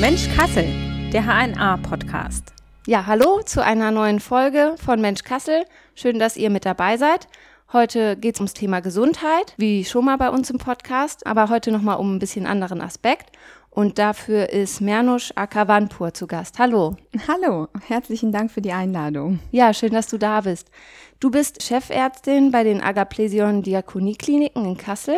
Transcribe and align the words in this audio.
Mensch 0.00 0.28
Kassel, 0.34 0.66
der 1.12 1.24
HNA-Podcast. 1.26 2.52
Ja, 2.86 3.06
hallo 3.06 3.42
zu 3.42 3.62
einer 3.62 3.92
neuen 3.92 4.18
Folge 4.18 4.74
von 4.84 5.00
Mensch 5.00 5.22
Kassel. 5.22 5.64
Schön, 5.94 6.18
dass 6.18 6.36
ihr 6.36 6.50
mit 6.50 6.64
dabei 6.64 6.96
seid. 6.96 7.28
Heute 7.72 8.16
geht 8.16 8.34
es 8.34 8.40
ums 8.40 8.52
Thema 8.52 8.80
Gesundheit, 8.80 9.54
wie 9.56 9.84
schon 9.84 10.04
mal 10.04 10.18
bei 10.18 10.28
uns 10.28 10.50
im 10.50 10.58
Podcast, 10.58 11.24
aber 11.26 11.48
heute 11.48 11.70
nochmal 11.70 11.98
um 11.98 12.16
ein 12.16 12.18
bisschen 12.18 12.46
anderen 12.46 12.80
Aspekt. 12.80 13.30
Und 13.70 13.98
dafür 13.98 14.50
ist 14.50 14.80
Mernush 14.80 15.32
Akavanpur 15.36 16.12
zu 16.12 16.26
Gast. 16.26 16.58
Hallo. 16.58 16.96
Hallo, 17.28 17.68
herzlichen 17.86 18.32
Dank 18.32 18.50
für 18.50 18.60
die 18.60 18.72
Einladung. 18.72 19.38
Ja, 19.52 19.72
schön, 19.72 19.92
dass 19.92 20.08
du 20.08 20.18
da 20.18 20.42
bist. 20.42 20.70
Du 21.22 21.30
bist 21.30 21.62
Chefärztin 21.62 22.50
bei 22.50 22.64
den 22.64 22.80
Agaplesion 22.80 23.62
Diakoniekliniken 23.62 24.64
in 24.64 24.76
Kassel. 24.76 25.14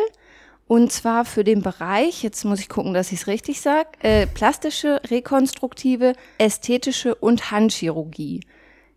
Und 0.67 0.93
zwar 0.93 1.25
für 1.25 1.45
den 1.45 1.63
Bereich, 1.63 2.23
jetzt 2.23 2.45
muss 2.45 2.61
ich 2.61 2.69
gucken, 2.69 2.93
dass 2.93 3.11
ich 3.11 3.21
es 3.23 3.27
richtig 3.27 3.63
sage, 3.63 3.89
äh, 4.01 4.27
plastische, 4.27 5.01
rekonstruktive, 5.09 6.13
ästhetische 6.37 7.15
und 7.15 7.51
Handchirurgie. 7.51 8.41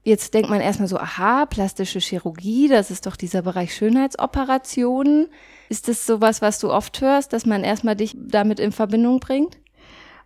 Jetzt 0.03 0.33
denkt 0.33 0.49
man 0.49 0.59
erstmal 0.59 0.89
so, 0.89 0.97
aha, 0.97 1.45
plastische 1.45 1.99
Chirurgie, 1.99 2.67
das 2.67 2.91
ist 2.91 3.05
doch 3.05 3.15
dieser 3.15 3.41
Bereich 3.41 3.73
Schönheitsoperationen. 3.73 5.29
Ist 5.69 5.87
das 5.87 6.05
sowas, 6.05 6.41
was 6.41 6.59
du 6.59 6.73
oft 6.73 6.99
hörst, 6.99 7.31
dass 7.31 7.45
man 7.45 7.63
erstmal 7.63 7.95
dich 7.95 8.17
damit 8.19 8.59
in 8.59 8.73
Verbindung 8.73 9.21
bringt? 9.21 9.57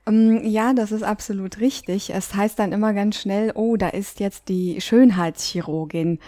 Ähm, 0.07 0.41
ja, 0.43 0.73
das 0.73 0.91
ist 0.91 1.03
absolut 1.03 1.59
richtig. 1.59 2.09
Es 2.09 2.33
heißt 2.33 2.57
dann 2.57 2.71
immer 2.71 2.93
ganz 2.93 3.17
schnell, 3.17 3.51
oh, 3.55 3.77
da 3.77 3.89
ist 3.89 4.19
jetzt 4.19 4.49
die 4.49 4.81
Schönheitschirurgin. 4.81 6.19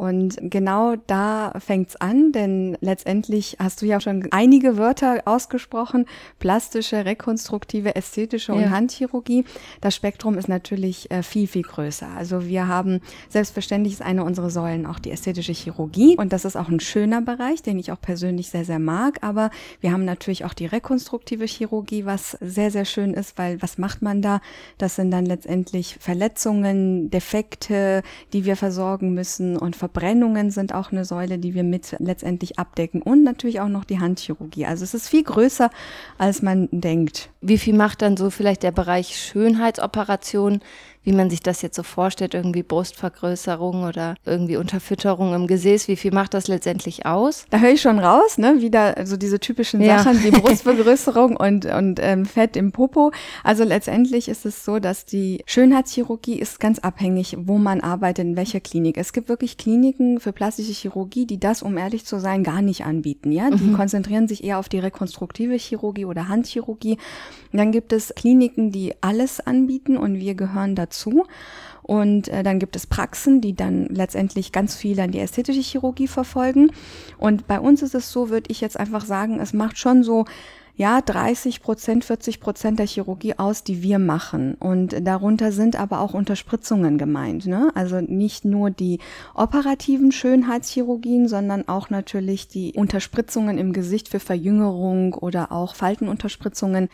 Und 0.00 0.38
genau 0.40 0.96
da 1.08 1.52
fängt's 1.58 1.94
an, 1.96 2.32
denn 2.32 2.78
letztendlich 2.80 3.58
hast 3.58 3.82
du 3.82 3.86
ja 3.86 4.00
schon 4.00 4.28
einige 4.30 4.78
Wörter 4.78 5.20
ausgesprochen, 5.26 6.06
plastische, 6.38 7.04
rekonstruktive, 7.04 7.94
ästhetische 7.94 8.54
und 8.54 8.62
ja. 8.62 8.70
Handchirurgie. 8.70 9.44
Das 9.82 9.94
Spektrum 9.94 10.38
ist 10.38 10.48
natürlich 10.48 11.10
äh, 11.10 11.22
viel, 11.22 11.46
viel 11.46 11.64
größer. 11.64 12.08
Also 12.16 12.46
wir 12.46 12.66
haben, 12.66 13.02
selbstverständlich 13.28 13.92
ist 13.92 14.00
eine 14.00 14.24
unserer 14.24 14.48
Säulen 14.48 14.86
auch 14.86 15.00
die 15.00 15.10
ästhetische 15.10 15.52
Chirurgie 15.52 16.16
und 16.16 16.32
das 16.32 16.46
ist 16.46 16.56
auch 16.56 16.70
ein 16.70 16.80
schöner 16.80 17.20
Bereich, 17.20 17.60
den 17.60 17.78
ich 17.78 17.92
auch 17.92 18.00
persönlich 18.00 18.48
sehr, 18.48 18.64
sehr 18.64 18.78
mag. 18.78 19.18
Aber 19.20 19.50
wir 19.82 19.92
haben 19.92 20.06
natürlich 20.06 20.46
auch 20.46 20.54
die 20.54 20.64
rekonstruktive 20.64 21.44
Chirurgie, 21.44 22.06
was 22.06 22.38
sehr, 22.40 22.70
sehr 22.70 22.86
schön 22.86 23.12
ist, 23.12 23.36
weil 23.36 23.60
was 23.60 23.76
macht 23.76 24.00
man 24.00 24.22
da? 24.22 24.40
Das 24.78 24.96
sind 24.96 25.10
dann 25.10 25.26
letztendlich 25.26 25.98
Verletzungen, 26.00 27.10
Defekte, 27.10 28.02
die 28.32 28.46
wir 28.46 28.56
versorgen 28.56 29.12
müssen 29.12 29.58
und 29.58 29.76
Verbrennungen 29.90 30.52
sind 30.52 30.72
auch 30.72 30.92
eine 30.92 31.04
Säule, 31.04 31.38
die 31.38 31.54
wir 31.54 31.64
mit 31.64 31.96
letztendlich 31.98 32.60
abdecken 32.60 33.02
und 33.02 33.24
natürlich 33.24 33.60
auch 33.60 33.68
noch 33.68 33.84
die 33.84 33.98
Handchirurgie. 33.98 34.64
Also 34.64 34.84
es 34.84 34.94
ist 34.94 35.08
viel 35.08 35.24
größer, 35.24 35.68
als 36.16 36.42
man 36.42 36.68
denkt. 36.70 37.30
Wie 37.40 37.58
viel 37.58 37.74
macht 37.74 38.00
dann 38.00 38.16
so 38.16 38.30
vielleicht 38.30 38.62
der 38.62 38.70
Bereich 38.70 39.16
Schönheitsoperation 39.16 40.60
wie 41.02 41.12
man 41.12 41.30
sich 41.30 41.40
das 41.40 41.62
jetzt 41.62 41.76
so 41.76 41.82
vorstellt, 41.82 42.34
irgendwie 42.34 42.62
Brustvergrößerung 42.62 43.84
oder 43.84 44.16
irgendwie 44.26 44.56
Unterfütterung 44.56 45.34
im 45.34 45.46
Gesäß, 45.46 45.88
wie 45.88 45.96
viel 45.96 46.12
macht 46.12 46.34
das 46.34 46.46
letztendlich 46.46 47.06
aus? 47.06 47.46
Da 47.50 47.58
höre 47.58 47.70
ich 47.70 47.80
schon 47.80 47.98
raus, 47.98 48.36
ne? 48.36 48.60
Wieder 48.60 49.06
so 49.06 49.16
diese 49.16 49.40
typischen 49.40 49.80
ja. 49.80 50.02
Sachen 50.02 50.22
wie 50.22 50.30
Brustvergrößerung 50.40 51.36
und, 51.36 51.64
und 51.64 52.00
ähm, 52.02 52.26
Fett 52.26 52.56
im 52.56 52.72
Popo. 52.72 53.12
Also 53.42 53.64
letztendlich 53.64 54.28
ist 54.28 54.44
es 54.44 54.64
so, 54.64 54.78
dass 54.78 55.06
die 55.06 55.42
Schönheitschirurgie 55.46 56.38
ist 56.38 56.60
ganz 56.60 56.78
abhängig, 56.78 57.36
wo 57.40 57.56
man 57.56 57.80
arbeitet, 57.80 58.26
in 58.26 58.36
welcher 58.36 58.60
Klinik. 58.60 58.98
Es 58.98 59.12
gibt 59.12 59.28
wirklich 59.28 59.56
Kliniken 59.56 60.20
für 60.20 60.32
plastische 60.32 60.72
Chirurgie, 60.72 61.26
die 61.26 61.40
das, 61.40 61.62
um 61.62 61.78
ehrlich 61.78 62.04
zu 62.04 62.20
sein, 62.20 62.44
gar 62.44 62.60
nicht 62.60 62.84
anbieten. 62.84 63.32
Ja, 63.32 63.50
die 63.50 63.64
mhm. 63.64 63.76
konzentrieren 63.76 64.28
sich 64.28 64.44
eher 64.44 64.58
auf 64.58 64.68
die 64.68 64.78
rekonstruktive 64.78 65.54
Chirurgie 65.54 66.04
oder 66.04 66.28
Handchirurgie. 66.28 66.98
Und 67.52 67.58
dann 67.58 67.72
gibt 67.72 67.92
es 67.92 68.14
Kliniken, 68.14 68.70
die 68.70 68.94
alles 69.00 69.40
anbieten 69.40 69.96
und 69.96 70.16
wir 70.16 70.34
gehören 70.34 70.74
dazu 70.74 70.99
dazu. 71.00 71.26
Und 71.82 72.28
äh, 72.28 72.42
dann 72.42 72.58
gibt 72.58 72.76
es 72.76 72.86
Praxen, 72.86 73.40
die 73.40 73.54
dann 73.54 73.86
letztendlich 73.86 74.52
ganz 74.52 74.76
viel 74.76 75.00
an 75.00 75.10
die 75.10 75.18
ästhetische 75.18 75.60
Chirurgie 75.60 76.08
verfolgen. 76.08 76.70
Und 77.18 77.46
bei 77.46 77.58
uns 77.58 77.82
ist 77.82 77.94
es 77.94 78.12
so, 78.12 78.30
würde 78.30 78.50
ich 78.50 78.60
jetzt 78.60 78.78
einfach 78.78 79.04
sagen, 79.04 79.40
es 79.40 79.52
macht 79.52 79.78
schon 79.78 80.04
so 80.04 80.26
ja, 80.76 81.00
30 81.00 81.62
Prozent, 81.62 82.04
40 82.04 82.40
Prozent 82.40 82.78
der 82.78 82.86
Chirurgie 82.86 83.38
aus, 83.38 83.64
die 83.64 83.82
wir 83.82 83.98
machen. 83.98 84.54
Und 84.54 84.94
darunter 85.06 85.52
sind 85.52 85.78
aber 85.78 86.00
auch 86.00 86.14
Unterspritzungen 86.14 86.96
gemeint. 86.96 87.46
Ne? 87.46 87.70
Also 87.74 88.00
nicht 88.00 88.44
nur 88.44 88.70
die 88.70 88.98
operativen 89.34 90.12
Schönheitschirurgien, 90.12 91.28
sondern 91.28 91.66
auch 91.68 91.90
natürlich 91.90 92.48
die 92.48 92.72
Unterspritzungen 92.74 93.58
im 93.58 93.72
Gesicht 93.72 94.08
für 94.08 94.20
Verjüngerung 94.20 95.14
oder 95.14 95.50
auch 95.50 95.74
Faltenunterspritzungen. 95.74 96.88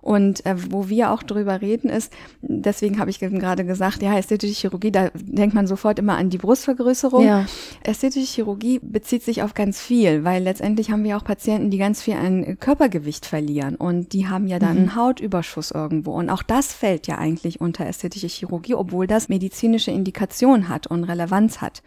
Und 0.00 0.44
äh, 0.46 0.54
wo 0.70 0.88
wir 0.88 1.10
auch 1.10 1.22
drüber 1.22 1.60
reden 1.60 1.90
ist, 1.90 2.12
deswegen 2.40 2.98
habe 2.98 3.10
ich 3.10 3.18
gerade 3.18 3.64
gesagt, 3.64 4.02
ja, 4.02 4.16
ästhetische 4.16 4.54
Chirurgie, 4.54 4.90
da 4.90 5.10
denkt 5.14 5.54
man 5.54 5.66
sofort 5.66 5.98
immer 5.98 6.16
an 6.16 6.30
die 6.30 6.38
Brustvergrößerung. 6.38 7.24
Ja. 7.24 7.46
Ästhetische 7.82 8.26
Chirurgie 8.26 8.80
bezieht 8.82 9.22
sich 9.22 9.42
auf 9.42 9.54
ganz 9.54 9.80
viel, 9.80 10.24
weil 10.24 10.42
letztendlich 10.42 10.90
haben 10.90 11.04
wir 11.04 11.16
auch 11.16 11.24
Patienten, 11.24 11.70
die 11.70 11.78
ganz 11.78 12.02
viel 12.02 12.14
an 12.14 12.58
Körpergewicht 12.58 13.26
verlieren 13.26 13.76
und 13.76 14.12
die 14.12 14.28
haben 14.28 14.46
ja 14.46 14.58
dann 14.58 14.72
mhm. 14.72 14.78
einen 14.78 14.96
Hautüberschuss 14.96 15.70
irgendwo. 15.70 16.12
Und 16.12 16.30
auch 16.30 16.42
das 16.42 16.72
fällt 16.72 17.06
ja 17.06 17.18
eigentlich 17.18 17.60
unter 17.60 17.86
ästhetische 17.86 18.28
Chirurgie, 18.28 18.74
obwohl 18.74 19.06
das 19.06 19.28
medizinische 19.28 19.90
Indikation 19.90 20.68
hat 20.68 20.86
und 20.86 21.04
Relevanz 21.04 21.60
hat. 21.60 21.82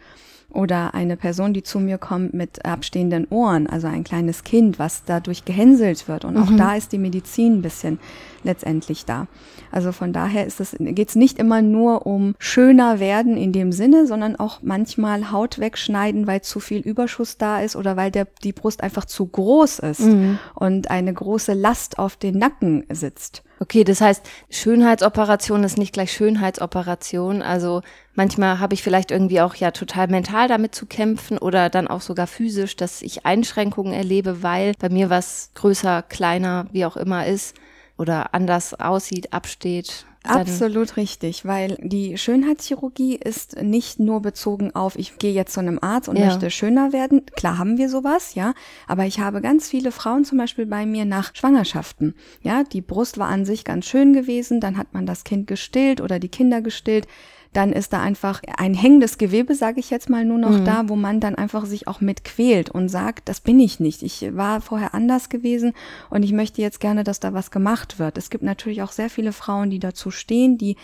Oder 0.50 0.94
eine 0.94 1.16
Person, 1.16 1.52
die 1.52 1.64
zu 1.64 1.80
mir 1.80 1.98
kommt 1.98 2.32
mit 2.32 2.64
abstehenden 2.64 3.26
Ohren, 3.28 3.66
also 3.66 3.88
ein 3.88 4.04
kleines 4.04 4.44
Kind, 4.44 4.78
was 4.78 5.02
dadurch 5.04 5.44
gehänselt 5.44 6.06
wird. 6.06 6.24
Und 6.24 6.36
auch 6.36 6.50
mhm. 6.50 6.56
da 6.56 6.76
ist 6.76 6.92
die 6.92 6.98
Medizin 6.98 7.58
ein 7.58 7.62
bisschen 7.62 7.98
letztendlich 8.44 9.04
da. 9.04 9.26
Also 9.72 9.90
von 9.90 10.12
daher 10.12 10.46
ist 10.46 10.60
es, 10.60 10.76
geht 10.78 11.08
es 11.08 11.16
nicht 11.16 11.38
immer 11.38 11.62
nur 11.62 12.06
um 12.06 12.36
schöner 12.38 13.00
werden 13.00 13.36
in 13.36 13.52
dem 13.52 13.72
Sinne, 13.72 14.06
sondern 14.06 14.36
auch 14.36 14.60
manchmal 14.62 15.32
Haut 15.32 15.58
wegschneiden, 15.58 16.26
weil 16.26 16.42
zu 16.42 16.60
viel 16.60 16.80
Überschuss 16.80 17.38
da 17.38 17.60
ist 17.60 17.74
oder 17.74 17.96
weil 17.96 18.12
der, 18.12 18.28
die 18.44 18.52
Brust 18.52 18.82
einfach 18.82 19.06
zu 19.06 19.26
groß 19.26 19.80
ist 19.80 20.00
mhm. 20.00 20.38
und 20.54 20.90
eine 20.90 21.12
große 21.12 21.54
Last 21.54 21.98
auf 21.98 22.16
den 22.16 22.38
Nacken 22.38 22.84
sitzt. 22.90 23.42
Okay, 23.60 23.84
das 23.84 24.00
heißt, 24.00 24.22
Schönheitsoperation 24.50 25.64
ist 25.64 25.78
nicht 25.78 25.92
gleich 25.92 26.12
Schönheitsoperation. 26.12 27.40
Also 27.40 27.82
manchmal 28.14 28.60
habe 28.60 28.74
ich 28.74 28.82
vielleicht 28.82 29.10
irgendwie 29.10 29.40
auch 29.40 29.54
ja 29.54 29.70
total 29.70 30.08
mental 30.08 30.48
damit 30.48 30.74
zu 30.74 30.86
kämpfen 30.86 31.38
oder 31.38 31.70
dann 31.70 31.88
auch 31.88 32.00
sogar 32.00 32.26
physisch, 32.26 32.76
dass 32.76 33.02
ich 33.02 33.26
Einschränkungen 33.26 33.92
erlebe, 33.92 34.42
weil 34.42 34.72
bei 34.78 34.88
mir 34.88 35.10
was 35.10 35.50
größer, 35.54 36.02
kleiner, 36.02 36.66
wie 36.72 36.84
auch 36.84 36.96
immer 36.96 37.26
ist 37.26 37.54
oder 37.96 38.34
anders 38.34 38.74
aussieht, 38.74 39.32
absteht. 39.32 40.06
Absolut 40.26 40.96
richtig, 40.96 41.44
weil 41.44 41.76
die 41.82 42.16
Schönheitschirurgie 42.16 43.16
ist 43.16 43.60
nicht 43.60 44.00
nur 44.00 44.22
bezogen 44.22 44.74
auf, 44.74 44.96
ich 44.96 45.18
gehe 45.18 45.34
jetzt 45.34 45.52
zu 45.52 45.60
einem 45.60 45.78
Arzt 45.78 46.08
und 46.08 46.18
ja. 46.18 46.24
möchte 46.24 46.50
schöner 46.50 46.94
werden. 46.94 47.26
Klar 47.36 47.58
haben 47.58 47.76
wir 47.76 47.90
sowas, 47.90 48.34
ja, 48.34 48.54
aber 48.86 49.04
ich 49.04 49.20
habe 49.20 49.42
ganz 49.42 49.68
viele 49.68 49.92
Frauen 49.92 50.24
zum 50.24 50.38
Beispiel 50.38 50.64
bei 50.64 50.86
mir 50.86 51.04
nach 51.04 51.34
Schwangerschaften. 51.34 52.14
Ja, 52.40 52.64
die 52.64 52.80
Brust 52.80 53.18
war 53.18 53.28
an 53.28 53.44
sich 53.44 53.64
ganz 53.64 53.84
schön 53.84 54.14
gewesen, 54.14 54.60
dann 54.60 54.78
hat 54.78 54.94
man 54.94 55.04
das 55.04 55.24
Kind 55.24 55.46
gestillt 55.46 56.00
oder 56.00 56.18
die 56.18 56.30
Kinder 56.30 56.62
gestillt 56.62 57.06
dann 57.54 57.72
ist 57.72 57.92
da 57.92 58.02
einfach 58.02 58.42
ein 58.56 58.74
hängendes 58.74 59.16
Gewebe, 59.16 59.54
sage 59.54 59.80
ich 59.80 59.90
jetzt 59.90 60.10
mal 60.10 60.24
nur 60.24 60.38
noch 60.38 60.58
mhm. 60.58 60.64
da, 60.64 60.88
wo 60.88 60.96
man 60.96 61.20
dann 61.20 61.34
einfach 61.34 61.64
sich 61.64 61.88
auch 61.88 62.00
mit 62.00 62.24
quält 62.24 62.68
und 62.68 62.88
sagt, 62.88 63.28
das 63.28 63.40
bin 63.40 63.58
ich 63.60 63.80
nicht. 63.80 64.02
Ich 64.02 64.36
war 64.36 64.60
vorher 64.60 64.94
anders 64.94 65.28
gewesen 65.28 65.72
und 66.10 66.22
ich 66.22 66.32
möchte 66.32 66.60
jetzt 66.60 66.80
gerne, 66.80 67.04
dass 67.04 67.20
da 67.20 67.32
was 67.32 67.50
gemacht 67.50 67.98
wird. 67.98 68.18
Es 68.18 68.28
gibt 68.28 68.44
natürlich 68.44 68.82
auch 68.82 68.92
sehr 68.92 69.08
viele 69.08 69.32
Frauen, 69.32 69.70
die 69.70 69.78
dazu 69.78 70.10
stehen, 70.10 70.58
die 70.58 70.76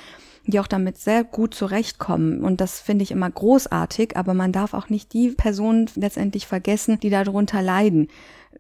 die 0.47 0.59
auch 0.59 0.67
damit 0.67 0.99
sehr 0.99 1.23
gut 1.23 1.55
zurechtkommen. 1.55 2.43
Und 2.43 2.61
das 2.63 2.81
finde 2.81 3.03
ich 3.03 3.11
immer 3.11 3.31
großartig, 3.31 4.17
aber 4.17 4.33
man 4.35 4.53
darf 4.53 4.73
auch 4.73 4.89
nicht 4.89 5.13
die 5.13 5.31
Personen 5.31 5.89
letztendlich 5.97 6.47
vergessen, 6.47 6.99
die 6.99 7.11
darunter 7.11 7.61
leiden 7.63 8.09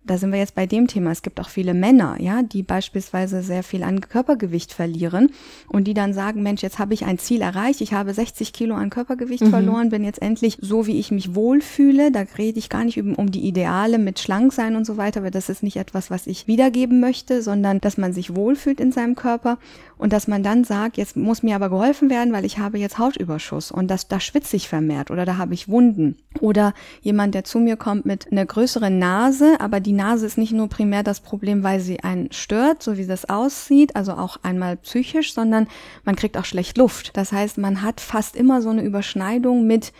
da 0.05 0.17
sind 0.17 0.33
wir 0.33 0.39
jetzt 0.39 0.55
bei 0.55 0.67
dem 0.67 0.87
Thema. 0.87 1.11
Es 1.11 1.23
gibt 1.23 1.41
auch 1.41 1.49
viele 1.49 1.75
Männer, 1.75 2.17
ja, 2.21 2.43
die 2.43 2.63
beispielsweise 2.63 3.43
sehr 3.43 3.63
viel 3.63 3.83
an 3.83 4.01
Körpergewicht 4.01 4.73
verlieren 4.73 5.31
und 5.69 5.85
die 5.85 5.95
dann 5.95 6.15
sagen, 6.15 6.43
Mensch, 6.43 6.63
jetzt 6.63 6.79
habe 6.79 6.95
ich 6.95 7.05
ein 7.05 7.19
Ziel 7.19 7.43
erreicht, 7.43 7.81
ich 7.81 7.93
habe 7.93 8.15
60 8.15 8.53
Kilo 8.53 8.75
an 8.75 8.91
Körpergewicht 8.91 9.45
mhm. 9.45 9.51
verloren, 9.51 9.91
bin 9.91 10.05
jetzt 10.05 10.23
endlich 10.23 10.59
so, 10.61 10.87
wie 10.87 10.99
ich 10.99 11.11
mich 11.11 11.35
wohlfühle. 11.35 12.11
Da 12.13 12.25
rede 12.39 12.59
ich 12.59 12.69
gar 12.69 12.85
nicht 12.85 12.99
um 12.99 13.31
die 13.31 13.47
Ideale 13.47 13.99
mit 13.99 14.19
schlank 14.21 14.53
sein 14.53 14.77
und 14.77 14.87
so 14.87 14.97
weiter, 14.97 15.23
weil 15.23 15.31
das 15.31 15.49
ist 15.49 15.63
nicht 15.63 15.77
etwas, 15.77 16.11
was 16.11 16.27
ich 16.27 16.47
wiedergeben 16.47 17.01
möchte, 17.01 17.43
sondern 17.43 17.81
dass 17.81 17.99
man 17.99 18.13
sich 18.13 18.35
wohlfühlt 18.35 18.81
in 18.81 18.93
seinem 18.93 19.17
Körper 19.17 19.59
und 19.99 20.13
dass 20.13 20.29
man 20.29 20.43
dann 20.43 20.65
sagt, 20.65 20.97
jetzt 20.97 21.17
muss 21.17 21.43
mir 21.43 21.55
aber 21.57 21.69
geholfen 21.69 22.09
werden, 22.11 22.33
weil 22.33 22.45
ich 22.45 22.59
habe 22.59 22.79
jetzt 22.79 22.99
Hautüberschuss 22.99 23.71
und 23.71 23.89
das, 23.89 24.09
da 24.09 24.19
schwitze 24.19 24.57
ich 24.57 24.69
vermehrt 24.69 25.11
oder 25.11 25.27
da 25.27 25.37
habe 25.37 25.53
ich 25.53 25.69
Wunden. 25.69 26.17
Oder 26.41 26.73
jemand, 27.03 27.35
der 27.35 27.45
zu 27.45 27.59
mir 27.59 27.77
kommt 27.77 28.07
mit 28.07 28.33
einer 28.33 28.47
größeren 28.47 28.99
Nase, 28.99 29.61
aber 29.61 29.80
die 29.81 29.93
Nase 29.93 30.27
ist 30.27 30.39
nicht 30.39 30.53
nur 30.53 30.69
primär 30.69 31.03
das 31.03 31.21
Problem, 31.21 31.63
weil 31.63 31.81
sie 31.81 32.01
einen 32.01 32.31
stört, 32.33 32.83
so 32.83 32.97
wie 32.97 33.07
das 33.07 33.29
aussieht, 33.29 33.97
also 33.97 34.13
auch 34.13 34.39
einmal 34.43 34.77
psychisch, 34.77 35.35
sondern 35.35 35.67
man 36.05 36.17
kriegt 36.17 36.37
auch 36.37 36.45
schlecht 36.45 36.79
Luft. 36.79 37.17
Das 37.17 37.33
heißt, 37.33 37.59
man 37.59 37.83
hat 37.83 38.01
fast 38.01 38.37
immer 38.37 38.63
so 38.63 38.71
eine 38.71 38.83
Überschneidung 38.83 39.67
mit 39.67 39.93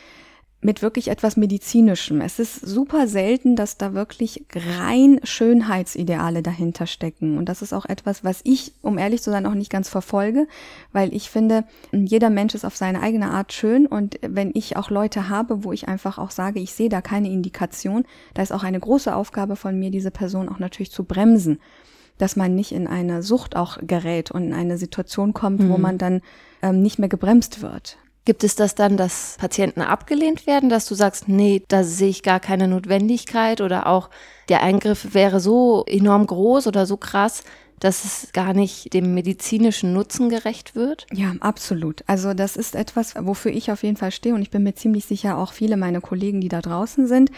mit 0.63 0.83
wirklich 0.83 1.09
etwas 1.09 1.37
Medizinischem. 1.39 2.21
Es 2.21 2.39
ist 2.39 2.61
super 2.61 3.09
selten, 3.09 3.57
dass 3.57 3.79
da 3.79 3.95
wirklich 3.95 4.45
rein 4.55 5.19
Schönheitsideale 5.25 6.43
dahinter 6.43 6.87
stecken. 6.87 7.39
Und 7.39 7.49
das 7.49 7.63
ist 7.63 7.73
auch 7.73 7.87
etwas, 7.87 8.25
was 8.25 8.41
ich, 8.45 8.73
um 8.83 8.99
ehrlich 8.99 9.23
zu 9.23 9.31
sein, 9.31 9.47
auch 9.47 9.55
nicht 9.55 9.71
ganz 9.71 9.89
verfolge, 9.89 10.47
weil 10.93 11.15
ich 11.15 11.31
finde, 11.31 11.65
jeder 11.93 12.29
Mensch 12.29 12.55
ist 12.55 12.67
auf 12.67 12.77
seine 12.77 13.01
eigene 13.01 13.31
Art 13.31 13.55
schön. 13.55 13.87
Und 13.87 14.19
wenn 14.21 14.51
ich 14.55 14.77
auch 14.77 14.91
Leute 14.91 15.31
habe, 15.31 15.65
wo 15.65 15.73
ich 15.73 15.89
einfach 15.89 16.19
auch 16.19 16.31
sage, 16.31 16.61
ich 16.61 16.73
sehe 16.73 16.91
da 16.91 17.01
keine 17.01 17.31
Indikation, 17.31 18.05
da 18.35 18.43
ist 18.43 18.53
auch 18.53 18.63
eine 18.63 18.81
große 18.81 19.15
Aufgabe 19.15 19.57
von 19.57 19.79
mir, 19.79 19.91
diese 19.91 20.11
Person 20.11 20.49
auch 20.49 20.59
natürlich 20.59 20.93
zu 20.93 21.05
bremsen 21.05 21.59
dass 22.19 22.37
man 22.37 22.55
nicht 22.55 22.73
in 22.73 22.87
eine 22.87 23.23
Sucht 23.23 23.57
auch 23.57 23.79
gerät 23.81 24.31
und 24.31 24.45
in 24.45 24.53
eine 24.53 24.77
Situation 24.77 25.33
kommt, 25.33 25.61
mhm. 25.61 25.71
wo 25.71 25.79
man 25.79 25.97
dann 25.97 26.21
ähm, 26.61 26.83
nicht 26.83 26.99
mehr 26.99 27.09
gebremst 27.09 27.63
wird. 27.63 27.97
Gibt 28.25 28.45
es 28.45 28.55
das 28.55 28.75
dann, 28.75 28.97
dass 28.97 29.37
Patienten 29.39 29.81
abgelehnt 29.81 30.47
werden, 30.47 30.69
dass 30.69 30.87
du 30.87 30.95
sagst, 30.95 31.29
nee, 31.29 31.63
da 31.69 31.85
sehe 31.85 32.11
ich 32.11 32.23
gar 32.23 32.39
keine 32.39 32.69
Notwendigkeit 32.69 33.61
oder 33.61 33.87
auch 33.87 34.11
der 34.49 34.63
Eingriff 34.63 35.15
wäre 35.15 35.41
so 35.41 35.85
enorm 35.87 36.27
groß 36.27 36.67
oder 36.67 36.85
so 36.85 36.97
krass, 36.97 37.45
dass 37.81 38.05
es 38.05 38.33
gar 38.33 38.53
nicht 38.53 38.93
dem 38.93 39.15
medizinischen 39.15 39.95
Nutzen 39.95 40.29
gerecht 40.29 40.75
wird? 40.75 41.07
Ja, 41.13 41.35
absolut. 41.41 42.05
Also 42.07 42.35
das 42.35 42.57
ist 42.57 42.77
etwas, 42.77 43.15
wofür 43.19 43.53
ich 43.53 43.73
auf 43.73 43.83
jeden 43.83 43.97
Fall 43.97 44.13
stehe 44.13 44.35
und 44.35 44.43
ich 44.43 44.51
bin 44.51 44.63
mir 44.63 44.75
ziemlich 44.75 45.07
sicher 45.07 45.39
auch 45.39 45.53
viele 45.53 45.79
meiner 45.79 46.03
Kollegen, 46.03 46.43
die 46.43 46.49
da 46.49 46.61
draußen 46.61 47.07
sind 47.07 47.31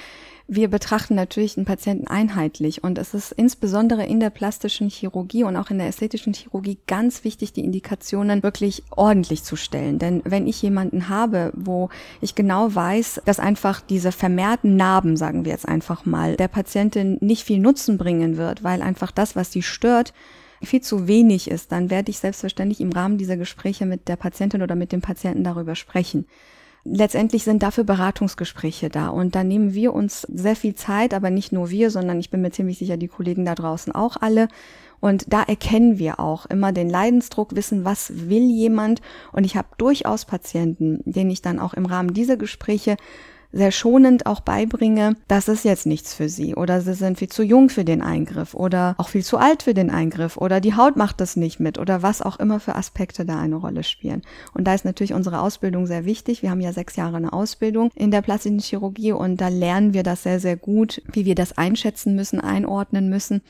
wir 0.54 0.68
betrachten 0.68 1.14
natürlich 1.14 1.54
den 1.54 1.64
Patienten 1.64 2.06
einheitlich 2.08 2.84
und 2.84 2.98
es 2.98 3.14
ist 3.14 3.32
insbesondere 3.32 4.04
in 4.04 4.20
der 4.20 4.28
plastischen 4.28 4.90
Chirurgie 4.90 5.44
und 5.44 5.56
auch 5.56 5.70
in 5.70 5.78
der 5.78 5.86
ästhetischen 5.86 6.34
Chirurgie 6.34 6.78
ganz 6.86 7.24
wichtig, 7.24 7.54
die 7.54 7.64
Indikationen 7.64 8.42
wirklich 8.42 8.82
ordentlich 8.90 9.44
zu 9.44 9.56
stellen. 9.56 9.98
Denn 9.98 10.20
wenn 10.26 10.46
ich 10.46 10.60
jemanden 10.60 11.08
habe, 11.08 11.52
wo 11.54 11.88
ich 12.20 12.34
genau 12.34 12.74
weiß, 12.74 13.22
dass 13.24 13.40
einfach 13.40 13.80
diese 13.80 14.12
vermehrten 14.12 14.76
Narben, 14.76 15.16
sagen 15.16 15.46
wir 15.46 15.52
jetzt 15.52 15.66
einfach 15.66 16.04
mal, 16.04 16.36
der 16.36 16.48
Patientin 16.48 17.16
nicht 17.22 17.44
viel 17.44 17.58
Nutzen 17.58 17.96
bringen 17.96 18.36
wird, 18.36 18.62
weil 18.62 18.82
einfach 18.82 19.10
das, 19.10 19.34
was 19.34 19.52
sie 19.52 19.62
stört, 19.62 20.12
viel 20.62 20.82
zu 20.82 21.08
wenig 21.08 21.50
ist, 21.50 21.72
dann 21.72 21.88
werde 21.88 22.10
ich 22.10 22.18
selbstverständlich 22.18 22.82
im 22.82 22.92
Rahmen 22.92 23.16
dieser 23.16 23.38
Gespräche 23.38 23.86
mit 23.86 24.06
der 24.06 24.16
Patientin 24.16 24.60
oder 24.60 24.74
mit 24.74 24.92
dem 24.92 25.00
Patienten 25.00 25.44
darüber 25.44 25.76
sprechen 25.76 26.26
letztendlich 26.84 27.44
sind 27.44 27.62
dafür 27.62 27.84
Beratungsgespräche 27.84 28.88
da. 28.88 29.08
Und 29.08 29.34
da 29.34 29.44
nehmen 29.44 29.74
wir 29.74 29.92
uns 29.92 30.22
sehr 30.22 30.56
viel 30.56 30.74
Zeit, 30.74 31.14
aber 31.14 31.30
nicht 31.30 31.52
nur 31.52 31.70
wir, 31.70 31.90
sondern 31.90 32.18
ich 32.18 32.30
bin 32.30 32.42
mir 32.42 32.50
ziemlich 32.50 32.78
sicher, 32.78 32.96
die 32.96 33.08
Kollegen 33.08 33.44
da 33.44 33.54
draußen 33.54 33.94
auch 33.94 34.16
alle. 34.20 34.48
Und 35.00 35.32
da 35.32 35.42
erkennen 35.42 35.98
wir 35.98 36.20
auch 36.20 36.46
immer 36.46 36.72
den 36.72 36.88
Leidensdruck, 36.88 37.56
wissen, 37.56 37.84
was 37.84 38.28
will 38.28 38.48
jemand. 38.48 39.00
Und 39.32 39.44
ich 39.44 39.56
habe 39.56 39.68
durchaus 39.76 40.24
Patienten, 40.24 41.00
denen 41.04 41.30
ich 41.30 41.42
dann 41.42 41.58
auch 41.58 41.74
im 41.74 41.86
Rahmen 41.86 42.14
dieser 42.14 42.36
Gespräche 42.36 42.96
sehr 43.52 43.70
schonend 43.70 44.26
auch 44.26 44.40
beibringe, 44.40 45.16
das 45.28 45.48
ist 45.48 45.64
jetzt 45.64 45.86
nichts 45.86 46.14
für 46.14 46.28
sie 46.28 46.54
oder 46.54 46.80
sie 46.80 46.94
sind 46.94 47.18
viel 47.18 47.28
zu 47.28 47.42
jung 47.42 47.68
für 47.68 47.84
den 47.84 48.02
Eingriff 48.02 48.54
oder 48.54 48.94
auch 48.98 49.08
viel 49.08 49.24
zu 49.24 49.38
alt 49.38 49.62
für 49.62 49.74
den 49.74 49.90
Eingriff 49.90 50.36
oder 50.36 50.60
die 50.60 50.74
Haut 50.74 50.96
macht 50.96 51.20
das 51.20 51.36
nicht 51.36 51.60
mit 51.60 51.78
oder 51.78 52.02
was 52.02 52.22
auch 52.22 52.38
immer 52.38 52.60
für 52.60 52.74
Aspekte 52.76 53.24
da 53.24 53.38
eine 53.38 53.56
Rolle 53.56 53.84
spielen. 53.84 54.22
Und 54.54 54.64
da 54.64 54.74
ist 54.74 54.84
natürlich 54.84 55.12
unsere 55.12 55.40
Ausbildung 55.40 55.86
sehr 55.86 56.04
wichtig. 56.04 56.42
Wir 56.42 56.50
haben 56.50 56.60
ja 56.60 56.72
sechs 56.72 56.96
Jahre 56.96 57.16
eine 57.16 57.32
Ausbildung 57.32 57.90
in 57.94 58.10
der 58.10 58.22
plastischen 58.22 58.60
Chirurgie 58.60 59.12
und 59.12 59.40
da 59.40 59.48
lernen 59.48 59.92
wir 59.92 60.02
das 60.02 60.22
sehr, 60.22 60.40
sehr 60.40 60.56
gut, 60.56 61.02
wie 61.12 61.24
wir 61.24 61.34
das 61.34 61.58
einschätzen 61.58 62.14
müssen, 62.16 62.40
einordnen 62.40 63.10
müssen 63.10 63.42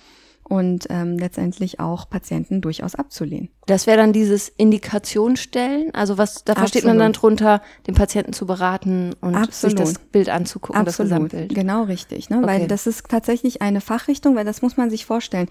und 0.45 0.87
ähm, 0.91 1.19
letztendlich 1.19 1.81
auch 1.81 2.09
Patienten 2.09 2.61
durchaus 2.61 2.95
abzulehnen. 2.95 3.49
Das 3.67 3.87
wäre 3.87 3.97
dann 3.97 4.13
dieses 4.13 4.49
Indikationsstellen, 4.49 5.95
also 5.95 6.19
was 6.19 6.45
da 6.45 6.55
versteht 6.55 6.85
man 6.85 6.99
dann 6.99 7.13
drunter, 7.13 7.63
den 7.87 7.95
Patienten 7.95 8.33
zu 8.33 8.45
beraten 8.45 9.15
und 9.21 9.37
Absolut. 9.37 9.79
sich 9.79 9.87
das 9.87 9.99
Bild 9.99 10.29
anzugucken, 10.29 10.81
Absolut. 10.81 11.13
das 11.13 11.19
Gesamtbild. 11.19 11.55
Genau 11.55 11.85
richtig, 11.85 12.29
ne? 12.29 12.39
Okay. 12.39 12.47
weil 12.47 12.67
das 12.67 12.87
ist 12.87 13.09
tatsächlich 13.09 13.63
eine 13.63 13.81
Fachrichtung, 13.81 14.35
weil 14.35 14.45
das 14.45 14.63
muss 14.63 14.77
man 14.77 14.91
sich 14.91 15.07
vorstellen. 15.07 15.49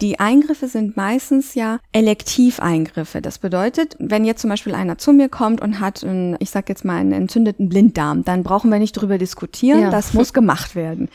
Die 0.00 0.18
Eingriffe 0.18 0.66
sind 0.66 0.96
meistens 0.96 1.54
ja 1.54 1.78
Elektiveingriffe. 1.92 3.22
Das 3.22 3.38
bedeutet, 3.38 3.94
wenn 4.00 4.24
jetzt 4.24 4.40
zum 4.40 4.50
Beispiel 4.50 4.74
einer 4.74 4.98
zu 4.98 5.12
mir 5.12 5.28
kommt 5.28 5.60
und 5.60 5.78
hat, 5.78 6.02
einen, 6.02 6.36
ich 6.40 6.50
sag 6.50 6.68
jetzt 6.68 6.84
mal, 6.84 6.96
einen 6.96 7.12
entzündeten 7.12 7.68
Blinddarm, 7.68 8.24
dann 8.24 8.42
brauchen 8.42 8.70
wir 8.70 8.80
nicht 8.80 8.92
drüber 8.92 9.18
diskutieren, 9.18 9.82
ja. 9.82 9.90
das 9.90 10.14
muss 10.14 10.32
gemacht 10.32 10.74
werden. 10.74 11.08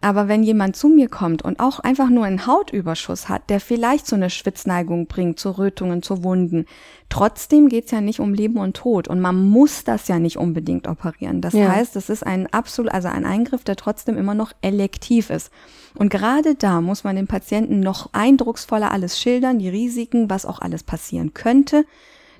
Aber 0.00 0.28
wenn 0.28 0.42
jemand 0.42 0.76
zu 0.76 0.88
mir 0.88 1.08
kommt 1.08 1.42
und 1.42 1.60
auch 1.60 1.78
einfach 1.80 2.08
nur 2.08 2.24
einen 2.24 2.46
Hautüberschuss 2.46 3.28
hat, 3.28 3.50
der 3.50 3.60
vielleicht 3.60 4.06
so 4.06 4.16
eine 4.16 4.30
Schwitzneigung 4.30 5.06
bringt, 5.06 5.38
zu 5.38 5.50
Rötungen, 5.50 6.02
zu 6.02 6.24
Wunden, 6.24 6.64
trotzdem 7.10 7.68
geht's 7.68 7.90
ja 7.90 8.00
nicht 8.00 8.20
um 8.20 8.32
Leben 8.32 8.58
und 8.58 8.76
Tod 8.76 9.08
und 9.08 9.20
man 9.20 9.48
muss 9.50 9.84
das 9.84 10.08
ja 10.08 10.18
nicht 10.18 10.38
unbedingt 10.38 10.88
operieren. 10.88 11.42
Das 11.42 11.52
ja. 11.52 11.68
heißt, 11.68 11.96
es 11.96 12.08
ist 12.08 12.26
ein 12.26 12.46
absolut, 12.52 12.92
also 12.92 13.08
ein 13.08 13.26
Eingriff, 13.26 13.62
der 13.64 13.76
trotzdem 13.76 14.16
immer 14.16 14.34
noch 14.34 14.52
elektiv 14.62 15.28
ist. 15.28 15.50
Und 15.94 16.08
gerade 16.08 16.54
da 16.54 16.80
muss 16.80 17.04
man 17.04 17.16
den 17.16 17.26
Patienten 17.26 17.80
noch 17.80 18.08
eindrucksvoller 18.12 18.90
alles 18.90 19.20
schildern, 19.20 19.58
die 19.58 19.68
Risiken, 19.68 20.30
was 20.30 20.46
auch 20.46 20.60
alles 20.60 20.82
passieren 20.82 21.34
könnte 21.34 21.84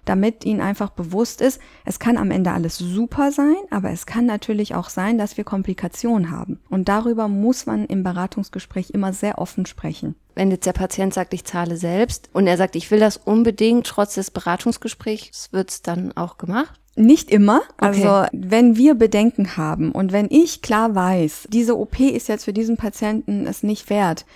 damit 0.05 0.45
ihnen 0.45 0.61
einfach 0.61 0.91
bewusst 0.91 1.41
ist, 1.41 1.61
es 1.85 1.99
kann 1.99 2.17
am 2.17 2.31
Ende 2.31 2.53
alles 2.53 2.79
super 2.79 3.33
sein, 3.33 3.57
aber 3.71 3.91
es 3.91 4.07
kann 4.07 4.27
natürlich 4.27 4.75
auch 4.75 4.89
sein, 4.89 5.19
dass 5.19 5.37
wir 5.37 5.45
Komplikationen 5.45 6.31
haben. 6.31 6.61
Und 6.69 6.89
darüber 6.89 7.29
muss 7.29 7.67
man 7.67 7.87
im 7.87 8.03
Beratungsgespräch 8.03 8.91
immer 8.91 9.13
sehr 9.13 9.39
offen 9.39 9.67
sprechen. 9.67 10.15
Wenn 10.35 10.51
jetzt 10.51 10.67
der 10.67 10.73
Patient 10.73 11.13
sagt, 11.13 11.35
ich 11.35 11.45
zahle 11.45 11.77
selbst 11.77 12.31
und 12.33 12.47
er 12.47 12.57
sagt, 12.57 12.77
ich 12.77 12.91
will 12.91 13.01
das 13.01 13.17
unbedingt, 13.17 13.87
trotz 13.87 14.15
des 14.15 14.31
Beratungsgesprächs, 14.31 15.53
wird 15.53 15.71
es 15.71 15.83
dann 15.83 16.17
auch 16.17 16.39
gemacht? 16.39 16.81
Nicht 16.97 17.31
immer. 17.31 17.63
Okay. 17.79 18.05
Also 18.05 18.27
wenn 18.33 18.77
wir 18.77 18.95
Bedenken 18.95 19.57
haben 19.57 19.93
und 19.93 20.13
wenn 20.13 20.27
ich 20.31 20.61
klar 20.61 20.95
weiß, 20.95 21.49
diese 21.51 21.79
OP 21.79 22.01
ist 22.01 22.29
jetzt 22.29 22.45
für 22.45 22.53
diesen 22.53 22.77
Patienten 22.77 23.47
es 23.47 23.63
nicht 23.63 23.91
wert, 23.91 24.27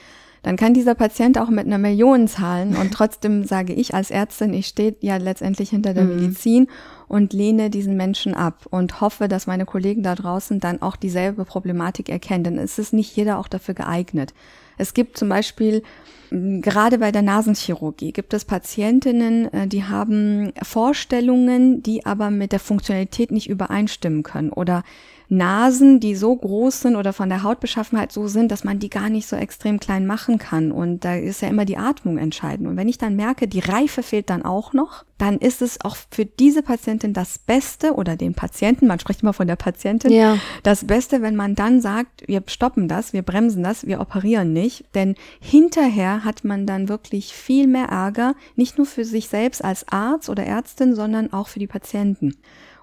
dann 0.44 0.56
kann 0.56 0.74
dieser 0.74 0.94
Patient 0.94 1.38
auch 1.38 1.48
mit 1.48 1.66
einer 1.66 1.78
Million 1.78 2.28
zahlen 2.28 2.76
und 2.76 2.92
trotzdem 2.94 3.44
sage 3.44 3.72
ich 3.72 3.94
als 3.94 4.10
Ärztin, 4.10 4.54
ich 4.54 4.68
stehe 4.68 4.94
ja 5.00 5.16
letztendlich 5.16 5.70
hinter 5.70 5.94
der 5.94 6.04
mhm. 6.04 6.16
Medizin 6.16 6.68
und 7.08 7.32
lehne 7.32 7.70
diesen 7.70 7.96
Menschen 7.96 8.34
ab 8.34 8.66
und 8.70 9.00
hoffe, 9.00 9.26
dass 9.26 9.46
meine 9.46 9.64
Kollegen 9.64 10.02
da 10.02 10.14
draußen 10.14 10.60
dann 10.60 10.82
auch 10.82 10.96
dieselbe 10.96 11.44
Problematik 11.44 12.08
erkennen, 12.08 12.44
denn 12.44 12.58
es 12.58 12.78
ist 12.78 12.92
nicht 12.92 13.16
jeder 13.16 13.38
auch 13.38 13.48
dafür 13.48 13.74
geeignet. 13.74 14.34
Es 14.76 14.94
gibt 14.94 15.16
zum 15.16 15.28
Beispiel 15.28 15.82
gerade 16.30 16.98
bei 16.98 17.12
der 17.12 17.22
Nasenchirurgie 17.22 18.12
gibt 18.12 18.34
es 18.34 18.44
Patientinnen, 18.44 19.52
äh, 19.52 19.66
die 19.66 19.84
haben 19.84 20.52
Vorstellungen, 20.62 21.82
die 21.82 22.06
aber 22.06 22.30
mit 22.30 22.52
der 22.52 22.60
Funktionalität 22.60 23.30
nicht 23.30 23.48
übereinstimmen 23.48 24.22
können 24.22 24.50
oder 24.50 24.82
Nasen, 25.28 26.00
die 26.00 26.14
so 26.14 26.34
groß 26.36 26.82
sind 26.82 26.96
oder 26.96 27.12
von 27.12 27.28
der 27.28 27.42
Hautbeschaffenheit 27.42 28.12
so 28.12 28.28
sind, 28.28 28.52
dass 28.52 28.64
man 28.64 28.78
die 28.78 28.90
gar 28.90 29.08
nicht 29.08 29.26
so 29.26 29.36
extrem 29.36 29.80
klein 29.80 30.06
machen 30.06 30.38
kann. 30.38 30.70
Und 30.70 31.04
da 31.04 31.14
ist 31.14 31.40
ja 31.40 31.48
immer 31.48 31.64
die 31.64 31.78
Atmung 31.78 32.18
entscheidend. 32.18 32.68
Und 32.68 32.76
wenn 32.76 32.88
ich 32.88 32.98
dann 32.98 33.16
merke, 33.16 33.48
die 33.48 33.60
Reife 33.60 34.02
fehlt 34.02 34.28
dann 34.28 34.44
auch 34.44 34.72
noch, 34.74 35.04
dann 35.16 35.38
ist 35.38 35.62
es 35.62 35.80
auch 35.80 35.96
für 36.10 36.26
diese 36.26 36.62
Patientin 36.62 37.12
das 37.12 37.38
Beste 37.38 37.94
oder 37.94 38.16
den 38.16 38.34
Patienten, 38.34 38.86
man 38.86 38.98
spricht 38.98 39.22
immer 39.22 39.32
von 39.32 39.46
der 39.46 39.56
Patientin, 39.56 40.10
ja. 40.10 40.38
das 40.62 40.86
Beste, 40.86 41.22
wenn 41.22 41.36
man 41.36 41.54
dann 41.54 41.80
sagt, 41.80 42.26
wir 42.26 42.42
stoppen 42.46 42.88
das, 42.88 43.12
wir 43.12 43.22
bremsen 43.22 43.62
das, 43.62 43.86
wir 43.86 44.00
operieren 44.00 44.52
nicht. 44.52 44.84
Denn 44.94 45.14
hinterher 45.40 46.23
hat 46.24 46.44
man 46.44 46.66
dann 46.66 46.88
wirklich 46.88 47.34
viel 47.34 47.66
mehr 47.66 47.86
Ärger, 47.86 48.34
nicht 48.56 48.78
nur 48.78 48.86
für 48.86 49.04
sich 49.04 49.28
selbst 49.28 49.64
als 49.64 49.88
Arzt 49.88 50.28
oder 50.28 50.44
Ärztin, 50.44 50.94
sondern 50.94 51.32
auch 51.32 51.48
für 51.48 51.58
die 51.58 51.66
Patienten. 51.66 52.36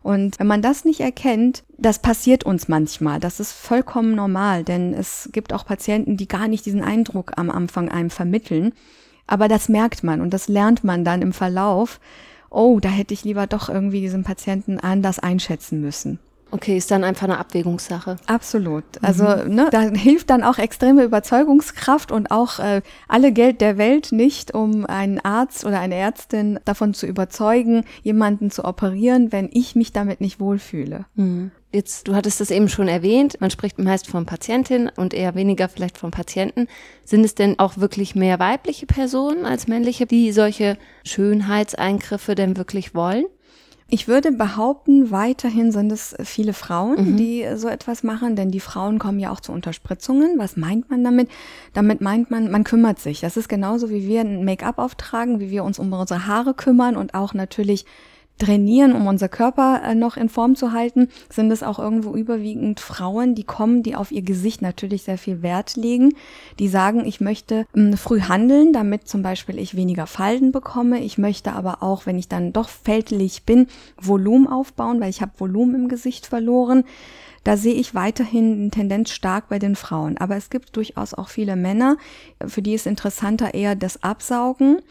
Und 0.03 0.39
wenn 0.39 0.47
man 0.47 0.61
das 0.61 0.83
nicht 0.83 0.99
erkennt, 0.99 1.63
das 1.77 1.99
passiert 1.99 2.43
uns 2.43 2.67
manchmal. 2.67 3.19
Das 3.19 3.39
ist 3.39 3.51
vollkommen 3.51 4.15
normal, 4.15 4.63
denn 4.63 4.93
es 4.93 5.29
gibt 5.31 5.53
auch 5.53 5.65
Patienten, 5.65 6.17
die 6.17 6.27
gar 6.27 6.47
nicht 6.47 6.65
diesen 6.65 6.83
Eindruck 6.83 7.33
am 7.37 7.49
Anfang 7.51 7.89
einem 7.89 8.09
vermitteln. 8.09 8.73
Aber 9.27 9.47
das 9.47 9.69
merkt 9.69 10.03
man 10.03 10.19
und 10.21 10.33
das 10.33 10.47
lernt 10.47 10.83
man 10.83 11.05
dann 11.05 11.21
im 11.21 11.33
Verlauf. 11.33 11.99
Oh, 12.49 12.79
da 12.79 12.89
hätte 12.89 13.13
ich 13.13 13.23
lieber 13.23 13.47
doch 13.47 13.69
irgendwie 13.69 14.01
diesen 14.01 14.23
Patienten 14.23 14.79
anders 14.79 15.19
einschätzen 15.19 15.81
müssen. 15.81 16.19
Okay, 16.51 16.77
ist 16.77 16.91
dann 16.91 17.03
einfach 17.03 17.23
eine 17.23 17.37
Abwägungssache. 17.37 18.17
Absolut. 18.27 18.83
Also 19.01 19.23
mhm. 19.23 19.55
ne, 19.55 19.67
da 19.71 19.81
hilft 19.81 20.29
dann 20.29 20.43
auch 20.43 20.57
extreme 20.57 21.03
Überzeugungskraft 21.03 22.11
und 22.11 22.29
auch 22.29 22.59
äh, 22.59 22.81
alle 23.07 23.31
Geld 23.31 23.61
der 23.61 23.77
Welt 23.77 24.11
nicht, 24.11 24.53
um 24.53 24.85
einen 24.85 25.19
Arzt 25.19 25.65
oder 25.65 25.79
eine 25.79 25.95
Ärztin 25.95 26.59
davon 26.65 26.93
zu 26.93 27.07
überzeugen, 27.07 27.85
jemanden 28.03 28.51
zu 28.51 28.65
operieren, 28.65 29.31
wenn 29.31 29.49
ich 29.51 29.75
mich 29.75 29.93
damit 29.93 30.19
nicht 30.19 30.39
wohlfühle. 30.39 31.05
Mhm. 31.15 31.51
Jetzt, 31.73 32.09
du 32.09 32.15
hattest 32.15 32.41
das 32.41 32.51
eben 32.51 32.67
schon 32.67 32.89
erwähnt, 32.89 33.39
man 33.39 33.49
spricht 33.49 33.79
meist 33.79 34.07
von 34.07 34.25
Patientin 34.25 34.91
und 34.93 35.13
eher 35.13 35.35
weniger 35.35 35.69
vielleicht 35.69 35.97
von 35.97 36.11
Patienten. 36.11 36.67
Sind 37.05 37.23
es 37.23 37.33
denn 37.33 37.59
auch 37.59 37.77
wirklich 37.77 38.13
mehr 38.13 38.39
weibliche 38.39 38.85
Personen 38.85 39.45
als 39.45 39.67
männliche, 39.67 40.05
die 40.05 40.33
solche 40.33 40.77
Schönheitseingriffe 41.05 42.35
denn 42.35 42.57
wirklich 42.57 42.93
wollen? 42.93 43.25
Ich 43.93 44.07
würde 44.07 44.31
behaupten, 44.31 45.11
weiterhin 45.11 45.73
sind 45.73 45.91
es 45.91 46.15
viele 46.23 46.53
Frauen, 46.53 47.11
mhm. 47.11 47.17
die 47.17 47.45
so 47.55 47.67
etwas 47.67 48.03
machen, 48.03 48.37
denn 48.37 48.49
die 48.49 48.61
Frauen 48.61 48.99
kommen 48.99 49.19
ja 49.19 49.31
auch 49.31 49.41
zu 49.41 49.51
Unterspritzungen. 49.51 50.39
Was 50.39 50.55
meint 50.55 50.89
man 50.89 51.03
damit? 51.03 51.29
Damit 51.73 51.99
meint 51.99 52.31
man, 52.31 52.49
man 52.49 52.63
kümmert 52.63 52.99
sich. 52.99 53.19
Das 53.19 53.35
ist 53.35 53.49
genauso 53.49 53.89
wie 53.89 54.07
wir 54.07 54.21
ein 54.21 54.45
Make-up 54.45 54.77
auftragen, 54.77 55.41
wie 55.41 55.49
wir 55.49 55.65
uns 55.65 55.77
um 55.77 55.91
unsere 55.91 56.25
Haare 56.25 56.53
kümmern 56.53 56.95
und 56.95 57.15
auch 57.15 57.33
natürlich 57.33 57.85
trainieren, 58.41 58.93
um 58.93 59.05
unser 59.07 59.29
Körper 59.29 59.81
äh, 59.85 59.95
noch 59.95 60.17
in 60.17 60.27
Form 60.27 60.55
zu 60.55 60.71
halten, 60.71 61.09
sind 61.29 61.51
es 61.51 61.61
auch 61.61 61.77
irgendwo 61.77 62.15
überwiegend 62.15 62.79
Frauen, 62.79 63.35
die 63.35 63.43
kommen, 63.43 63.83
die 63.83 63.95
auf 63.95 64.11
ihr 64.11 64.23
Gesicht 64.23 64.61
natürlich 64.61 65.03
sehr 65.03 65.19
viel 65.19 65.43
Wert 65.43 65.75
legen, 65.75 66.13
die 66.57 66.67
sagen, 66.67 67.05
ich 67.05 67.21
möchte 67.21 67.65
mh, 67.73 67.97
früh 67.97 68.21
handeln, 68.21 68.73
damit 68.73 69.07
zum 69.07 69.21
Beispiel 69.21 69.59
ich 69.59 69.75
weniger 69.75 70.07
Falten 70.07 70.51
bekomme. 70.51 71.01
Ich 71.01 71.17
möchte 71.17 71.53
aber 71.53 71.83
auch, 71.83 72.05
wenn 72.05 72.17
ich 72.17 72.27
dann 72.27 72.51
doch 72.51 72.69
fältlich 72.69 73.43
bin, 73.43 73.67
Volumen 74.01 74.47
aufbauen, 74.47 74.99
weil 74.99 75.09
ich 75.09 75.21
habe 75.21 75.33
Volumen 75.37 75.75
im 75.75 75.87
Gesicht 75.87 76.25
verloren. 76.25 76.83
Da 77.43 77.57
sehe 77.57 77.73
ich 77.73 77.95
weiterhin 77.95 78.53
eine 78.53 78.69
Tendenz 78.69 79.11
stark 79.11 79.49
bei 79.49 79.59
den 79.59 79.75
Frauen. 79.75 80.17
Aber 80.17 80.35
es 80.35 80.49
gibt 80.49 80.75
durchaus 80.75 81.13
auch 81.13 81.29
viele 81.29 81.55
Männer, 81.55 81.97
für 82.45 82.61
die 82.61 82.73
ist 82.73 82.85
interessanter 82.85 83.53
eher 83.53 83.75
das 83.75 84.03
Absaugen. 84.03 84.81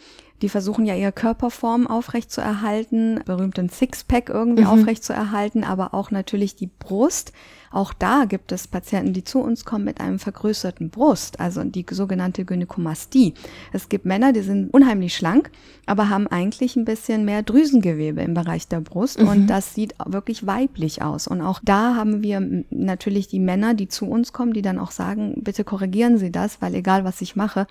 Die 0.42 0.48
versuchen 0.48 0.86
ja 0.86 0.94
ihre 0.94 1.12
Körperform 1.12 1.86
aufrecht 1.86 2.30
zu 2.30 2.40
erhalten, 2.40 3.20
berühmten 3.24 3.68
Sixpack 3.68 4.28
irgendwie 4.28 4.62
mhm. 4.62 4.68
aufrecht 4.68 5.04
zu 5.04 5.12
erhalten, 5.12 5.64
aber 5.64 5.94
auch 5.94 6.10
natürlich 6.10 6.56
die 6.56 6.68
Brust. 6.68 7.32
Auch 7.72 7.92
da 7.92 8.24
gibt 8.24 8.50
es 8.50 8.66
Patienten, 8.66 9.12
die 9.12 9.22
zu 9.22 9.38
uns 9.38 9.64
kommen 9.64 9.84
mit 9.84 10.00
einem 10.00 10.18
vergrößerten 10.18 10.90
Brust, 10.90 11.38
also 11.38 11.62
die 11.62 11.86
sogenannte 11.88 12.44
Gynäkomastie. 12.44 13.34
Es 13.72 13.88
gibt 13.88 14.04
Männer, 14.06 14.32
die 14.32 14.40
sind 14.40 14.74
unheimlich 14.74 15.14
schlank, 15.14 15.52
aber 15.86 16.08
haben 16.08 16.26
eigentlich 16.26 16.74
ein 16.74 16.84
bisschen 16.84 17.24
mehr 17.24 17.44
Drüsengewebe 17.44 18.22
im 18.22 18.34
Bereich 18.34 18.66
der 18.66 18.80
Brust 18.80 19.20
mhm. 19.20 19.28
und 19.28 19.46
das 19.46 19.74
sieht 19.74 19.94
wirklich 20.04 20.46
weiblich 20.46 21.02
aus. 21.02 21.28
Und 21.28 21.42
auch 21.42 21.60
da 21.62 21.94
haben 21.94 22.24
wir 22.24 22.64
natürlich 22.70 23.28
die 23.28 23.38
Männer, 23.38 23.74
die 23.74 23.86
zu 23.86 24.06
uns 24.06 24.32
kommen, 24.32 24.52
die 24.52 24.62
dann 24.62 24.80
auch 24.80 24.90
sagen, 24.90 25.34
bitte 25.36 25.62
korrigieren 25.62 26.18
Sie 26.18 26.32
das, 26.32 26.60
weil 26.60 26.74
egal 26.74 27.04
was 27.04 27.20
ich 27.20 27.36
mache, 27.36 27.68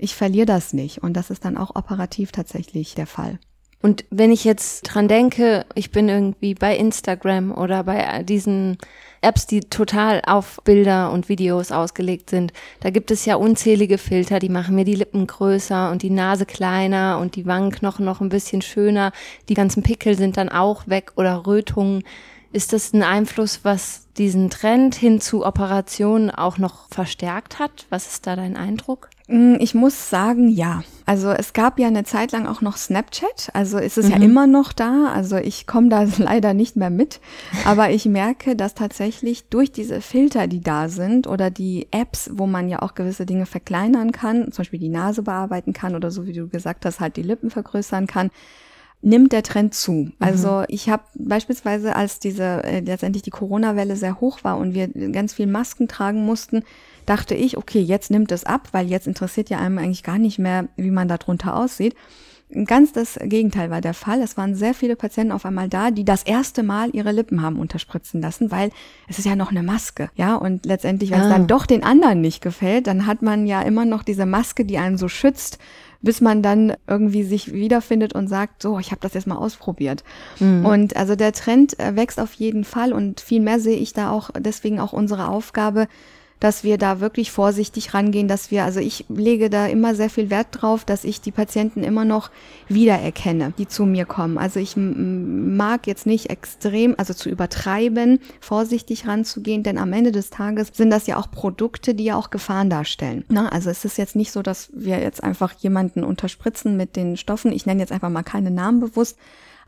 ich 0.00 0.14
verliere 0.14 0.46
das 0.46 0.72
nicht. 0.72 1.02
Und 1.02 1.14
das 1.14 1.30
ist 1.30 1.44
dann 1.44 1.56
auch 1.56 1.76
operativ 1.76 2.32
tatsächlich 2.32 2.94
der 2.94 3.06
Fall. 3.06 3.38
Und 3.82 4.04
wenn 4.10 4.30
ich 4.30 4.44
jetzt 4.44 4.82
dran 4.82 5.08
denke, 5.08 5.64
ich 5.74 5.90
bin 5.90 6.10
irgendwie 6.10 6.54
bei 6.54 6.76
Instagram 6.76 7.50
oder 7.50 7.84
bei 7.84 8.22
diesen 8.24 8.76
Apps, 9.22 9.46
die 9.46 9.60
total 9.60 10.20
auf 10.26 10.60
Bilder 10.64 11.10
und 11.12 11.30
Videos 11.30 11.72
ausgelegt 11.72 12.28
sind, 12.28 12.52
da 12.80 12.90
gibt 12.90 13.10
es 13.10 13.24
ja 13.24 13.36
unzählige 13.36 13.96
Filter, 13.96 14.38
die 14.38 14.50
machen 14.50 14.74
mir 14.74 14.84
die 14.84 14.94
Lippen 14.94 15.26
größer 15.26 15.90
und 15.90 16.02
die 16.02 16.10
Nase 16.10 16.44
kleiner 16.44 17.18
und 17.20 17.36
die 17.36 17.46
Wangenknochen 17.46 18.04
noch 18.04 18.20
ein 18.20 18.28
bisschen 18.28 18.60
schöner. 18.60 19.12
Die 19.48 19.54
ganzen 19.54 19.82
Pickel 19.82 20.14
sind 20.14 20.36
dann 20.36 20.50
auch 20.50 20.86
weg 20.86 21.12
oder 21.16 21.46
Rötungen. 21.46 22.02
Ist 22.52 22.74
das 22.74 22.92
ein 22.92 23.02
Einfluss, 23.02 23.60
was 23.62 24.08
diesen 24.18 24.50
Trend 24.50 24.94
hin 24.94 25.22
zu 25.22 25.46
Operationen 25.46 26.30
auch 26.30 26.58
noch 26.58 26.88
verstärkt 26.90 27.58
hat? 27.58 27.86
Was 27.88 28.08
ist 28.08 28.26
da 28.26 28.36
dein 28.36 28.58
Eindruck? 28.58 29.08
Mm, 29.30 29.56
ich 29.60 29.74
muss 29.74 30.10
sagen, 30.10 30.48
ja. 30.48 30.82
Also 31.06 31.30
es 31.30 31.52
gab 31.52 31.78
ja 31.78 31.86
eine 31.86 32.04
Zeit 32.04 32.32
lang 32.32 32.46
auch 32.46 32.60
noch 32.60 32.76
Snapchat, 32.76 33.50
also 33.52 33.78
ist 33.78 33.96
es 33.96 34.06
mhm. 34.06 34.10
ja 34.12 34.16
immer 34.18 34.46
noch 34.46 34.72
da. 34.72 35.06
Also 35.14 35.36
ich 35.36 35.66
komme 35.66 35.88
da 35.88 36.04
leider 36.18 36.52
nicht 36.52 36.76
mehr 36.76 36.90
mit, 36.90 37.20
aber 37.64 37.90
ich 37.90 38.06
merke, 38.06 38.56
dass 38.56 38.74
tatsächlich 38.74 39.48
durch 39.48 39.72
diese 39.72 40.00
Filter, 40.00 40.46
die 40.48 40.60
da 40.60 40.88
sind 40.88 41.26
oder 41.26 41.50
die 41.50 41.88
Apps, 41.92 42.30
wo 42.34 42.46
man 42.46 42.68
ja 42.68 42.82
auch 42.82 42.94
gewisse 42.94 43.24
Dinge 43.24 43.46
verkleinern 43.46 44.12
kann, 44.12 44.52
zum 44.52 44.62
Beispiel 44.62 44.80
die 44.80 44.88
Nase 44.88 45.22
bearbeiten 45.22 45.72
kann 45.72 45.94
oder 45.94 46.10
so 46.10 46.26
wie 46.26 46.32
du 46.32 46.48
gesagt 46.48 46.84
hast, 46.84 47.00
halt 47.00 47.16
die 47.16 47.22
Lippen 47.22 47.50
vergrößern 47.50 48.06
kann, 48.06 48.30
nimmt 49.02 49.32
der 49.32 49.42
Trend 49.42 49.74
zu. 49.74 49.92
Mhm. 49.92 50.12
Also 50.18 50.64
ich 50.68 50.88
habe 50.90 51.04
beispielsweise, 51.14 51.94
als 51.94 52.18
diese 52.18 52.64
äh, 52.64 52.80
letztendlich 52.80 53.22
die 53.22 53.30
Corona-Welle 53.30 53.96
sehr 53.96 54.20
hoch 54.20 54.40
war 54.42 54.58
und 54.58 54.74
wir 54.74 54.88
ganz 55.12 55.34
viel 55.34 55.46
Masken 55.46 55.88
tragen 55.88 56.24
mussten, 56.24 56.64
dachte 57.06 57.34
ich, 57.34 57.56
okay, 57.56 57.80
jetzt 57.80 58.10
nimmt 58.10 58.32
es 58.32 58.44
ab, 58.44 58.68
weil 58.72 58.88
jetzt 58.88 59.06
interessiert 59.06 59.50
ja 59.50 59.58
einem 59.58 59.78
eigentlich 59.78 60.02
gar 60.02 60.18
nicht 60.18 60.38
mehr, 60.38 60.68
wie 60.76 60.90
man 60.90 61.08
da 61.08 61.18
drunter 61.18 61.56
aussieht. 61.56 61.94
Ganz 62.64 62.92
das 62.92 63.16
Gegenteil 63.22 63.70
war 63.70 63.80
der 63.80 63.94
Fall. 63.94 64.20
Es 64.20 64.36
waren 64.36 64.56
sehr 64.56 64.74
viele 64.74 64.96
Patienten 64.96 65.30
auf 65.30 65.44
einmal 65.44 65.68
da, 65.68 65.92
die 65.92 66.04
das 66.04 66.24
erste 66.24 66.64
Mal 66.64 66.90
ihre 66.92 67.12
Lippen 67.12 67.42
haben 67.42 67.60
unterspritzen 67.60 68.20
lassen, 68.20 68.50
weil 68.50 68.72
es 69.08 69.20
ist 69.20 69.24
ja 69.24 69.36
noch 69.36 69.50
eine 69.50 69.62
Maske. 69.62 70.10
Ja, 70.16 70.34
und 70.34 70.66
letztendlich, 70.66 71.12
wenn 71.12 71.20
es 71.20 71.28
dann 71.28 71.46
doch 71.46 71.64
den 71.64 71.84
anderen 71.84 72.20
nicht 72.20 72.42
gefällt, 72.42 72.88
dann 72.88 73.06
hat 73.06 73.22
man 73.22 73.46
ja 73.46 73.62
immer 73.62 73.84
noch 73.84 74.02
diese 74.02 74.26
Maske, 74.26 74.64
die 74.64 74.78
einen 74.78 74.98
so 74.98 75.06
schützt, 75.06 75.58
bis 76.02 76.20
man 76.20 76.42
dann 76.42 76.74
irgendwie 76.88 77.22
sich 77.22 77.52
wiederfindet 77.52 78.14
und 78.14 78.26
sagt, 78.26 78.62
so, 78.62 78.80
ich 78.80 78.90
habe 78.90 79.00
das 79.00 79.14
jetzt 79.14 79.28
mal 79.28 79.36
ausprobiert. 79.36 80.02
Mhm. 80.40 80.64
Und 80.64 80.96
also 80.96 81.14
der 81.14 81.32
Trend 81.32 81.78
äh, 81.78 81.94
wächst 81.94 82.18
auf 82.18 82.32
jeden 82.32 82.64
Fall 82.64 82.92
und 82.92 83.20
viel 83.20 83.40
mehr 83.40 83.60
sehe 83.60 83.76
ich 83.76 83.92
da 83.92 84.10
auch 84.10 84.30
deswegen 84.36 84.80
auch 84.80 84.92
unsere 84.92 85.28
Aufgabe, 85.28 85.86
dass 86.40 86.64
wir 86.64 86.78
da 86.78 87.00
wirklich 87.00 87.30
vorsichtig 87.30 87.94
rangehen, 87.94 88.26
dass 88.26 88.50
wir, 88.50 88.64
also 88.64 88.80
ich 88.80 89.04
lege 89.08 89.50
da 89.50 89.66
immer 89.66 89.94
sehr 89.94 90.10
viel 90.10 90.30
Wert 90.30 90.48
drauf, 90.50 90.84
dass 90.84 91.04
ich 91.04 91.20
die 91.20 91.30
Patienten 91.32 91.84
immer 91.84 92.06
noch 92.06 92.30
wiedererkenne, 92.68 93.52
die 93.58 93.68
zu 93.68 93.84
mir 93.84 94.06
kommen. 94.06 94.38
Also 94.38 94.58
ich 94.58 94.74
mag 94.76 95.86
jetzt 95.86 96.06
nicht 96.06 96.30
extrem, 96.30 96.94
also 96.96 97.12
zu 97.12 97.28
übertreiben, 97.28 98.20
vorsichtig 98.40 99.06
ranzugehen, 99.06 99.62
denn 99.62 99.78
am 99.78 99.92
Ende 99.92 100.12
des 100.12 100.30
Tages 100.30 100.68
sind 100.72 100.90
das 100.90 101.06
ja 101.06 101.18
auch 101.18 101.30
Produkte, 101.30 101.94
die 101.94 102.04
ja 102.04 102.16
auch 102.16 102.30
Gefahren 102.30 102.70
darstellen. 102.70 103.24
Na, 103.28 103.50
also 103.50 103.68
es 103.68 103.84
ist 103.84 103.98
jetzt 103.98 104.16
nicht 104.16 104.32
so, 104.32 104.42
dass 104.42 104.70
wir 104.72 104.98
jetzt 104.98 105.22
einfach 105.22 105.52
jemanden 105.52 106.02
unterspritzen 106.02 106.76
mit 106.76 106.96
den 106.96 107.18
Stoffen. 107.18 107.52
Ich 107.52 107.66
nenne 107.66 107.80
jetzt 107.80 107.92
einfach 107.92 108.08
mal 108.10 108.22
keine 108.22 108.50
Namen 108.50 108.80
bewusst, 108.80 109.18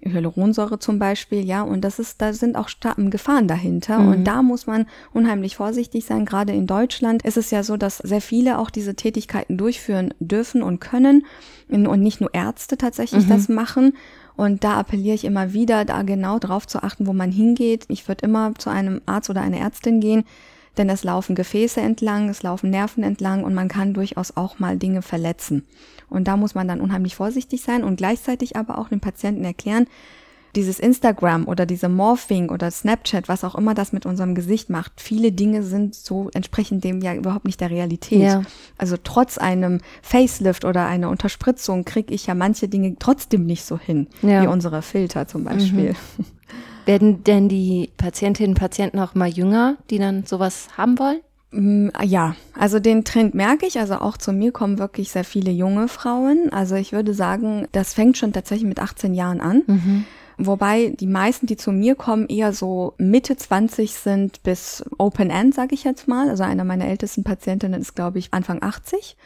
Hyaluronsäure 0.04 0.78
zum 0.78 0.98
Beispiel, 0.98 1.44
ja, 1.44 1.62
und 1.62 1.82
das 1.82 1.98
ist, 1.98 2.20
da 2.20 2.32
sind 2.32 2.56
auch 2.56 2.68
Gefahren 3.10 3.48
dahinter 3.48 3.98
mhm. 3.98 4.08
und 4.08 4.24
da 4.24 4.42
muss 4.42 4.66
man 4.66 4.86
unheimlich 5.12 5.56
vorsichtig 5.56 6.04
sein. 6.04 6.24
Gerade 6.24 6.52
in 6.52 6.66
Deutschland 6.66 7.22
ist 7.22 7.36
es 7.36 7.50
ja 7.50 7.62
so, 7.62 7.76
dass 7.76 7.98
sehr 7.98 8.20
viele 8.20 8.58
auch 8.58 8.70
diese 8.70 8.94
Tätigkeiten 8.94 9.56
durchführen 9.56 10.12
dürfen 10.18 10.62
und 10.62 10.80
können 10.80 11.24
und 11.68 12.02
nicht 12.02 12.20
nur 12.20 12.34
Ärzte 12.34 12.76
tatsächlich 12.76 13.26
mhm. 13.26 13.30
das 13.30 13.48
machen. 13.48 13.94
Und 14.36 14.64
da 14.64 14.78
appelliere 14.78 15.14
ich 15.14 15.24
immer 15.24 15.52
wieder, 15.52 15.84
da 15.84 16.02
genau 16.02 16.38
drauf 16.38 16.66
zu 16.66 16.82
achten, 16.82 17.06
wo 17.06 17.12
man 17.12 17.30
hingeht. 17.30 17.84
Ich 17.88 18.08
würde 18.08 18.24
immer 18.24 18.54
zu 18.56 18.70
einem 18.70 19.00
Arzt 19.06 19.30
oder 19.30 19.42
einer 19.42 19.58
Ärztin 19.58 20.00
gehen, 20.00 20.24
denn 20.78 20.88
es 20.88 21.04
laufen 21.04 21.34
Gefäße 21.34 21.80
entlang, 21.80 22.28
es 22.28 22.42
laufen 22.42 22.70
Nerven 22.70 23.02
entlang 23.02 23.44
und 23.44 23.54
man 23.54 23.68
kann 23.68 23.94
durchaus 23.94 24.36
auch 24.36 24.58
mal 24.58 24.76
Dinge 24.76 25.02
verletzen. 25.02 25.66
Und 26.08 26.28
da 26.28 26.36
muss 26.36 26.54
man 26.54 26.68
dann 26.68 26.80
unheimlich 26.80 27.14
vorsichtig 27.14 27.62
sein 27.62 27.84
und 27.84 27.96
gleichzeitig 27.96 28.56
aber 28.56 28.78
auch 28.78 28.88
den 28.88 29.00
Patienten 29.00 29.44
erklären, 29.44 29.86
dieses 30.54 30.78
Instagram 30.78 31.48
oder 31.48 31.64
diese 31.64 31.88
Morphing 31.88 32.50
oder 32.50 32.70
Snapchat, 32.70 33.28
was 33.28 33.42
auch 33.42 33.54
immer 33.54 33.74
das 33.74 33.92
mit 33.92 34.04
unserem 34.04 34.34
Gesicht 34.34 34.68
macht, 34.68 34.92
viele 34.96 35.32
Dinge 35.32 35.62
sind 35.62 35.94
so 35.94 36.28
entsprechend 36.34 36.84
dem 36.84 37.00
ja 37.00 37.14
überhaupt 37.14 37.46
nicht 37.46 37.60
der 37.60 37.70
Realität. 37.70 38.20
Ja. 38.20 38.42
Also 38.76 38.96
trotz 39.02 39.38
einem 39.38 39.80
Facelift 40.02 40.64
oder 40.64 40.86
einer 40.86 41.08
Unterspritzung 41.08 41.84
kriege 41.84 42.12
ich 42.12 42.26
ja 42.26 42.34
manche 42.34 42.68
Dinge 42.68 42.96
trotzdem 42.98 43.46
nicht 43.46 43.64
so 43.64 43.78
hin, 43.78 44.08
ja. 44.20 44.42
wie 44.42 44.46
unsere 44.46 44.82
Filter 44.82 45.26
zum 45.26 45.44
Beispiel. 45.44 45.94
Mhm. 46.18 46.24
Werden 46.84 47.24
denn 47.24 47.48
die 47.48 47.90
Patientinnen 47.96 48.52
und 48.52 48.58
Patienten 48.58 48.98
auch 48.98 49.14
mal 49.14 49.28
jünger, 49.28 49.76
die 49.90 49.98
dann 49.98 50.24
sowas 50.24 50.68
haben 50.76 50.98
wollen? 50.98 51.20
Mm, 51.52 51.88
ja, 52.02 52.34
also 52.58 52.80
den 52.80 53.04
Trend 53.04 53.34
merke 53.34 53.66
ich. 53.66 53.78
Also 53.78 53.94
auch 53.96 54.16
zu 54.16 54.32
mir 54.32 54.52
kommen 54.52 54.78
wirklich 54.78 55.10
sehr 55.10 55.24
viele 55.24 55.50
junge 55.50 55.88
Frauen. 55.88 56.52
Also 56.52 56.74
ich 56.74 56.92
würde 56.92 57.14
sagen, 57.14 57.68
das 57.72 57.94
fängt 57.94 58.18
schon 58.18 58.32
tatsächlich 58.32 58.68
mit 58.68 58.80
18 58.80 59.14
Jahren 59.14 59.40
an. 59.40 59.62
Mhm. 59.66 60.04
Wobei 60.38 60.94
die 60.98 61.06
meisten, 61.06 61.46
die 61.46 61.56
zu 61.56 61.70
mir 61.72 61.94
kommen, 61.94 62.26
eher 62.26 62.52
so 62.52 62.94
Mitte 62.98 63.36
20 63.36 63.92
sind 63.92 64.42
bis 64.42 64.82
Open 64.98 65.30
End, 65.30 65.54
sage 65.54 65.74
ich 65.74 65.84
jetzt 65.84 66.08
mal. 66.08 66.28
Also 66.28 66.42
einer 66.42 66.64
meiner 66.64 66.86
ältesten 66.86 67.22
Patientinnen 67.22 67.80
ist, 67.80 67.94
glaube 67.94 68.18
ich, 68.18 68.32
Anfang 68.32 68.62
80 68.62 69.16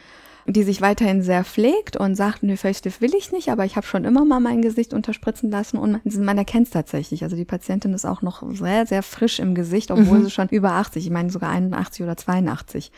die 0.49 0.63
sich 0.63 0.81
weiterhin 0.81 1.21
sehr 1.21 1.43
pflegt 1.43 1.97
und 1.97 2.15
sagt, 2.15 2.41
nö, 2.41 2.55
Facelift 2.55 3.01
will 3.01 3.13
ich 3.15 3.33
nicht, 3.33 3.49
aber 3.49 3.65
ich 3.65 3.75
habe 3.75 3.85
schon 3.85 4.05
immer 4.05 4.23
mal 4.23 4.39
mein 4.39 4.61
Gesicht 4.61 4.93
unterspritzen 4.93 5.51
lassen 5.51 5.77
und 5.77 6.03
man, 6.03 6.25
man 6.25 6.37
erkennt 6.37 6.67
es 6.67 6.73
tatsächlich. 6.73 7.23
Also 7.23 7.35
die 7.35 7.45
Patientin 7.45 7.93
ist 7.93 8.05
auch 8.05 8.21
noch 8.21 8.43
sehr, 8.53 8.85
sehr 8.85 9.03
frisch 9.03 9.39
im 9.39 9.55
Gesicht, 9.55 9.91
obwohl 9.91 10.19
mhm. 10.19 10.23
sie 10.23 10.31
schon 10.31 10.47
über 10.47 10.71
80, 10.71 11.05
ich 11.05 11.11
meine 11.11 11.29
sogar 11.29 11.49
81 11.49 12.01
oder 12.03 12.15
82. 12.15 12.91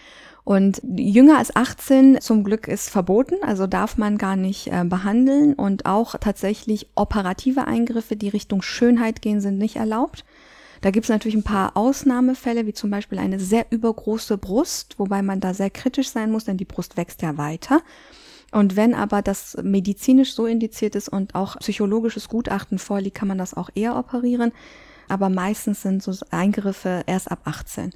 Und 0.44 0.82
jünger 0.96 1.38
als 1.38 1.56
18 1.56 2.22
zum 2.22 2.44
Glück 2.44 2.68
ist 2.68 2.90
verboten, 2.90 3.36
also 3.42 3.68
darf 3.68 3.98
man 3.98 4.18
gar 4.18 4.36
nicht 4.36 4.68
äh, 4.68 4.84
behandeln 4.84 5.54
und 5.54 5.86
auch 5.86 6.16
tatsächlich 6.20 6.88
operative 6.96 7.66
Eingriffe, 7.66 8.16
die 8.16 8.30
Richtung 8.30 8.62
Schönheit 8.62 9.22
gehen, 9.22 9.42
sind 9.42 9.58
nicht 9.58 9.76
erlaubt. 9.76 10.24
Da 10.82 10.92
gibt 10.92 11.06
es 11.06 11.10
natürlich 11.10 11.36
ein 11.36 11.44
paar 11.44 11.76
Ausnahmefälle, 11.76 12.66
wie 12.66 12.74
zum 12.74 12.90
Beispiel 12.90 13.20
eine 13.20 13.40
sehr 13.40 13.66
übergroße 13.70 14.38
Brust, 14.38 14.96
wobei 14.98 15.22
man 15.22 15.40
da 15.40 15.54
sehr 15.54 15.70
kritisch 15.70 16.10
sein 16.10 16.32
muss, 16.32 16.46
denn 16.46 16.58
die 16.58 16.66
Brust 16.66 16.98
wächst 16.98 17.22
ja 17.22 17.38
weiter. 17.38 17.82
Und 18.52 18.76
wenn 18.76 18.96
aber 18.96 19.22
das 19.22 19.58
medizinisch 19.62 20.34
so 20.34 20.46
indiziert 20.46 20.96
ist 20.96 21.10
und 21.10 21.36
auch 21.36 21.58
psychologisches 21.60 22.30
Gutachten 22.30 22.80
vorliegt, 22.80 23.18
kann 23.18 23.28
man 23.28 23.38
das 23.38 23.54
auch 23.54 23.70
eher 23.76 23.96
operieren. 23.96 24.52
Aber 25.08 25.30
meistens 25.30 25.82
sind 25.82 26.02
so 26.02 26.14
Eingriffe 26.32 27.04
erst 27.06 27.32
ab 27.32 27.42
18. 27.44 27.92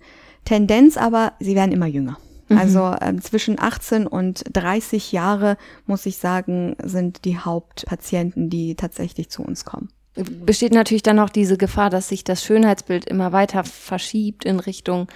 Tendenz 0.45 0.97
aber, 0.97 1.33
sie 1.39 1.55
werden 1.55 1.71
immer 1.71 1.87
jünger. 1.87 2.17
Mhm. 2.49 2.57
Also 2.57 2.93
äh, 2.99 3.15
zwischen 3.21 3.59
18 3.59 4.05
und 4.05 4.43
30 4.51 5.11
Jahre, 5.11 5.57
muss 5.85 6.05
ich 6.05 6.17
sagen, 6.17 6.75
sind 6.83 7.25
die 7.25 7.37
Hauptpatienten, 7.37 8.49
die 8.49 8.75
tatsächlich 8.75 9.29
zu 9.29 9.41
uns 9.43 9.63
kommen 9.63 9.89
besteht 10.15 10.73
natürlich 10.73 11.03
dann 11.03 11.19
auch 11.19 11.29
diese 11.29 11.57
Gefahr, 11.57 11.89
dass 11.89 12.09
sich 12.09 12.23
das 12.23 12.43
Schönheitsbild 12.43 13.05
immer 13.05 13.31
weiter 13.31 13.63
verschiebt 13.63 14.45
in 14.45 14.59
Richtung 14.59 15.07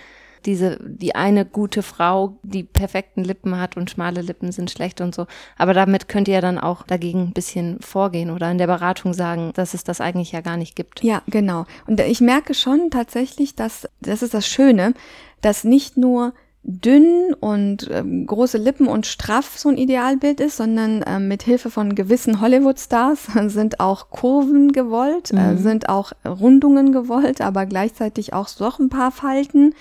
diese, 0.45 0.79
die 0.81 1.13
eine 1.13 1.45
gute 1.45 1.83
Frau, 1.83 2.37
die 2.41 2.63
perfekten 2.63 3.23
Lippen 3.23 3.59
hat 3.59 3.75
und 3.75 3.89
schmale 3.89 4.21
Lippen 4.21 4.51
sind 4.51 4.71
schlecht 4.71 5.01
und 5.01 5.13
so. 5.13 5.27
Aber 5.57 5.73
damit 5.73 6.07
könnt 6.07 6.27
ihr 6.27 6.41
dann 6.41 6.57
auch 6.57 6.83
dagegen 6.83 7.23
ein 7.23 7.33
bisschen 7.33 7.79
vorgehen 7.81 8.31
oder 8.31 8.49
in 8.49 8.57
der 8.57 8.67
Beratung 8.67 9.13
sagen, 9.13 9.51
dass 9.55 9.73
es 9.73 9.83
das 9.83 9.99
eigentlich 9.99 10.31
ja 10.31 10.41
gar 10.41 10.57
nicht 10.57 10.75
gibt. 10.75 11.03
Ja, 11.03 11.21
genau. 11.27 11.65
Und 11.85 11.99
ich 11.99 12.21
merke 12.21 12.53
schon 12.53 12.89
tatsächlich, 12.91 13.55
dass, 13.55 13.89
das 13.99 14.21
ist 14.21 14.33
das 14.33 14.47
Schöne, 14.47 14.93
dass 15.41 15.63
nicht 15.63 15.97
nur 15.97 16.33
dünn 16.69 17.33
und 17.39 17.89
ähm, 17.91 18.27
große 18.27 18.57
Lippen 18.57 18.87
und 18.87 19.05
straff 19.05 19.57
so 19.57 19.69
ein 19.69 19.77
Idealbild 19.77 20.41
ist, 20.41 20.57
sondern 20.57 21.03
ähm, 21.07 21.29
mit 21.29 21.41
Hilfe 21.43 21.71
von 21.71 21.95
gewissen 21.95 22.41
Hollywood-Stars 22.41 23.29
sind 23.47 23.79
auch 23.79 24.09
Kurven 24.09 24.73
gewollt, 24.73 25.31
äh, 25.31 25.35
mhm. 25.35 25.39
äh, 25.39 25.57
sind 25.57 25.87
auch 25.87 26.11
Rundungen 26.25 26.91
gewollt, 26.91 27.39
aber 27.39 27.65
gleichzeitig 27.65 28.33
auch 28.33 28.49
doch 28.59 28.79
ein 28.79 28.89
paar 28.89 29.11
Falten. 29.11 29.73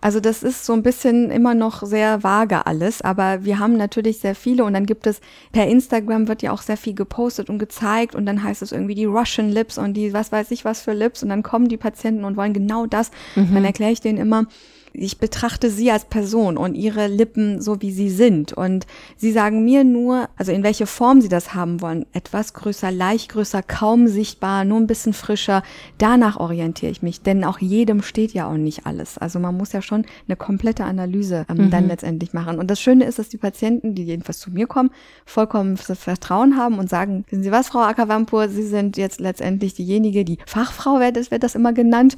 Also 0.00 0.18
das 0.18 0.42
ist 0.42 0.64
so 0.64 0.72
ein 0.72 0.82
bisschen 0.82 1.30
immer 1.30 1.54
noch 1.54 1.82
sehr 1.82 2.22
vage 2.22 2.66
alles, 2.66 3.02
aber 3.02 3.44
wir 3.44 3.58
haben 3.58 3.76
natürlich 3.76 4.18
sehr 4.20 4.34
viele 4.34 4.64
und 4.64 4.72
dann 4.72 4.86
gibt 4.86 5.06
es 5.06 5.20
per 5.52 5.66
Instagram 5.66 6.26
wird 6.26 6.40
ja 6.40 6.52
auch 6.52 6.62
sehr 6.62 6.78
viel 6.78 6.94
gepostet 6.94 7.50
und 7.50 7.58
gezeigt 7.58 8.14
und 8.14 8.24
dann 8.24 8.42
heißt 8.42 8.62
es 8.62 8.72
irgendwie 8.72 8.94
die 8.94 9.04
Russian 9.04 9.50
Lips 9.50 9.76
und 9.76 9.92
die 9.92 10.14
was 10.14 10.32
weiß 10.32 10.52
ich 10.52 10.64
was 10.64 10.80
für 10.80 10.94
Lips 10.94 11.22
und 11.22 11.28
dann 11.28 11.42
kommen 11.42 11.68
die 11.68 11.76
Patienten 11.76 12.24
und 12.24 12.38
wollen 12.38 12.54
genau 12.54 12.86
das. 12.86 13.10
Mhm. 13.36 13.52
Dann 13.52 13.64
erkläre 13.66 13.92
ich 13.92 14.00
denen 14.00 14.16
immer, 14.16 14.46
ich 14.92 15.18
betrachte 15.18 15.70
sie 15.70 15.90
als 15.90 16.04
Person 16.04 16.56
und 16.56 16.74
ihre 16.74 17.06
Lippen 17.06 17.60
so, 17.60 17.80
wie 17.80 17.92
sie 17.92 18.10
sind. 18.10 18.52
Und 18.52 18.86
sie 19.16 19.32
sagen 19.32 19.64
mir 19.64 19.84
nur, 19.84 20.28
also 20.36 20.52
in 20.52 20.62
welche 20.62 20.86
Form 20.86 21.20
sie 21.20 21.28
das 21.28 21.54
haben 21.54 21.80
wollen. 21.80 22.06
Etwas 22.12 22.54
größer, 22.54 22.90
leicht 22.90 23.30
größer, 23.30 23.62
kaum 23.62 24.08
sichtbar, 24.08 24.64
nur 24.64 24.78
ein 24.78 24.86
bisschen 24.86 25.12
frischer. 25.12 25.62
Danach 25.98 26.38
orientiere 26.38 26.90
ich 26.90 27.02
mich, 27.02 27.22
denn 27.22 27.44
auch 27.44 27.58
jedem 27.58 28.02
steht 28.02 28.32
ja 28.32 28.48
auch 28.48 28.56
nicht 28.56 28.86
alles. 28.86 29.18
Also 29.18 29.38
man 29.38 29.56
muss 29.56 29.72
ja 29.72 29.82
schon 29.82 30.04
eine 30.26 30.36
komplette 30.36 30.84
Analyse 30.84 31.46
ähm, 31.48 31.66
mhm. 31.66 31.70
dann 31.70 31.88
letztendlich 31.88 32.32
machen. 32.32 32.58
Und 32.58 32.70
das 32.70 32.80
Schöne 32.80 33.04
ist, 33.04 33.18
dass 33.18 33.28
die 33.28 33.38
Patienten, 33.38 33.94
die 33.94 34.04
jedenfalls 34.04 34.38
zu 34.38 34.50
mir 34.50 34.66
kommen, 34.66 34.90
vollkommen 35.24 35.76
Vertrauen 35.76 36.56
haben 36.56 36.78
und 36.78 36.88
sagen, 36.88 37.24
wissen 37.28 37.42
Sie 37.42 37.52
was, 37.52 37.68
Frau 37.68 37.80
Ackerwampur, 37.80 38.48
Sie 38.48 38.66
sind 38.66 38.96
jetzt 38.96 39.20
letztendlich 39.20 39.74
diejenige, 39.74 40.24
die 40.24 40.38
Fachfrau 40.46 41.00
wird, 41.00 41.16
das 41.16 41.30
wird 41.30 41.42
das 41.42 41.54
immer 41.54 41.72
genannt. 41.72 42.16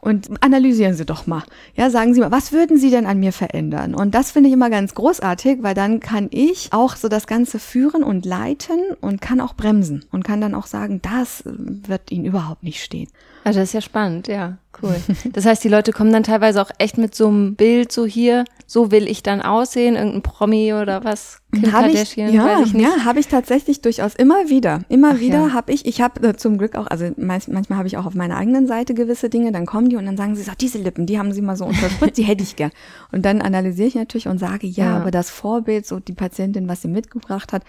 Und 0.00 0.30
analysieren 0.42 0.94
Sie 0.94 1.04
doch 1.04 1.26
mal. 1.26 1.42
Ja, 1.74 1.90
sagen 1.90 2.13
Sie 2.14 2.20
mal, 2.20 2.30
was 2.30 2.52
würden 2.52 2.78
Sie 2.78 2.90
denn 2.90 3.06
an 3.06 3.20
mir 3.20 3.32
verändern? 3.32 3.94
Und 3.94 4.14
das 4.14 4.30
finde 4.30 4.48
ich 4.48 4.54
immer 4.54 4.70
ganz 4.70 4.94
großartig, 4.94 5.62
weil 5.62 5.74
dann 5.74 6.00
kann 6.00 6.28
ich 6.30 6.72
auch 6.72 6.96
so 6.96 7.08
das 7.08 7.26
Ganze 7.26 7.58
führen 7.58 8.02
und 8.02 8.24
leiten 8.24 8.78
und 9.00 9.20
kann 9.20 9.40
auch 9.40 9.54
bremsen 9.54 10.04
und 10.12 10.24
kann 10.24 10.40
dann 10.40 10.54
auch 10.54 10.66
sagen, 10.66 11.00
das 11.02 11.42
wird 11.44 12.10
Ihnen 12.10 12.24
überhaupt 12.24 12.62
nicht 12.62 12.82
stehen. 12.82 13.08
Also 13.44 13.60
das 13.60 13.68
ist 13.68 13.74
ja 13.74 13.80
spannend, 13.80 14.26
ja. 14.26 14.56
Cool. 14.82 14.96
Das 15.32 15.46
heißt, 15.46 15.62
die 15.62 15.68
Leute 15.68 15.92
kommen 15.92 16.12
dann 16.12 16.24
teilweise 16.24 16.60
auch 16.60 16.70
echt 16.78 16.98
mit 16.98 17.14
so 17.14 17.28
einem 17.28 17.54
Bild 17.54 17.92
so 17.92 18.06
hier, 18.06 18.44
so 18.66 18.90
will 18.90 19.08
ich 19.08 19.22
dann 19.22 19.40
aussehen, 19.40 19.94
irgendein 19.94 20.22
Promi 20.22 20.72
oder 20.74 21.04
was? 21.04 21.38
Kim 21.52 21.72
hab 21.72 21.86
ich, 21.86 22.16
ja, 22.16 22.28
ich 22.60 22.72
ja, 22.72 23.04
habe 23.04 23.20
ich 23.20 23.28
tatsächlich 23.28 23.80
durchaus 23.82 24.14
immer 24.16 24.48
wieder. 24.48 24.80
Immer 24.88 25.12
Ach, 25.14 25.20
wieder 25.20 25.48
ja. 25.48 25.52
habe 25.52 25.72
ich, 25.72 25.86
ich 25.86 26.00
habe 26.00 26.28
äh, 26.28 26.36
zum 26.36 26.58
Glück 26.58 26.74
auch, 26.74 26.88
also 26.88 27.10
manchmal 27.16 27.78
habe 27.78 27.86
ich 27.86 27.96
auch 27.96 28.06
auf 28.06 28.14
meiner 28.14 28.36
eigenen 28.36 28.66
Seite 28.66 28.94
gewisse 28.94 29.28
Dinge, 29.28 29.52
dann 29.52 29.66
kommen 29.66 29.88
die 29.88 29.96
und 29.96 30.06
dann 30.06 30.16
sagen 30.16 30.34
sie, 30.34 30.42
so, 30.42 30.52
diese 30.58 30.78
Lippen, 30.78 31.06
die 31.06 31.18
haben 31.18 31.32
sie 31.32 31.42
mal 31.42 31.56
so 31.56 31.66
unterspritzt, 31.66 32.18
die 32.18 32.24
hätte 32.24 32.42
ich 32.42 32.56
gern. 32.56 32.72
Und 33.12 33.24
dann 33.24 33.42
analysiere 33.42 33.88
ich 33.88 33.94
natürlich 33.94 34.26
und 34.26 34.38
sage, 34.38 34.66
ja, 34.66 34.86
ja, 34.86 34.96
aber 34.96 35.10
das 35.12 35.30
Vorbild, 35.30 35.86
so 35.86 36.00
die 36.00 36.14
Patientin, 36.14 36.68
was 36.68 36.82
sie 36.82 36.88
mitgebracht 36.88 37.52
hat, 37.52 37.62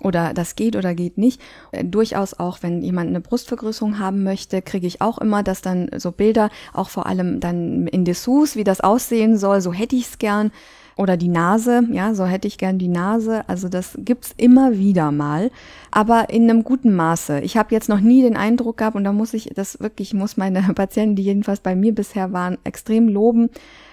oder 0.00 0.34
das 0.34 0.56
geht 0.56 0.76
oder 0.76 0.94
geht 0.94 1.18
nicht. 1.18 1.40
Äh, 1.72 1.84
durchaus 1.84 2.34
auch, 2.34 2.58
wenn 2.62 2.82
jemand 2.82 3.08
eine 3.08 3.20
Brustvergrößerung 3.20 3.98
haben 3.98 4.22
möchte, 4.22 4.62
kriege 4.62 4.86
ich 4.86 5.00
auch 5.00 5.18
immer, 5.18 5.42
dass 5.42 5.62
dann 5.62 5.90
so 5.96 6.12
Bilder, 6.12 6.50
auch 6.72 6.88
vor 6.88 7.06
allem 7.06 7.40
dann 7.40 7.86
in 7.86 8.04
Dessous, 8.04 8.56
wie 8.56 8.64
das 8.64 8.80
aussehen 8.80 9.36
soll, 9.36 9.60
so 9.60 9.72
hätte 9.72 9.96
ich 9.96 10.06
es 10.06 10.18
gern. 10.18 10.50
Oder 10.96 11.16
die 11.16 11.28
Nase, 11.28 11.84
ja, 11.92 12.12
so 12.12 12.26
hätte 12.26 12.46
ich 12.46 12.58
gern 12.58 12.78
die 12.78 12.88
Nase. 12.88 13.48
Also 13.48 13.70
das 13.70 13.96
gibt's 13.96 14.34
immer 14.36 14.76
wieder 14.76 15.12
mal, 15.12 15.50
aber 15.90 16.28
in 16.28 16.42
einem 16.42 16.62
guten 16.62 16.94
Maße. 16.94 17.40
Ich 17.40 17.56
habe 17.56 17.74
jetzt 17.74 17.88
noch 17.88 18.00
nie 18.00 18.20
den 18.20 18.36
Eindruck 18.36 18.76
gehabt, 18.76 18.96
und 18.96 19.04
da 19.04 19.12
muss 19.12 19.32
ich 19.32 19.50
das 19.54 19.80
wirklich, 19.80 20.12
muss 20.12 20.36
meine 20.36 20.60
Patienten, 20.74 21.16
die 21.16 21.22
jedenfalls 21.22 21.60
bei 21.60 21.74
mir 21.74 21.94
bisher 21.94 22.34
waren, 22.34 22.58
extrem 22.64 23.08
loben. 23.08 23.48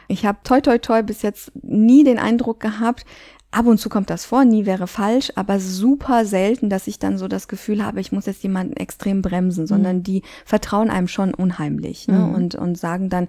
Ich 0.10 0.26
habe 0.26 0.40
toi 0.44 0.60
toi 0.60 0.78
toi 0.80 1.02
bis 1.02 1.22
jetzt 1.22 1.52
nie 1.64 2.04
den 2.04 2.20
Eindruck 2.20 2.60
gehabt, 2.60 3.06
Ab 3.58 3.66
und 3.66 3.80
zu 3.80 3.90
kommt 3.90 4.12
das 4.12 4.24
vor, 4.24 4.46
nie 4.46 4.68
wäre 4.68 4.86
falsch, 4.86 5.32
aber 5.34 5.60
super 5.60 6.26
selten, 6.26 6.70
dass 6.70 6.86
ich 6.86 7.00
dann 7.00 7.18
so 7.18 7.28
das 7.28 7.48
Gefühl 7.48 7.84
habe, 7.84 8.00
ich 8.00 8.12
muss 8.12 8.28
jetzt 8.28 8.44
jemanden 8.44 8.78
extrem 8.78 9.24
bremsen, 9.24 9.64
mhm. 9.64 9.68
sondern 9.68 10.04
die 10.04 10.22
vertrauen 10.46 10.92
einem 10.92 11.08
schon 11.08 11.34
unheimlich 11.34 12.08
ne? 12.08 12.20
Mhm. 12.20 12.36
und, 12.36 12.54
und 12.54 12.78
sagen 12.78 13.10
dann, 13.10 13.28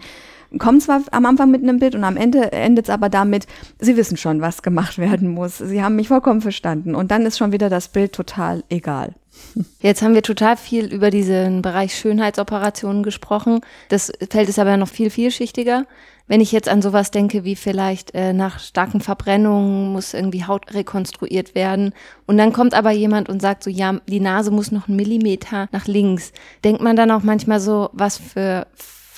kommen 0.59 0.83
zwar 0.83 1.01
am 1.13 1.25
Anfang 1.25 1.51
mit 1.51 1.63
einem 1.63 1.79
Bild 1.79 1.95
und 1.95 2.05
am 2.05 2.19
Ende 2.19 2.53
endet 2.53 2.89
es 2.89 2.91
aber 2.91 3.09
damit, 3.09 3.47
sie 3.81 3.97
wissen 3.97 4.19
schon, 4.19 4.43
was 4.43 4.61
gemacht 4.61 4.99
werden 4.99 5.29
muss. 5.31 5.57
Sie 5.57 5.83
haben 5.83 5.97
mich 5.97 6.09
vollkommen 6.09 6.43
verstanden 6.43 6.95
und 6.95 7.11
dann 7.11 7.25
ist 7.25 7.39
schon 7.39 7.53
wieder 7.53 7.71
das 7.71 7.89
Bild 7.89 8.13
total 8.13 8.65
egal. 8.69 9.15
Jetzt 9.81 10.03
haben 10.03 10.13
wir 10.13 10.23
total 10.23 10.59
viel 10.59 10.93
über 10.93 11.09
diesen 11.09 11.63
Bereich 11.63 11.95
Schönheitsoperationen 11.95 13.03
gesprochen. 13.03 13.61
Das 13.89 14.13
Feld 14.29 14.51
ist 14.51 14.59
aber 14.59 14.77
noch 14.77 14.89
viel 14.89 15.09
vielschichtiger. 15.09 15.87
Wenn 16.29 16.41
ich 16.41 16.53
jetzt 16.53 16.69
an 16.69 16.83
sowas 16.83 17.11
denke, 17.11 17.45
wie 17.45 17.57
vielleicht 17.57 18.15
äh, 18.15 18.33
nach 18.33 18.61
starken 18.61 19.01
Verbrennungen 19.01 19.93
muss 19.93 20.15
irgendwie 20.15 20.45
Haut 20.45 20.73
rekonstruiert 20.75 21.55
werden 21.55 21.93
und 22.27 22.39
dann 22.39 22.53
kommt 22.53 22.75
aber 22.75 22.91
jemand 22.91 23.29
und 23.29 23.41
sagt 23.41 23.65
so, 23.65 23.71
ja, 23.71 24.01
die 24.07 24.21
Nase 24.21 24.51
muss 24.51 24.71
noch 24.71 24.89
einen 24.89 24.97
Millimeter 24.97 25.69
nach 25.73 25.87
links. 25.87 26.33
Denkt 26.65 26.83
man 26.83 26.97
dann 26.97 27.11
auch 27.11 27.23
manchmal 27.23 27.61
so, 27.61 27.91
was 27.93 28.19
für 28.19 28.67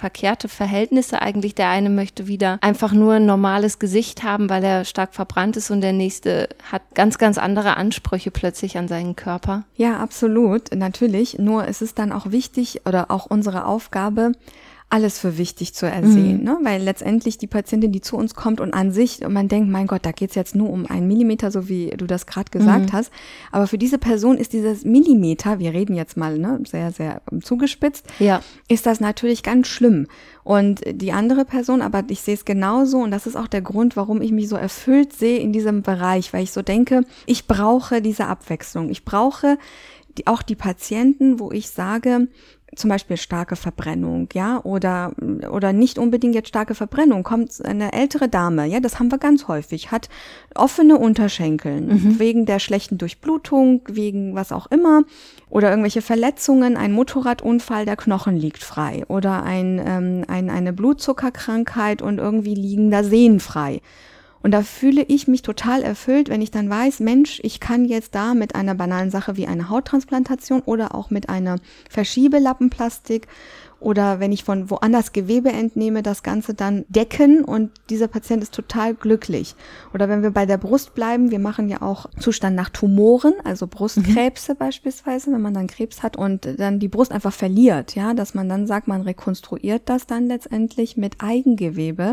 verkehrte 0.01 0.49
Verhältnisse 0.49 1.20
eigentlich. 1.20 1.55
Der 1.55 1.68
eine 1.68 1.90
möchte 1.90 2.27
wieder 2.27 2.59
einfach 2.62 2.92
nur 2.92 3.14
ein 3.14 3.27
normales 3.27 3.79
Gesicht 3.79 4.23
haben, 4.23 4.49
weil 4.49 4.64
er 4.64 4.85
stark 4.87 5.14
verbrannt 5.14 5.59
ist 5.59 5.70
und 5.70 5.83
der 5.83 5.92
nächste 5.92 6.49
hat 6.73 6.83
ganz, 6.94 7.18
ganz 7.18 7.37
andere 7.37 7.77
Ansprüche 7.77 8.31
plötzlich 8.31 8.79
an 8.79 8.88
seinen 8.88 9.14
Körper. 9.14 9.64
Ja, 9.77 9.99
absolut, 9.99 10.75
natürlich. 10.75 11.38
Nur 11.38 11.66
ist 11.66 11.83
es 11.83 11.94
dann 11.94 12.12
auch 12.12 12.31
wichtig 12.31 12.81
oder 12.87 13.11
auch 13.11 13.27
unsere 13.27 13.66
Aufgabe, 13.66 14.33
alles 14.90 15.20
für 15.20 15.38
wichtig 15.38 15.72
zu 15.72 15.87
ersehen, 15.87 16.38
mhm. 16.38 16.44
ne? 16.44 16.59
weil 16.62 16.83
letztendlich 16.83 17.38
die 17.38 17.46
Patientin, 17.46 17.92
die 17.92 18.00
zu 18.00 18.16
uns 18.16 18.35
kommt 18.35 18.61
und 18.61 18.74
an 18.74 18.90
sich, 18.90 19.24
und 19.24 19.33
man 19.33 19.46
denkt, 19.46 19.70
mein 19.70 19.87
Gott, 19.87 20.05
da 20.05 20.11
geht's 20.11 20.35
jetzt 20.35 20.57
nur 20.57 20.68
um 20.68 20.85
einen 20.87 21.07
Millimeter, 21.07 21.53
so 21.53 21.68
wie 21.68 21.90
du 21.90 22.07
das 22.07 22.26
gerade 22.26 22.50
gesagt 22.50 22.92
mhm. 22.92 22.92
hast, 22.92 23.12
aber 23.53 23.68
für 23.68 23.79
diese 23.79 23.98
Person 23.98 24.37
ist 24.37 24.53
dieses 24.53 24.85
Millimeter, 24.85 25.61
wir 25.61 25.72
reden 25.72 25.94
jetzt 25.94 26.16
mal 26.16 26.37
ne, 26.38 26.61
sehr, 26.68 26.90
sehr 26.90 27.22
zugespitzt, 27.40 28.05
ja. 28.18 28.42
ist 28.66 28.85
das 28.85 28.98
natürlich 28.98 29.44
ganz 29.44 29.68
schlimm. 29.68 30.09
Und 30.42 30.81
die 30.90 31.12
andere 31.12 31.44
Person, 31.44 31.83
aber 31.83 32.03
ich 32.09 32.22
sehe 32.22 32.35
es 32.35 32.44
genauso 32.44 32.98
und 32.98 33.12
das 33.12 33.29
ist 33.29 33.37
auch 33.37 33.46
der 33.46 33.62
Grund, 33.62 33.94
warum 33.96 34.20
ich 34.20 34.33
mich 34.33 34.48
so 34.48 34.57
erfüllt 34.57 35.12
sehe 35.12 35.38
in 35.38 35.53
diesem 35.53 35.83
Bereich, 35.83 36.33
weil 36.33 36.42
ich 36.42 36.50
so 36.50 36.62
denke, 36.62 37.03
ich 37.26 37.46
brauche 37.46 38.03
diese 38.03 38.26
Abwechslung. 38.26 38.90
Ich 38.90 39.05
brauche 39.05 39.59
die, 40.18 40.26
auch 40.26 40.42
die 40.42 40.57
Patienten, 40.57 41.38
wo 41.38 41.53
ich 41.53 41.70
sage, 41.70 42.29
zum 42.76 42.88
Beispiel 42.88 43.16
starke 43.16 43.56
Verbrennung, 43.56 44.28
ja, 44.33 44.61
oder, 44.62 45.12
oder 45.50 45.72
nicht 45.72 45.98
unbedingt 45.98 46.35
jetzt 46.35 46.48
starke 46.48 46.74
Verbrennung, 46.74 47.24
kommt 47.24 47.64
eine 47.64 47.92
ältere 47.92 48.28
Dame, 48.28 48.66
ja, 48.66 48.80
das 48.80 48.98
haben 48.98 49.11
wir 49.11 49.18
ganz 49.18 49.48
häufig, 49.48 49.90
hat 49.90 50.09
offene 50.54 50.96
Unterschenkeln, 50.96 51.88
mhm. 51.88 52.18
wegen 52.18 52.46
der 52.46 52.61
schlechten 52.61 52.96
Durchblutung, 52.96 53.83
wegen 53.88 54.35
was 54.35 54.52
auch 54.52 54.70
immer, 54.70 55.02
oder 55.48 55.70
irgendwelche 55.70 56.02
Verletzungen, 56.02 56.76
ein 56.76 56.92
Motorradunfall, 56.92 57.87
der 57.87 57.96
Knochen 57.96 58.37
liegt 58.37 58.62
frei, 58.62 59.04
oder 59.09 59.42
ein, 59.42 59.83
ähm, 59.85 60.24
ein, 60.28 60.48
eine 60.48 60.72
Blutzuckerkrankheit 60.72 62.02
und 62.02 62.18
irgendwie 62.18 62.54
liegen 62.54 62.90
da 62.90 63.02
Sehnen 63.02 63.40
frei. 63.40 63.80
Und 64.42 64.53
da 64.53 64.62
fühle 64.62 65.03
ich 65.03 65.29
mich 65.29 65.42
total 65.42 65.83
erfüllt, 65.83 66.29
wenn 66.29 66.40
ich 66.40 66.50
dann 66.50 66.70
weiß, 66.70 67.00
Mensch, 67.00 67.40
ich 67.42 67.61
kann 67.61 67.85
jetzt 67.85 68.14
da 68.14 68.35
mit 68.35 68.55
einer 68.55 68.74
banalen 68.74 69.11
Sache 69.11 69.37
wie 69.37 69.46
einer 69.46 69.68
Hauttransplantation 69.68 70.62
oder 70.62 70.94
auch 70.94 71.11
mit 71.11 71.29
einer 71.29 71.57
Verschiebelappenplastik 71.90 73.29
oder 73.81 74.21
wenn 74.21 74.31
ich 74.31 74.45
von 74.45 74.71
woanders 74.71 75.12
Gewebe 75.12 75.51
entnehme, 75.51 76.03
das 76.03 76.23
Ganze 76.23 76.55
dann 76.55 76.85
decken 76.88 77.45
und 77.45 77.71
dieser 77.88 78.09
Patient 78.09 78.43
ist 78.43 78.55
total 78.55 78.95
glücklich. 78.95 79.55
Oder 79.95 80.09
wenn 80.09 80.23
wir 80.23 80.31
bei 80.31 80.47
der 80.47 80.59
Brust 80.59 80.95
bleiben, 80.95 81.31
wir 81.31 81.38
machen 81.38 81.69
ja 81.69 81.81
auch 81.83 82.07
Zustand 82.19 82.55
nach 82.57 82.69
Tumoren, 82.69 83.35
also 83.45 83.66
Brustkrebse 83.66 84.53
mhm. 84.53 84.59
beispielsweise, 84.59 85.33
wenn 85.33 85.40
man 85.40 85.55
dann 85.55 85.66
Krebs 85.66 86.03
hat 86.03 86.16
und 86.16 86.47
dann 86.59 86.79
die 86.79 86.88
Brust 86.88 87.11
einfach 87.11 87.33
verliert, 87.33 87.95
ja, 87.95 88.14
dass 88.14 88.35
man 88.35 88.49
dann 88.49 88.66
sagt, 88.66 88.87
man 88.87 89.01
rekonstruiert 89.01 89.83
das 89.87 90.07
dann 90.07 90.27
letztendlich 90.27 90.97
mit 90.97 91.16
Eigengewebe, 91.19 92.12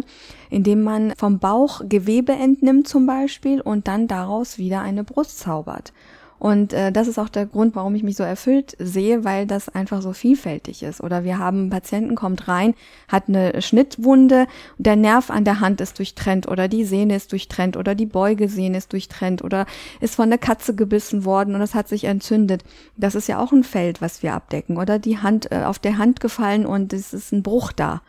indem 0.50 0.84
man 0.84 1.14
vom 1.18 1.40
Bauch 1.40 1.82
Gewebe 1.88 2.32
entnimmt 2.32 2.88
zum 2.88 3.06
Beispiel 3.06 3.60
und 3.62 3.88
dann 3.88 4.08
daraus 4.08 4.58
wieder 4.58 4.82
eine 4.82 5.04
Brust 5.04 5.40
zaubert. 5.40 5.92
Und 6.40 6.74
äh, 6.74 6.92
das 6.92 7.08
ist 7.08 7.18
auch 7.18 7.30
der 7.30 7.46
Grund, 7.46 7.76
warum 7.76 7.96
ich 7.96 8.04
mich 8.04 8.16
so 8.16 8.24
erfüllt 8.24 8.76
sehe, 8.80 9.24
weil 9.24 9.48
das 9.48 9.70
einfach 9.70 10.02
so 10.02 10.14
vielfältig 10.14 10.84
ist. 10.84 11.02
Oder 11.02 11.24
wir 11.24 11.40
haben 11.40 11.62
einen 11.62 11.70
Patienten, 11.70 12.16
kommt 12.16 12.48
rein, 12.48 12.76
hat 13.08 13.28
eine 13.28 13.62
Schnittwunde, 13.62 14.48
der 14.78 14.96
Nerv 14.96 15.30
an 15.30 15.46
der 15.46 15.60
Hand 15.60 15.82
ist 15.82 15.98
durchtrennt 15.98 16.48
oder 16.48 16.68
die 16.68 16.84
Sehne 16.84 17.16
ist 17.16 17.32
durchtrennt 17.32 17.78
oder 17.78 17.96
die 17.96 18.06
Beugesehne 18.06 18.78
ist 18.78 18.94
durchtrennt 18.94 19.44
oder 19.44 19.66
ist 20.00 20.16
von 20.16 20.30
der 20.30 20.38
Katze 20.40 20.76
gebissen 20.76 21.26
worden 21.26 21.56
und 21.56 21.62
es 21.62 21.74
hat 21.74 21.88
sich 21.88 22.04
entzündet. 22.04 22.64
Das 22.98 23.16
ist 23.16 23.28
ja 23.28 23.40
auch 23.40 23.52
ein 23.52 23.64
Feld, 23.64 24.02
was 24.02 24.22
wir 24.22 24.34
abdecken. 24.34 24.78
Oder 24.78 25.00
die 25.00 25.18
Hand 25.18 25.52
äh, 25.52 25.64
auf 25.64 25.80
der 25.80 25.98
Hand 25.98 26.20
gefallen 26.20 26.66
und 26.66 26.94
es 26.94 27.14
ist 27.14 27.32
ein 27.32 27.44
Bruch 27.44 27.72
da. 27.72 28.02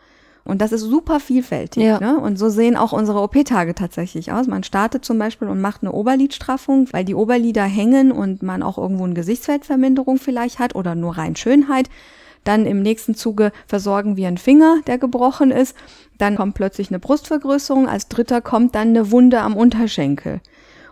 Und 0.49 0.61
das 0.61 0.71
ist 0.71 0.81
super 0.81 1.19
vielfältig. 1.19 1.83
Ja. 1.83 1.99
Ne? 1.99 2.19
Und 2.19 2.39
so 2.39 2.49
sehen 2.49 2.75
auch 2.75 2.91
unsere 2.91 3.21
OP-Tage 3.21 3.75
tatsächlich 3.75 4.31
aus. 4.31 4.47
Man 4.47 4.63
startet 4.63 5.05
zum 5.05 5.19
Beispiel 5.19 5.47
und 5.47 5.61
macht 5.61 5.83
eine 5.83 5.91
Oberlidstraffung, 5.91 6.87
weil 6.91 7.05
die 7.05 7.13
Oberlider 7.13 7.63
hängen 7.63 8.11
und 8.11 8.41
man 8.41 8.63
auch 8.63 8.79
irgendwo 8.79 9.03
eine 9.03 9.13
Gesichtsfeldverminderung 9.13 10.17
vielleicht 10.17 10.57
hat 10.57 10.73
oder 10.73 10.95
nur 10.95 11.17
rein 11.17 11.35
Schönheit. 11.35 11.89
Dann 12.43 12.65
im 12.65 12.81
nächsten 12.81 13.13
Zuge 13.13 13.51
versorgen 13.67 14.17
wir 14.17 14.27
einen 14.27 14.39
Finger, 14.39 14.77
der 14.87 14.97
gebrochen 14.97 15.51
ist. 15.51 15.75
Dann 16.17 16.35
kommt 16.35 16.55
plötzlich 16.55 16.89
eine 16.89 16.99
Brustvergrößerung. 16.99 17.87
Als 17.87 18.07
dritter 18.07 18.41
kommt 18.41 18.73
dann 18.73 18.89
eine 18.89 19.11
Wunde 19.11 19.41
am 19.41 19.55
Unterschenkel. 19.55 20.41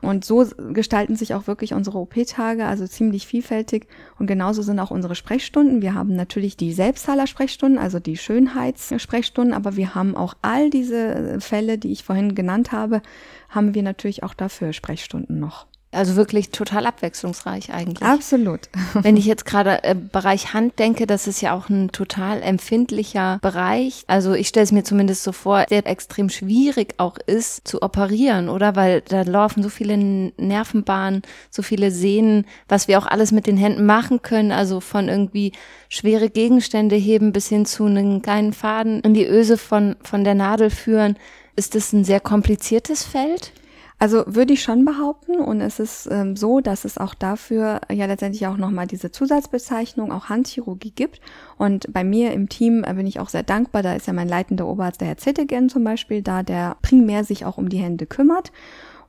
Und 0.02 0.26
so 0.26 0.46
gestalten 0.74 1.16
sich 1.16 1.34
auch 1.34 1.48
wirklich 1.48 1.74
unsere 1.74 1.98
OP-Tage, 2.00 2.66
also 2.66 2.88
ziemlich 2.88 3.28
vielfältig. 3.28 3.88
Und 4.20 4.28
genauso 4.28 4.62
sind 4.62 4.80
auch 4.80 4.92
unsere 4.92 5.16
Sprechstunden. 5.16 5.82
Wir 5.82 5.94
haben 5.94 6.16
natürlich 6.16 6.58
die 6.58 6.74
Selbstzahler-Sprechstunden, 6.74 7.80
also 7.80 8.00
die 8.00 8.18
Schönheitssprechstunden, 8.18 9.54
aber 9.54 9.76
wir 9.76 9.96
haben 9.96 10.16
auch 10.16 10.36
all 10.42 10.70
diese 10.70 11.40
Fälle, 11.40 11.78
die 11.78 11.92
ich 11.92 12.04
vorhin 12.04 12.36
genannt 12.36 12.72
habe, 12.72 13.02
haben 13.50 13.74
wir 13.74 13.84
natürlich 13.84 14.24
auch 14.24 14.34
dafür 14.34 14.74
Sprechstunden 14.74 15.40
noch. 15.40 15.68
Also 15.98 16.16
wirklich 16.16 16.52
total 16.52 16.86
abwechslungsreich 16.86 17.74
eigentlich. 17.74 18.08
Absolut. 18.08 18.70
Wenn 18.94 19.18
ich 19.18 19.26
jetzt 19.26 19.46
gerade 19.46 19.84
äh, 19.84 19.96
Bereich 19.96 20.54
Hand 20.54 20.78
denke, 20.78 21.08
das 21.08 21.26
ist 21.26 21.42
ja 21.42 21.56
auch 21.56 21.70
ein 21.70 21.92
total 21.92 22.44
empfindlicher 22.44 23.40
Bereich. 23.42 24.04
Also 24.06 24.34
ich 24.34 24.48
stelle 24.48 24.66
es 24.66 24.72
mir 24.72 24.84
zumindest 24.84 25.24
so 25.24 25.32
vor, 25.32 25.66
der 25.66 25.88
extrem 25.88 26.30
schwierig 26.30 26.94
auch 26.98 27.18
ist 27.26 27.68
zu 27.68 27.82
operieren, 27.82 28.48
oder? 28.48 28.76
Weil 28.76 29.02
da 29.02 29.24
laufen 29.24 29.64
so 29.64 29.70
viele 29.70 29.98
Nervenbahnen, 29.98 31.24
so 31.50 31.64
viele 31.64 31.90
Sehnen, 31.90 32.46
was 32.68 32.88
wir 32.88 33.00
auch 33.00 33.08
alles 33.08 33.32
mit 33.32 33.48
den 33.48 33.58
Händen 33.58 33.86
machen 33.86 34.22
können. 34.22 34.52
Also 34.52 34.82
von 34.82 35.10
irgendwie 35.10 35.52
schwere 35.90 36.30
Gegenstände 36.30 36.96
heben 36.96 37.32
bis 37.32 37.48
hin 37.48 37.66
zu 37.66 37.86
einem 37.86 38.22
kleinen 38.22 38.54
Faden 38.54 39.02
in 39.02 39.16
die 39.16 39.26
Öse 39.26 39.58
von, 39.58 39.96
von 40.04 40.24
der 40.24 40.36
Nadel 40.36 40.70
führen. 40.70 41.18
Ist 41.56 41.74
das 41.74 41.92
ein 41.92 42.04
sehr 42.04 42.20
kompliziertes 42.20 43.04
Feld? 43.04 43.52
Also 44.00 44.24
würde 44.28 44.54
ich 44.54 44.62
schon 44.62 44.86
behaupten 44.86 45.38
und 45.38 45.60
es 45.60 45.80
ist 45.80 46.08
ähm, 46.12 46.36
so, 46.36 46.60
dass 46.60 46.86
es 46.86 47.00
auch 47.00 47.16
dafür 47.16 47.82
ja 47.92 48.06
letztendlich 48.06 48.46
auch 48.46 48.58
nochmal 48.58 48.86
diese 48.86 49.12
Zusatzbezeichnung, 49.12 50.12
auch 50.12 50.30
Handchirurgie 50.30 50.92
gibt. 50.92 51.20
Und 51.58 51.92
bei 51.92 52.04
mir 52.04 52.32
im 52.32 52.48
Team 52.48 52.84
äh, 52.84 52.94
bin 52.94 53.08
ich 53.08 53.20
auch 53.20 53.30
sehr 53.30 53.42
dankbar, 53.42 53.82
da 53.82 53.94
ist 53.94 54.06
ja 54.06 54.14
mein 54.14 54.30
leitender 54.30 54.68
Oberarzt, 54.68 55.02
der 55.02 55.08
Herr 55.08 55.18
Zittegen 55.18 55.70
zum 55.70 55.84
Beispiel, 55.84 56.22
da 56.22 56.44
der 56.44 56.78
primär 56.84 57.24
sich 57.24 57.46
auch 57.46 57.58
um 57.58 57.70
die 57.70 57.80
Hände 57.80 58.06
kümmert 58.06 58.52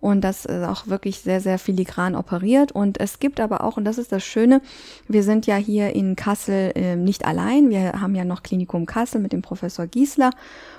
und 0.01 0.21
das 0.21 0.45
ist 0.45 0.65
auch 0.65 0.87
wirklich 0.87 1.21
sehr, 1.21 1.41
sehr 1.41 1.59
filigran 1.59 2.15
operiert. 2.15 2.71
Und 2.71 3.01
es 3.01 3.19
gibt 3.19 3.41
aber 3.41 3.65
auch, 3.65 3.77
und 3.77 3.85
das 3.85 3.99
ist 3.99 4.13
das 4.13 4.25
Schöne, 4.25 4.61
wir 5.09 5.25
sind 5.25 5.47
ja 5.47 5.57
hier 5.57 5.95
in 5.95 6.15
Kassel 6.15 6.73
äh, 6.77 6.95
nicht 6.95 7.25
allein. 7.25 7.69
Wir 7.69 8.01
haben 8.01 8.15
ja 8.15 8.25
noch 8.25 8.45
Klinikum 8.45 8.87
Kassel 8.87 9.21
mit 9.21 9.33
dem 9.33 9.43
Professor 9.43 9.87
Giesler. 9.89 10.31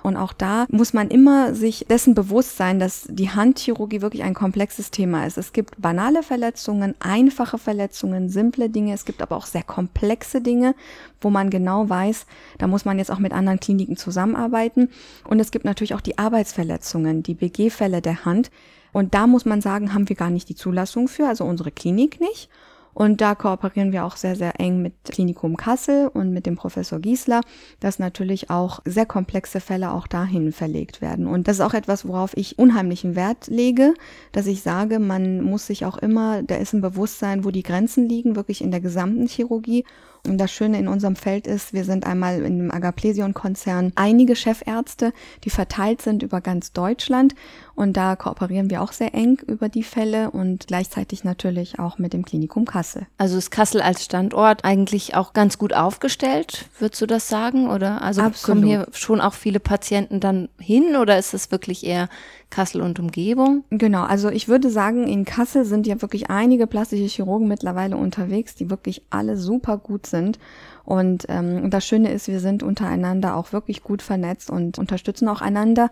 Und 0.04 0.16
auch 0.16 0.32
da 0.32 0.66
muss 0.70 0.94
man 0.94 1.10
immer 1.10 1.54
sich 1.54 1.86
dessen 1.90 2.16
bewusst 2.16 2.56
sein, 2.56 2.80
dass 2.80 3.08
die 3.10 3.30
Handchirurgie 3.30 4.02
wirklich 4.02 4.24
ein 4.24 4.34
komplexes 4.34 4.90
Thema 4.90 5.26
ist. 5.26 5.38
Es 5.38 5.52
gibt 5.52 5.82
banale 5.82 6.24
Verletzungen, 6.24 6.96
einfache 7.00 7.58
Verletzungen, 7.58 8.30
simple 8.30 8.70
Dinge. 8.70 8.94
Es 8.94 9.04
gibt 9.04 9.22
aber 9.22 9.36
auch 9.36 9.46
sehr 9.46 9.64
komplexe 9.64 10.40
Dinge, 10.40 10.76
wo 11.20 11.30
man 11.30 11.50
genau 11.50 11.90
weiß, 11.90 12.26
da 12.58 12.68
muss 12.68 12.86
man 12.86 12.98
jetzt 12.98 13.12
auch 13.12 13.20
mit 13.20 13.34
anderen 13.34 13.60
Kliniken 13.60 13.98
zusammenarbeiten. 13.98 14.88
Und 15.28 15.42
es 15.42 15.52
gibt 15.52 15.66
natürlich 15.66 15.94
auch 15.94 16.02
die 16.02 16.18
Arbeitsverletzungen, 16.18 17.22
die 17.22 17.34
BG-Fälle 17.34 18.02
der 18.02 18.24
Hand 18.24 18.50
und 18.92 19.14
da 19.14 19.28
muss 19.28 19.46
man 19.46 19.62
sagen, 19.62 19.94
haben 19.94 20.10
wir 20.10 20.16
gar 20.16 20.30
nicht 20.30 20.50
die 20.50 20.56
Zulassung 20.56 21.08
für, 21.08 21.28
also 21.28 21.46
unsere 21.46 21.72
Klinik 21.72 22.20
nicht. 22.20 22.50
Und 22.94 23.22
da 23.22 23.36
kooperieren 23.36 23.92
wir 23.92 24.04
auch 24.04 24.18
sehr, 24.18 24.36
sehr 24.36 24.60
eng 24.60 24.82
mit 24.82 24.94
Klinikum 25.06 25.56
Kassel 25.56 26.08
und 26.08 26.34
mit 26.34 26.46
dem 26.46 26.56
Professor 26.56 27.00
Giesler, 27.00 27.42
dass 27.80 28.00
natürlich 28.00 28.50
auch 28.50 28.82
sehr 28.84 29.06
komplexe 29.06 29.62
Fälle 29.62 29.92
auch 29.92 30.08
dahin 30.08 30.52
verlegt 30.52 31.00
werden. 31.00 31.28
Und 31.28 31.48
das 31.48 31.58
ist 31.58 31.62
auch 31.62 31.74
etwas, 31.74 32.06
worauf 32.08 32.36
ich 32.36 32.60
unheimlichen 32.60 33.16
Wert 33.16 33.48
lege, 33.48 33.94
dass 34.32 34.48
ich 34.48 34.64
sage, 34.64 35.00
man 35.00 35.42
muss 35.42 35.68
sich 35.68 35.86
auch 35.86 35.98
immer, 35.98 36.44
da 36.44 36.56
ist 36.56 36.74
ein 36.74 36.82
Bewusstsein, 36.82 37.46
wo 37.46 37.52
die 37.52 37.64
Grenzen 37.64 38.10
liegen, 38.10 38.36
wirklich 38.36 38.62
in 38.62 38.72
der 38.72 38.82
gesamten 38.82 39.28
Chirurgie. 39.28 39.86
Und 40.28 40.38
das 40.38 40.52
Schöne 40.52 40.78
in 40.78 40.90
unserem 40.90 41.16
Feld 41.16 41.48
ist, 41.48 41.72
wir 41.72 41.86
sind 41.86 42.06
einmal 42.06 42.42
in 42.42 42.58
dem 42.58 42.72
Agaplesion-Konzern 42.72 43.94
einige 43.96 44.36
Chefärzte, 44.36 45.14
die 45.46 45.50
verteilt 45.50 46.02
sind 46.02 46.24
über 46.24 46.42
ganz 46.42 46.74
Deutschland. 46.74 47.36
Und 47.80 47.94
da 47.94 48.18
kooperieren 48.18 48.70
wir 48.70 48.82
auch 48.82 48.92
sehr 48.92 49.14
eng 49.14 49.40
über 49.48 49.70
die 49.70 49.84
Fälle 49.84 50.32
und 50.32 50.68
gleichzeitig 50.68 51.24
natürlich 51.24 51.80
auch 51.80 51.98
mit 51.98 52.12
dem 52.12 52.26
Klinikum 52.26 52.66
Kassel. 52.66 53.08
Also 53.18 53.38
ist 53.38 53.52
Kassel 53.52 53.80
als 53.80 54.04
Standort 54.04 54.66
eigentlich 54.66 55.16
auch 55.16 55.32
ganz 55.32 55.58
gut 55.58 55.72
aufgestellt, 55.74 56.66
würdest 56.78 57.02
du 57.02 57.06
das 57.06 57.30
sagen? 57.30 57.70
Oder 57.70 58.02
also 58.02 58.22
Absolut. 58.22 58.46
kommen 58.46 58.68
hier 58.68 58.88
schon 58.92 59.22
auch 59.22 59.34
viele 59.34 59.62
Patienten 59.62 60.20
dann 60.20 60.50
hin 60.60 60.98
oder 60.98 61.18
ist 61.18 61.34
es 61.34 61.52
wirklich 61.52 61.86
eher 61.86 62.10
Kassel 62.50 62.82
und 62.82 63.00
Umgebung? 63.00 63.64
Genau, 63.70 64.04
also 64.04 64.28
ich 64.28 64.50
würde 64.50 64.70
sagen, 64.70 65.08
in 65.08 65.24
Kassel 65.24 65.64
sind 65.64 65.88
ja 65.88 66.02
wirklich 66.02 66.30
einige 66.30 66.68
plastische 66.68 67.06
Chirurgen 67.06 67.48
mittlerweile 67.48 67.96
unterwegs, 67.96 68.56
die 68.56 68.70
wirklich 68.70 69.04
alle 69.10 69.38
super 69.38 69.78
gut 69.78 70.06
sind. 70.06 70.38
Und 70.84 71.28
ähm, 71.30 71.70
das 71.70 71.86
Schöne 71.86 72.12
ist, 72.12 72.28
wir 72.28 72.40
sind 72.40 72.64
untereinander 72.64 73.36
auch 73.36 73.54
wirklich 73.54 73.84
gut 73.84 74.02
vernetzt 74.02 74.50
und 74.50 74.80
unterstützen 74.80 75.30
auch 75.30 75.40
einander. 75.40 75.88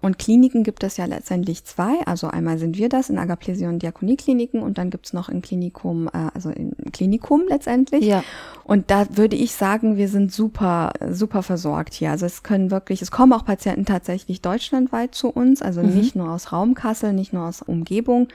Und 0.00 0.18
Kliniken 0.18 0.62
gibt 0.62 0.84
es 0.84 0.96
ja 0.96 1.06
letztendlich 1.06 1.64
zwei. 1.64 2.00
Also 2.06 2.28
einmal 2.28 2.58
sind 2.58 2.76
wir 2.78 2.88
das 2.88 3.10
in 3.10 3.18
Agaplesion 3.18 3.74
und 3.74 3.82
Diakoniekliniken 3.82 4.62
und 4.62 4.78
dann 4.78 4.90
gibt's 4.90 5.12
noch 5.12 5.28
im 5.28 5.42
Klinikum, 5.42 6.08
äh, 6.08 6.28
also 6.34 6.50
im 6.50 6.72
Klinikum 6.92 7.42
letztendlich. 7.48 8.04
Ja. 8.04 8.22
Und 8.64 8.90
da 8.90 9.06
würde 9.16 9.36
ich 9.36 9.52
sagen, 9.52 9.96
wir 9.96 10.08
sind 10.08 10.32
super, 10.32 10.92
super 11.10 11.42
versorgt 11.42 11.94
hier. 11.94 12.10
Also 12.10 12.26
es 12.26 12.42
können 12.42 12.70
wirklich, 12.70 13.02
es 13.02 13.10
kommen 13.10 13.32
auch 13.32 13.44
Patienten 13.44 13.84
tatsächlich 13.84 14.40
deutschlandweit 14.42 15.14
zu 15.14 15.28
uns, 15.28 15.62
also 15.62 15.82
mhm. 15.82 15.94
nicht 15.94 16.16
nur 16.16 16.30
aus 16.30 16.52
Raum 16.52 16.74
Kassel, 16.74 17.12
nicht 17.12 17.32
nur 17.32 17.46
aus 17.46 17.62
Umgebung, 17.62 18.28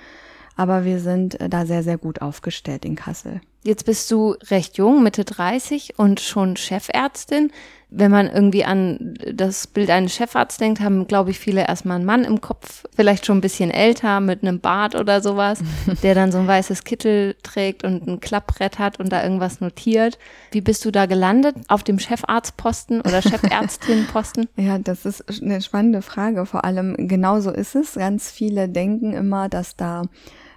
aber 0.56 0.86
wir 0.86 1.00
sind 1.00 1.40
äh, 1.40 1.50
da 1.50 1.66
sehr, 1.66 1.84
sehr 1.84 1.98
gut 1.98 2.22
aufgestellt 2.22 2.86
in 2.86 2.96
Kassel. 2.96 3.42
Jetzt 3.66 3.86
bist 3.86 4.12
du 4.12 4.36
recht 4.50 4.78
jung, 4.78 5.04
Mitte 5.04 5.24
30 5.24 5.98
und 5.98 6.20
schon 6.20 6.58
Chefärztin. 6.58 7.50
Wenn 7.96 8.12
man 8.12 8.28
irgendwie 8.28 8.66
an 8.66 9.14
das 9.32 9.68
Bild 9.68 9.90
eines 9.90 10.16
Chefarztes 10.16 10.58
denkt, 10.58 10.82
haben, 10.82 11.08
glaube 11.08 11.30
ich, 11.30 11.40
viele 11.40 11.66
erstmal 11.66 11.98
einen 11.98 12.06
Mann 12.06 12.26
im 12.26 12.42
Kopf, 12.42 12.84
vielleicht 12.94 13.26
schon 13.26 13.38
ein 13.38 13.42
bisschen 13.42 13.70
älter, 13.72 14.20
mit 14.20 14.42
einem 14.42 14.60
Bart 14.60 14.96
oder 14.96 15.22
sowas, 15.22 15.60
der 16.04 16.14
dann 16.14 16.32
so 16.32 16.40
ein 16.40 16.48
weißes 16.48 16.84
Kittel 16.84 17.36
trägt 17.44 17.86
und 17.86 18.06
ein 18.06 18.20
Klappbrett 18.20 18.80
hat 18.80 19.00
und 19.00 19.14
da 19.14 19.24
irgendwas 19.24 19.62
notiert. 19.62 20.18
Wie 20.52 20.62
bist 20.62 20.84
du 20.84 20.92
da 20.92 21.06
gelandet? 21.06 21.56
Auf 21.70 21.84
dem 21.84 22.00
Chefarztposten 22.00 23.00
oder 23.00 23.22
Chefärztinposten? 23.22 24.50
ja, 24.58 24.78
das 24.78 25.06
ist 25.06 25.42
eine 25.42 25.62
spannende 25.62 26.02
Frage. 26.02 26.46
Vor 26.46 26.66
allem, 26.66 27.08
genauso 27.08 27.52
ist 27.52 27.76
es. 27.76 27.94
Ganz 27.94 28.30
viele 28.30 28.68
denken 28.68 29.14
immer, 29.14 29.48
dass 29.48 29.78
da 29.78 30.04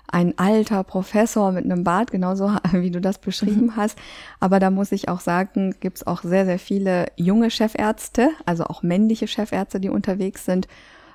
ein 0.09 0.38
alter 0.38 0.85
Professor 0.85 1.53
mit 1.53 1.64
einem 1.64 1.85
Bart, 1.85 2.11
genauso 2.11 2.51
wie 2.73 2.90
du 2.90 3.01
das 3.01 3.19
beschrieben 3.19 3.66
mhm. 3.66 3.77
hast. 3.77 3.99
Aber 4.40 4.61
da 4.61 4.71
muss 4.71 4.92
ich 4.92 5.09
auch 5.09 5.21
sagen, 5.21 5.75
gibt's 5.81 6.07
auch 6.07 6.23
sehr, 6.23 6.45
sehr 6.45 6.59
viele 6.59 7.07
junge 7.16 7.51
Chefärzte, 7.51 8.31
also 8.45 8.64
auch 8.64 8.83
männliche 8.83 9.29
Chefärzte, 9.29 9.81
die 9.81 9.90
unterwegs 9.90 10.45
sind. 10.45 10.69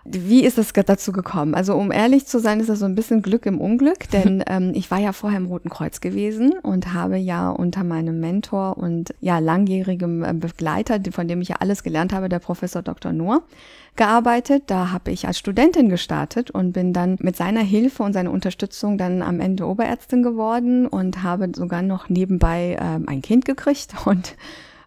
Wie 0.04 0.44
ist 0.44 0.58
es 0.58 0.74
dazu 0.74 1.12
gekommen? 1.12 1.54
Also 1.54 1.76
um 1.76 1.92
ehrlich 1.92 2.26
zu 2.26 2.40
sein, 2.40 2.60
ist 2.60 2.70
das 2.70 2.80
so 2.80 2.86
ein 2.86 2.96
bisschen 2.96 3.22
Glück 3.22 3.46
im 3.46 3.62
Unglück, 3.62 4.10
denn 4.12 4.44
ähm, 4.48 4.72
ich 4.74 4.90
war 4.90 5.00
ja 5.00 5.14
vorher 5.14 5.40
im 5.40 5.46
Roten 5.46 5.70
Kreuz 5.70 6.02
gewesen 6.02 6.54
und 6.64 6.94
habe 6.94 7.18
ja 7.18 7.50
unter 7.50 7.84
meinem 7.84 8.20
Mentor 8.20 8.78
und 8.78 9.14
ja 9.20 9.40
langjährigem 9.40 10.24
äh, 10.24 10.34
Begleiter, 10.34 11.00
von 11.12 11.28
dem 11.28 11.42
ich 11.42 11.50
ja 11.50 11.58
alles 11.60 11.84
gelernt 11.84 12.14
habe, 12.14 12.30
der 12.30 12.40
Professor 12.40 12.82
Dr. 12.82 13.14
Noor, 13.14 13.44
gearbeitet. 13.96 14.64
Da 14.68 14.92
habe 14.92 15.12
ich 15.12 15.28
als 15.28 15.38
Studentin 15.38 15.90
gestartet 15.90 16.50
und 16.50 16.74
bin 16.74 16.94
dann 16.94 17.18
mit 17.20 17.36
seiner 17.36 17.62
Hilfe 17.62 18.04
und 18.04 18.14
seiner 18.14 18.32
Unterstützung 18.32 18.98
dann 18.98 19.22
am 19.22 19.40
Ende 19.40 19.68
Oberärztin 19.68 20.24
geworden 20.24 20.88
und 20.88 21.22
habe 21.22 21.52
sogar 21.56 21.84
noch 21.84 22.10
nebenbei 22.10 22.78
äh, 22.80 23.00
ein 23.08 23.22
Kind 23.22 23.46
gekriegt 23.46 23.94
und 24.06 24.36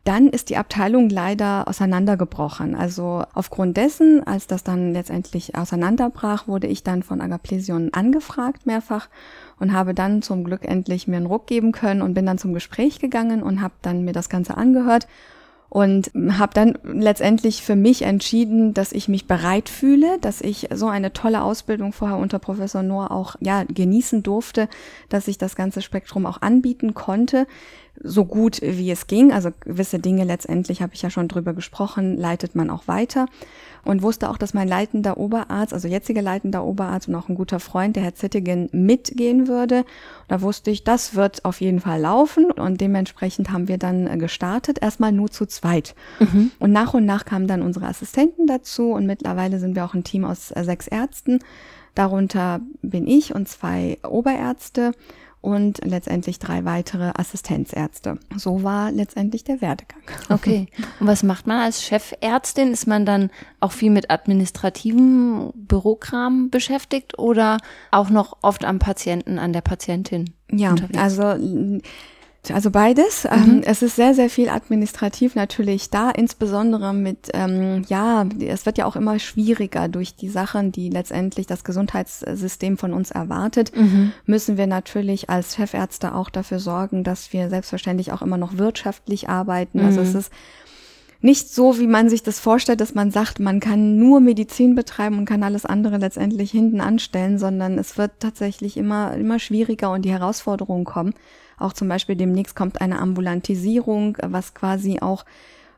dann 0.05 0.29
ist 0.29 0.51
die 0.51 0.59
Abteilung 0.59 1.09
leider 1.09 1.67
auseinandergebrochen. 1.67 2.75
Also 2.75 3.25
aufgrund 3.33 3.79
dessen, 3.79 4.27
als 4.27 4.47
das 4.47 4.63
dann 4.63 4.93
letztendlich 4.93 5.57
auseinanderbrach, 5.57 6.47
wurde 6.47 6.67
ich 6.67 6.83
dann 6.83 7.03
von 7.03 7.23
Agaplesion 7.23 7.91
angefragt 7.95 8.67
mehrfach 8.67 9.09
und 9.59 9.73
habe 9.73 9.95
dann 9.95 10.21
zum 10.21 10.45
Glück 10.45 10.65
endlich 10.65 11.09
mir 11.09 11.17
einen 11.17 11.27
Ruck 11.27 11.47
geben 11.47 11.73
können 11.73 12.03
und 12.03 12.13
bin 12.13 12.27
dann 12.27 12.39
zum 12.39 12.53
Gespräch 12.53 12.99
gegangen 12.99 13.43
und 13.43 13.63
habe 13.63 13.75
dann 13.81 14.05
mir 14.05 14.13
das 14.13 14.29
Ganze 14.29 14.59
angehört 14.59 15.07
und 15.75 16.13
habe 16.39 16.55
dann 16.55 16.79
letztendlich 16.85 17.63
für 17.63 17.75
mich 17.75 18.03
entschieden, 18.03 18.75
dass 18.75 18.93
ich 18.93 19.09
mich 19.09 19.27
bereit 19.27 19.69
fühle, 19.69 20.21
dass 20.21 20.41
ich 20.41 20.69
so 20.73 20.87
eine 20.87 21.13
tolle 21.13 21.43
Ausbildung 21.43 21.93
vorher 21.93 22.17
unter 22.17 22.39
Professor 22.39 22.85
Noor 22.85 23.11
auch 23.11 23.35
ja 23.41 23.65
genießen 23.65 24.23
durfte, 24.23 24.69
dass 25.09 25.27
ich 25.27 25.37
das 25.37 25.57
ganze 25.57 25.83
Spektrum 25.83 26.27
auch 26.27 26.41
anbieten 26.43 26.95
konnte. 26.95 27.49
so 28.01 28.25
gut 28.25 28.61
wie 28.63 28.89
es 28.93 29.09
ging. 29.09 29.33
Also 29.33 29.51
gewisse 29.61 29.99
Dinge 29.99 30.23
letztendlich 30.23 30.81
habe 30.81 30.95
ich 30.95 31.03
ja 31.03 31.11
schon 31.11 31.27
drüber 31.27 31.55
gesprochen, 31.55 32.17
leitet 32.17 32.55
man 32.55 32.71
auch 32.71 32.87
weiter 32.87 33.27
und 33.85 34.03
wusste 34.03 34.31
auch, 34.31 34.39
dass 34.39 34.55
mein 34.55 34.69
leitender 34.69 35.19
Oberarzt, 35.19 35.73
also 35.73 35.89
jetziger 35.89 36.23
leitender 36.23 36.65
Oberarzt 36.65 37.09
und 37.09 37.15
auch 37.15 37.29
ein 37.29 37.35
guter 37.35 37.61
Freund, 37.61 37.97
der 37.97 38.03
Herr 38.03 38.15
Zittigen, 38.15 38.69
mitgehen 38.73 39.49
würde. 39.49 39.85
Da 40.29 40.41
wusste 40.41 40.71
ich, 40.71 40.85
das 40.85 41.15
wird 41.15 41.45
auf 41.45 41.61
jeden 41.61 41.81
Fall 41.81 42.01
laufen 42.01 42.51
und 42.51 42.81
dementsprechend 42.81 43.51
haben 43.51 43.69
wir 43.69 43.79
dann 43.79 44.07
äh, 44.07 44.17
gestartet, 44.17 44.81
erstmal 44.83 45.13
nur 45.13 45.31
zu 45.31 45.47
zweit. 45.47 45.95
Mhm. 46.19 46.51
Und 46.59 46.73
nach 46.73 46.95
und 46.95 47.05
nach 47.05 47.25
kamen 47.25 47.47
dann 47.47 47.63
unsere 47.63 47.87
Assistenten 47.87 48.47
dazu 48.47 48.93
und 48.93 49.07
mittlerweile 49.07 49.59
sind 49.59 49.75
wir 49.75 49.85
auch 49.85 49.95
ein 49.95 50.05
Team 50.05 50.25
aus 50.25 50.51
äh, 50.51 50.65
sechs 50.65 50.87
Ärzten. 50.87 51.41
Darunter 51.95 52.61
bin 52.83 53.07
ich 53.07 53.35
und 53.35 53.49
zwei 53.49 53.99
Oberärzte 54.03 54.93
und 55.45 55.85
letztendlich 55.85 56.39
drei 56.39 56.65
weitere 56.65 57.13
Assistenzärzte. 57.15 58.19
So 58.35 58.63
war 58.63 58.91
letztendlich 58.91 59.45
der 59.45 59.61
Werdegang. 59.61 60.01
Okay. 60.31 60.69
Und 61.01 61.07
was 61.07 61.23
macht 61.23 61.47
man 61.47 61.61
als 61.61 61.83
Chefärztin? 61.83 62.73
Ist 62.73 62.87
man 62.87 63.05
dann 63.05 63.31
auch 63.61 63.73
viel 63.73 63.91
mit 63.91 64.11
administrativem 64.11 65.53
Bürokram 65.55 66.49
beschäftigt 66.49 67.19
oder 67.19 67.59
auch 67.91 68.09
noch 68.09 68.39
oft 68.41 68.65
am 68.65 68.79
Patienten, 68.79 69.39
an 69.39 69.53
der 69.53 69.61
Patientin? 69.61 70.31
Ja, 70.51 70.71
unterwegs? 70.71 70.99
also 70.99 71.81
also 72.53 72.71
beides. 72.71 73.27
Ähm, 73.31 73.57
mhm. 73.57 73.63
es 73.65 73.83
ist 73.83 73.97
sehr, 73.97 74.15
sehr 74.15 74.31
viel 74.31 74.49
administrativ 74.49 75.35
natürlich 75.35 75.91
da, 75.91 76.11
insbesondere 76.11 76.93
mit, 76.93 77.31
ähm, 77.33 77.85
ja, 77.89 78.27
es 78.41 78.67
wird 78.67 78.79
ja 78.79 78.87
auch 78.87 78.97
immer 78.97 79.19
schwieriger 79.19 79.89
durch 79.89 80.17
die 80.17 80.29
Sachen, 80.29 80.73
die 80.73 80.91
letztendlich 80.91 81.47
das 81.47 81.65
Gesundheitssystem 81.65 82.77
von 82.79 82.93
uns 82.93 83.11
erwartet, 83.11 83.75
mhm. 83.77 84.13
müssen 84.27 84.57
wir 84.57 84.67
natürlich 84.67 85.31
als 85.31 85.57
Chefärzte 85.57 86.15
auch 86.15 86.31
dafür 86.31 86.59
sorgen, 86.59 87.05
dass 87.05 87.33
wir 87.33 87.49
selbstverständlich 87.49 88.13
auch 88.13 88.23
immer 88.23 88.39
noch 88.39 88.59
wirtschaftlich 88.59 89.29
arbeiten. 89.29 89.81
Also 89.81 90.01
mhm. 90.01 90.05
Also 90.05 90.19
es 90.19 90.27
ist 90.27 90.33
nicht 91.25 91.49
so, 91.49 91.79
wie 91.79 91.87
man 91.87 92.11
sich 92.11 92.23
das 92.23 92.39
vorstellt, 92.39 92.83
dass 92.83 92.95
man 92.95 93.11
sagt, 93.11 93.41
man 93.41 93.59
kann 93.59 93.97
nur 93.97 94.21
Medizin 94.21 94.75
betreiben 94.75 95.17
und 95.17 95.25
kann 95.25 95.43
alles 95.43 95.65
andere 95.65 95.97
letztendlich 95.97 96.51
hinten 96.51 96.83
anstellen, 96.83 97.39
sondern 97.39 97.79
es 97.79 97.97
wird 97.97 98.13
tatsächlich 98.21 98.77
immer, 98.77 99.15
immer 99.15 99.39
schwieriger 99.39 99.91
und 99.91 100.05
die 100.05 100.11
Herausforderungen 100.11 100.85
kommen. 100.85 101.15
Auch 101.59 101.73
zum 101.73 101.89
Beispiel 101.89 102.17
demnächst 102.17 102.57
kommt 102.57 102.81
eine 102.81 102.99
Ambulantisierung, 102.99 104.19
was 104.23 104.55
quasi 104.55 105.01
auch 105.01 105.25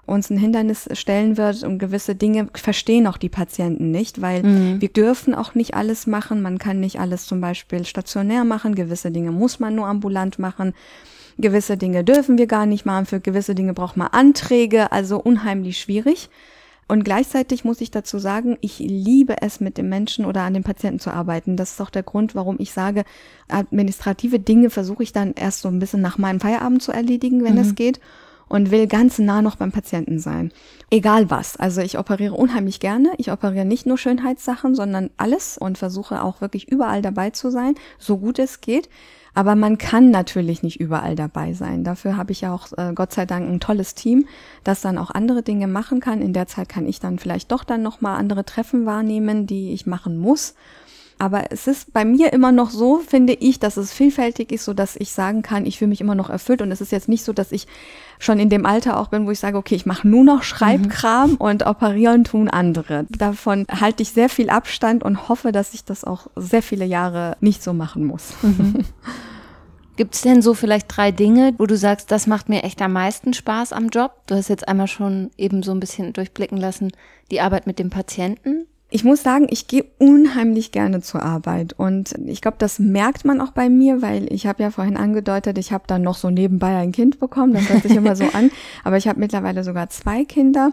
uns 0.07 0.31
ein 0.31 0.39
Hindernis 0.39 0.89
stellen 0.93 1.37
wird 1.37 1.65
und 1.65 1.79
gewisse 1.79 2.15
Dinge 2.15 2.49
verstehen 2.55 3.07
auch 3.07 3.17
die 3.17 3.29
Patienten 3.29 3.91
nicht, 3.91 4.23
weil 4.23 4.43
mhm. 4.45 4.81
wir 4.81 4.89
dürfen 4.89 5.35
auch 5.35 5.55
nicht 5.55 5.75
alles 5.75 6.07
machen. 6.07 6.43
Man 6.43 6.59
kann 6.59 6.81
nicht 6.81 7.01
alles 7.01 7.27
zum 7.27 7.41
Beispiel 7.41 7.85
stationär 7.85 8.45
machen. 8.45 8.75
Gewisse 8.75 9.11
Dinge 9.11 9.33
muss 9.33 9.59
man 9.59 9.75
nur 9.75 9.87
ambulant 9.87 10.39
machen. 10.39 10.75
Gewisse 11.39 11.77
Dinge 11.77 12.05
dürfen 12.05 12.39
wir 12.39 12.47
gar 12.47 12.67
nicht 12.67 12.87
machen. 12.87 13.07
Für 13.07 13.21
gewisse 13.21 13.55
Dinge 13.55 13.75
braucht 13.75 13.97
man 13.97 14.09
Anträge. 14.09 14.93
Also 14.93 15.19
unheimlich 15.19 15.79
schwierig. 15.81 16.31
Und 16.89 17.05
gleichzeitig 17.05 17.65
muss 17.65 17.81
ich 17.81 17.91
dazu 17.91 18.19
sagen, 18.19 18.59
ich 18.61 18.79
liebe 18.79 19.43
es, 19.43 19.59
mit 19.59 19.77
dem 19.77 19.89
Menschen 19.89 20.25
oder 20.25 20.43
an 20.43 20.55
den 20.55 20.63
Patienten 20.63 21.01
zu 21.01 21.11
arbeiten. 21.11 21.57
Das 21.57 21.73
ist 21.73 21.81
auch 21.81 21.91
der 21.91 22.05
Grund, 22.05 22.37
warum 22.37 22.57
ich 22.61 22.73
sage, 22.73 23.05
administrative 23.49 24.39
Dinge 24.39 24.71
versuche 24.71 25.03
ich 25.03 25.13
dann 25.13 25.33
erst 25.35 25.63
so 25.63 25.69
ein 25.69 25.81
bisschen 25.81 26.01
nach 26.01 26.17
meinem 26.17 26.39
Feierabend 26.39 26.83
zu 26.83 26.93
erledigen, 26.93 27.43
wenn 27.43 27.55
mhm. 27.55 27.61
es 27.61 27.75
geht. 27.75 28.01
Und 28.49 28.71
will 28.71 28.87
ganz 28.87 29.19
nah 29.19 29.43
noch 29.43 29.57
beim 29.57 29.73
Patienten 29.73 30.21
sein. 30.21 30.53
Egal 30.91 31.31
was. 31.31 31.57
Also 31.57 31.81
ich 31.81 31.99
operiere 31.99 32.35
unheimlich 32.35 32.79
gerne. 32.79 33.11
Ich 33.17 33.33
operiere 33.33 33.65
nicht 33.65 33.87
nur 33.87 33.99
Schönheitssachen, 33.99 34.77
sondern 34.77 35.11
alles 35.17 35.59
und 35.59 35.79
versuche 35.79 36.23
auch 36.23 36.41
wirklich 36.41 36.69
überall 36.69 37.03
dabei 37.03 37.31
zu 37.31 37.51
sein, 37.51 37.75
so 37.99 38.19
gut 38.19 38.39
es 38.39 38.61
geht. 38.61 38.89
Aber 39.37 39.55
man 39.55 39.77
kann 39.77 40.11
natürlich 40.11 40.63
nicht 40.63 40.81
überall 40.81 41.15
dabei 41.15 41.53
sein. 41.53 41.85
Dafür 41.85 42.17
habe 42.17 42.33
ich 42.33 42.41
ja 42.41 42.55
auch 42.55 42.69
äh, 42.79 42.93
Gott 42.95 43.13
sei 43.13 43.27
Dank 43.27 43.47
ein 43.47 43.61
tolles 43.61 43.95
Team, 43.95 44.27
das 44.65 44.81
dann 44.81 44.97
auch 44.97 45.11
andere 45.11 45.43
Dinge 45.43 45.67
machen 45.67 46.01
kann. 46.01 46.23
In 46.23 46.33
der 46.33 46.47
Zeit 46.47 46.71
kann 46.71 46.87
ich 46.87 47.01
dann 47.01 47.19
vielleicht 47.19 47.53
doch 47.53 47.63
dann 47.63 47.83
noch 47.83 48.01
mal 48.01 48.17
andere 48.17 48.47
Treffen 48.47 48.87
wahrnehmen, 48.87 49.47
die 49.47 49.75
ich 49.75 49.85
machen 49.85 50.17
muss. 50.17 50.55
Aber 51.19 51.51
es 51.51 51.67
ist 51.67 51.95
bei 51.95 52.05
mir 52.05 52.33
immer 52.33 52.53
noch 52.53 52.71
so, 52.71 52.99
finde 52.99 53.33
ich, 53.33 53.59
dass 53.59 53.79
es 53.79 53.93
vielfältig 53.93 54.53
ist, 54.53 54.65
so 54.65 54.75
dass 54.75 54.97
ich 54.97 55.13
sagen 55.13 55.41
kann, 55.43 55.65
ich 55.65 55.79
fühle 55.79 55.89
mich 55.89 56.03
immer 56.03 56.15
noch 56.15 56.29
erfüllt. 56.29 56.61
Und 56.61 56.71
es 56.71 56.83
ist 56.83 56.93
jetzt 56.93 57.09
nicht 57.09 57.25
so, 57.25 57.33
dass 57.33 57.53
ich 57.53 57.67
schon 58.19 58.39
in 58.39 58.51
dem 58.51 58.67
Alter 58.67 58.99
auch 59.01 59.09
bin, 59.09 59.27
wo 59.27 59.31
ich 59.31 59.39
sage, 59.39 59.57
okay, 59.57 59.75
ich 59.75 59.87
mache 59.87 60.07
nur 60.07 60.25
noch 60.25 60.43
Schreibkram 60.43 61.31
mhm. 61.33 61.37
und 61.37 61.67
operieren 61.67 62.25
tun 62.25 62.49
andere. 62.49 63.07
Davon 63.09 63.67
halte 63.71 64.03
ich 64.03 64.11
sehr 64.11 64.29
viel 64.29 64.51
Abstand 64.51 65.05
und 65.05 65.29
hoffe, 65.29 65.53
dass 65.53 65.73
ich 65.73 65.85
das 65.85 66.05
auch 66.05 66.27
sehr 66.37 66.63
viele 66.63 66.85
Jahre 66.85 67.37
nicht 67.41 67.63
so 67.63 67.73
machen 67.73 68.05
muss. 68.05 68.35
Mhm. 68.43 68.85
Gibt 69.97 70.15
es 70.15 70.21
denn 70.21 70.43
so 70.43 70.53
vielleicht 70.53 70.95
drei 70.95 71.11
Dinge, 71.11 71.55
wo 71.57 71.65
du 71.65 71.75
sagst, 71.79 72.11
das 72.11 72.27
macht 72.27 72.51
mir 72.51 72.65
echt 72.65 72.83
am 72.83 72.93
meisten 72.93 73.33
Spaß 73.33 73.73
am 73.73 73.89
Job? 73.89 74.13
Du 74.27 74.35
hast 74.35 74.49
jetzt 74.49 74.69
einmal 74.69 74.89
schon 74.89 75.31
eben 75.39 75.63
so 75.63 75.73
ein 75.73 75.81
bisschen 75.81 76.13
durchblicken 76.13 76.59
lassen, 76.59 76.93
die 77.31 77.41
Arbeit 77.41 77.67
mit 77.67 77.79
dem 77.79 77.89
Patienten. 77.89 78.67
Ich 78.97 79.05
muss 79.05 79.23
sagen, 79.23 79.47
ich 79.51 79.67
gehe 79.67 79.85
unheimlich 79.99 80.73
gerne 80.73 81.03
zur 81.03 81.23
Arbeit 81.23 81.75
und 81.75 82.15
ich 82.25 82.41
glaube, 82.41 82.57
das 82.59 82.79
merkt 82.79 83.27
man 83.27 83.43
auch 83.43 83.51
bei 83.51 83.69
mir, 83.69 84.01
weil 84.01 84.33
ich 84.33 84.47
habe 84.47 84.63
ja 84.63 84.71
vorhin 84.71 84.97
angedeutet, 84.97 85.59
ich 85.59 85.71
habe 85.71 85.85
dann 85.87 86.01
noch 86.01 86.15
so 86.17 86.31
nebenbei 86.31 86.75
ein 86.79 86.93
Kind 86.93 87.21
bekommen, 87.21 87.53
das 87.53 87.69
hört 87.69 87.83
sich 87.83 87.95
immer 87.95 88.17
so 88.17 88.25
an, 88.33 88.51
aber 88.85 88.97
ich 88.97 89.07
habe 89.07 89.21
mittlerweile 89.21 89.65
sogar 89.65 89.91
zwei 89.91 90.25
Kinder 90.25 90.73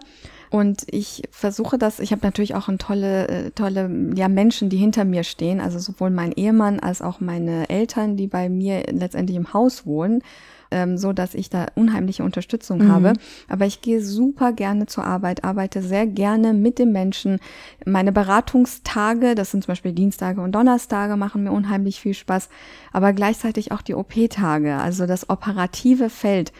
und 0.53 0.85
ich 0.91 1.23
versuche 1.31 1.79
das, 1.79 1.99
ich 1.99 2.11
habe 2.11 2.21
natürlich 2.21 2.53
auch 2.53 2.67
ein 2.67 2.77
tolle, 2.77 3.27
äh, 3.27 3.51
tolle 3.55 3.89
ja, 4.13 4.27
Menschen, 4.27 4.69
die 4.69 4.77
hinter 4.77 5.03
mir 5.03 5.23
stehen, 5.23 5.59
also 5.59 5.79
sowohl 5.79 6.11
mein 6.11 6.31
Ehemann 6.31 6.79
als 6.79 7.01
auch 7.01 7.19
meine 7.19 7.71
Eltern, 7.71 8.17
die 8.17 8.27
bei 8.27 8.49
mir 8.49 8.83
letztendlich 8.91 9.35
im 9.35 9.51
Haus 9.51 9.87
wohnen, 9.87 10.21
ähm, 10.69 10.99
so 10.99 11.11
dass 11.11 11.33
ich 11.33 11.49
da 11.49 11.65
unheimliche 11.73 12.23
Unterstützung 12.23 12.83
mhm. 12.83 12.91
habe. 12.91 13.13
Aber 13.49 13.65
ich 13.65 13.81
gehe 13.81 13.99
super 13.99 14.53
gerne 14.53 14.85
zur 14.85 15.05
Arbeit, 15.05 15.43
arbeite 15.43 15.81
sehr 15.81 16.05
gerne 16.05 16.53
mit 16.53 16.77
den 16.77 16.91
Menschen. 16.91 17.39
Meine 17.83 18.11
Beratungstage, 18.11 19.33
das 19.33 19.49
sind 19.49 19.63
zum 19.63 19.71
Beispiel 19.71 19.93
Dienstage 19.93 20.39
und 20.39 20.51
Donnerstage, 20.51 21.15
machen 21.17 21.45
mir 21.45 21.51
unheimlich 21.51 21.99
viel 21.99 22.13
Spaß, 22.13 22.49
aber 22.91 23.13
gleichzeitig 23.13 23.71
auch 23.71 23.81
die 23.81 23.95
OP-Tage, 23.95 24.75
also 24.75 25.07
das 25.07 25.31
operative 25.31 26.11
Feld 26.11 26.53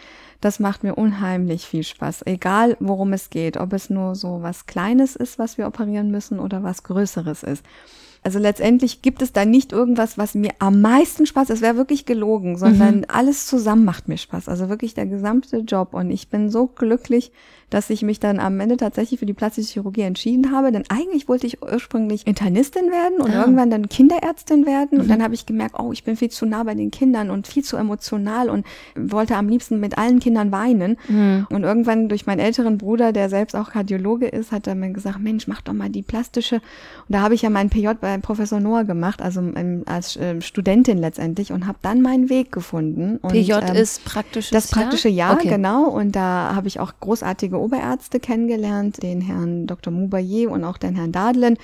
das 0.44 0.60
macht 0.60 0.84
mir 0.84 0.96
unheimlich 0.96 1.66
viel 1.66 1.84
Spaß. 1.84 2.26
Egal, 2.26 2.76
worum 2.82 3.14
es 3.14 3.30
geht. 3.30 3.56
Ob 3.56 3.72
es 3.72 3.90
nur 3.90 4.16
so 4.16 4.42
was 4.42 4.66
Kleines 4.66 5.16
ist, 5.16 5.40
was 5.40 5.58
wir 5.58 5.68
operieren 5.68 6.12
müssen 6.12 6.40
oder 6.40 6.64
was 6.64 6.84
Größeres 6.84 7.44
ist. 7.44 7.66
Also 8.24 8.40
letztendlich 8.40 9.02
gibt 9.02 9.22
es 9.22 9.34
da 9.34 9.44
nicht 9.44 9.74
irgendwas, 9.74 10.18
was 10.18 10.34
mir 10.34 10.52
am 10.60 10.80
meisten 10.82 11.26
Spaß, 11.26 11.50
es 11.50 11.62
wäre 11.62 11.76
wirklich 11.76 12.06
gelogen, 12.06 12.58
sondern 12.58 12.98
mhm. 12.98 13.06
alles 13.10 13.48
zusammen 13.48 13.84
macht 13.84 14.08
mir 14.08 14.18
Spaß. 14.18 14.48
Also 14.48 14.70
wirklich 14.70 14.94
der 14.94 15.06
gesamte 15.06 15.58
Job. 15.58 15.94
Und 15.94 16.10
ich 16.10 16.30
bin 16.30 16.50
so 16.50 16.68
glücklich, 16.68 17.32
dass 17.74 17.90
ich 17.90 18.04
mich 18.04 18.20
dann 18.20 18.40
am 18.40 18.60
Ende 18.60 18.78
tatsächlich 18.78 19.20
für 19.20 19.26
die 19.26 19.34
plastische 19.34 19.74
Chirurgie 19.74 20.02
entschieden 20.02 20.52
habe. 20.52 20.72
Denn 20.72 20.84
eigentlich 20.90 21.28
wollte 21.28 21.48
ich 21.48 21.62
ursprünglich 21.62 22.28
Internistin 22.28 22.92
werden 22.92 23.20
und 23.20 23.32
ah. 23.32 23.42
irgendwann 23.42 23.72
dann 23.72 23.90
Kinderärztin 23.90 24.66
werden. 24.66 24.98
Mhm. 24.98 25.02
Und 25.02 25.10
dann 25.10 25.24
habe 25.24 25.34
ich 25.34 25.46
gemerkt, 25.46 25.76
oh, 25.80 25.92
ich 25.92 26.04
bin 26.04 26.16
viel 26.16 26.30
zu 26.30 26.46
nah 26.46 26.64
bei 26.64 26.76
den 26.76 26.92
Kindern 26.92 27.30
und 27.30 27.48
viel 27.48 27.64
zu 27.64 27.76
emotional 27.76 28.50
und 28.50 28.66
wollte 28.96 29.36
am 29.36 29.50
liebsten 29.50 29.80
mit 29.80 29.98
allen 29.98 30.20
Kindern 30.20 30.52
weinen. 30.52 30.98
Mhm. 31.08 31.48
Und 31.50 31.64
irgendwann 31.64 32.10
durch 32.10 32.26
meinen 32.26 32.40
älteren 32.40 32.78
Bruder, 32.78 33.12
der 33.12 33.30
selbst 33.30 33.56
auch 33.56 33.72
Kardiologe 33.72 34.28
ist, 34.28 34.52
hat 34.52 34.68
er 34.68 34.76
mir 34.76 34.92
gesagt, 34.92 35.20
Mensch, 35.20 35.48
mach 35.48 35.62
doch 35.62 35.74
mal 35.74 35.90
die 35.90 36.04
plastische. 36.04 36.56
Und 36.56 36.64
da 37.10 37.22
habe 37.22 37.34
ich 37.34 37.42
ja 37.42 37.50
meinen 37.50 37.70
PJ 37.70 37.90
bei 38.00 38.13
Professor 38.22 38.60
Noah 38.60 38.84
gemacht, 38.84 39.22
also 39.22 39.42
als 39.86 40.16
äh, 40.16 40.42
Studentin 40.42 40.98
letztendlich 40.98 41.52
und 41.52 41.68
habe 41.68 41.78
dann 41.82 42.02
meinen 42.02 42.30
Weg 42.30 42.52
gefunden. 42.52 43.18
Und, 43.18 43.32
PJ 43.32 43.54
ähm, 43.54 43.76
ist 43.76 44.06
praktisches 44.06 44.52
Das 44.52 44.72
praktische 44.72 45.10
Jahr, 45.10 45.36
okay. 45.36 45.50
genau. 45.50 45.86
Und 45.86 46.16
da 46.16 46.54
habe 46.56 46.68
ich 46.68 46.80
auch 46.80 46.94
großartige 47.00 47.60
Oberärzte 47.60 48.20
kennengelernt, 48.20 49.02
den 49.02 49.22
Herrn 49.22 49.68
Dr. 49.68 49.92
Moubayer 49.92 50.52
und 50.52 50.64
auch 50.64 50.78
den 50.78 50.96
Herrn 50.96 51.12
Dadlen, 51.12 51.58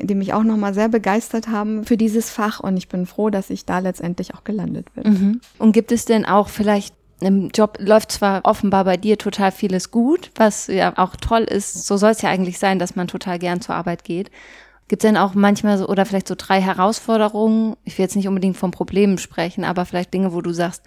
die 0.00 0.14
mich 0.14 0.32
auch 0.32 0.42
nochmal 0.42 0.74
sehr 0.74 0.88
begeistert 0.88 1.48
haben 1.48 1.84
für 1.84 1.96
dieses 1.96 2.30
Fach. 2.30 2.60
Und 2.60 2.76
ich 2.76 2.88
bin 2.88 3.06
froh, 3.06 3.30
dass 3.30 3.50
ich 3.50 3.64
da 3.64 3.78
letztendlich 3.78 4.34
auch 4.34 4.44
gelandet 4.44 4.92
bin. 4.94 5.12
Mhm. 5.12 5.40
Und 5.58 5.72
gibt 5.72 5.92
es 5.92 6.04
denn 6.04 6.24
auch 6.24 6.48
vielleicht 6.48 6.94
im 7.20 7.48
Job 7.48 7.78
läuft 7.80 8.12
zwar 8.12 8.44
offenbar 8.44 8.84
bei 8.84 8.96
dir 8.96 9.16
total 9.16 9.50
vieles 9.50 9.90
gut, 9.90 10.30
was 10.34 10.66
ja 10.66 10.92
auch 10.96 11.16
toll 11.16 11.42
ist. 11.42 11.86
So 11.86 11.96
soll 11.96 12.10
es 12.10 12.22
ja 12.22 12.28
eigentlich 12.28 12.58
sein, 12.58 12.78
dass 12.78 12.94
man 12.94 13.08
total 13.08 13.38
gern 13.38 13.60
zur 13.60 13.74
Arbeit 13.74 14.04
geht. 14.04 14.30
Gibt 14.88 15.02
es 15.02 15.08
denn 15.08 15.16
auch 15.16 15.34
manchmal 15.34 15.78
so 15.78 15.88
oder 15.88 16.06
vielleicht 16.06 16.28
so 16.28 16.34
drei 16.36 16.60
Herausforderungen? 16.60 17.76
Ich 17.84 17.98
will 17.98 18.04
jetzt 18.04 18.14
nicht 18.14 18.28
unbedingt 18.28 18.56
von 18.56 18.70
Problemen 18.70 19.18
sprechen, 19.18 19.64
aber 19.64 19.84
vielleicht 19.84 20.14
Dinge, 20.14 20.32
wo 20.32 20.40
du 20.40 20.52
sagst, 20.52 20.84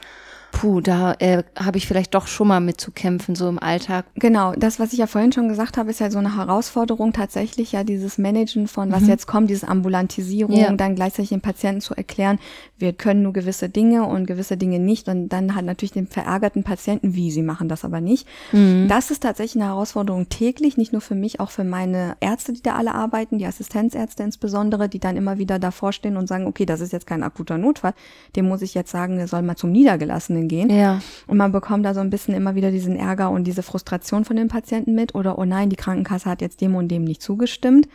puh, 0.52 0.82
da 0.82 1.14
äh, 1.20 1.44
habe 1.56 1.78
ich 1.78 1.88
vielleicht 1.88 2.14
doch 2.14 2.28
schon 2.28 2.48
mal 2.48 2.60
mit 2.60 2.82
zu 2.82 2.92
kämpfen, 2.92 3.36
so 3.36 3.48
im 3.48 3.60
Alltag. 3.60 4.06
Genau, 4.16 4.54
das, 4.54 4.80
was 4.80 4.94
ich 4.94 5.00
ja 5.00 5.08
vorhin 5.08 5.32
schon 5.32 5.48
gesagt 5.48 5.78
habe, 5.78 5.90
ist 5.90 6.00
ja 6.00 6.12
so 6.12 6.20
eine 6.20 6.36
Herausforderung 6.36 7.14
tatsächlich 7.14 7.72
ja 7.72 7.84
dieses 7.84 8.18
Managen 8.18 8.68
von, 8.68 8.92
was 8.92 9.04
mhm. 9.04 9.10
jetzt 9.10 9.28
kommt, 9.28 9.50
diese 9.50 9.68
Ambulantisierung, 9.68 10.58
ja. 10.58 10.72
dann 10.72 10.96
gleichzeitig 10.96 11.30
den 11.30 11.42
Patienten 11.42 11.82
zu 11.82 11.96
erklären, 11.96 12.40
wir 12.78 12.94
können 12.94 13.24
nur 13.24 13.34
gewisse 13.34 13.70
Dinge 13.70 14.06
und 14.06 14.26
gewisse 14.26 14.58
Dinge 14.58 14.80
nicht 14.80 15.08
und 15.08 15.30
dann 15.30 15.56
hat 15.56 15.66
natürlich 15.66 15.92
den 15.92 16.08
verärgerten 16.08 16.64
Patienten, 16.64 17.16
wie 17.16 17.32
sie 17.32 17.44
machen 17.44 17.70
das 17.70 17.86
aber 17.86 18.02
nicht. 18.02 18.28
Mhm. 18.52 18.88
Das 18.88 19.12
ist 19.12 19.24
tatsächlich 19.24 19.62
eine 19.62 19.72
Herausforderung 19.72 20.30
täglich, 20.30 20.78
nicht 20.78 20.94
nur 20.94 21.02
für 21.02 21.16
mich, 21.16 21.40
auch 21.40 21.52
für 21.52 21.64
meine 21.64 22.16
Ärzte, 22.20 22.54
die 22.54 22.62
da 22.62 22.76
alle 22.76 22.94
arbeiten, 22.94 23.38
die 23.38 23.46
Assistenzärzte 23.46 24.24
insbesondere, 24.24 24.90
die 24.90 25.00
dann 25.00 25.18
immer 25.18 25.38
wieder 25.38 25.60
davor 25.60 25.94
stehen 25.94 26.18
und 26.18 26.28
sagen, 26.28 26.48
okay, 26.48 26.66
das 26.66 26.82
ist 26.82 26.94
jetzt 26.94 27.08
kein 27.08 27.24
akuter 27.24 27.58
Notfall, 27.58 27.94
dem 28.36 28.48
muss 28.48 28.62
ich 28.62 28.74
jetzt 28.74 28.92
sagen, 28.92 29.20
er 29.20 29.28
soll 29.28 29.42
mal 29.42 29.56
zum 29.56 29.72
Niedergelassenen 29.72 30.39
Einzelnen 30.40 30.48
gehen. 30.48 30.70
Ja. 30.70 31.02
Und 31.28 31.38
man 31.38 31.52
bekommt 31.52 31.86
da 31.86 31.94
so 31.94 32.00
ein 32.00 32.10
bisschen 32.10 32.34
immer 32.34 32.56
wieder 32.56 32.72
diesen 32.72 32.96
Ärger 32.96 33.30
und 33.30 33.46
diese 33.46 33.64
Frustration 33.64 34.26
von 34.26 34.36
den 34.36 34.48
Patienten 34.48 34.96
mit 34.96 35.16
oder 35.16 35.38
oh 35.38 35.46
nein, 35.46 35.70
die 35.70 35.76
Krankenkasse 35.76 36.30
hat 36.30 36.42
jetzt 36.42 36.62
dem 36.62 36.76
und 36.76 36.88
dem 36.90 37.04
nicht 37.04 37.22
zugestimmt. 37.22 37.88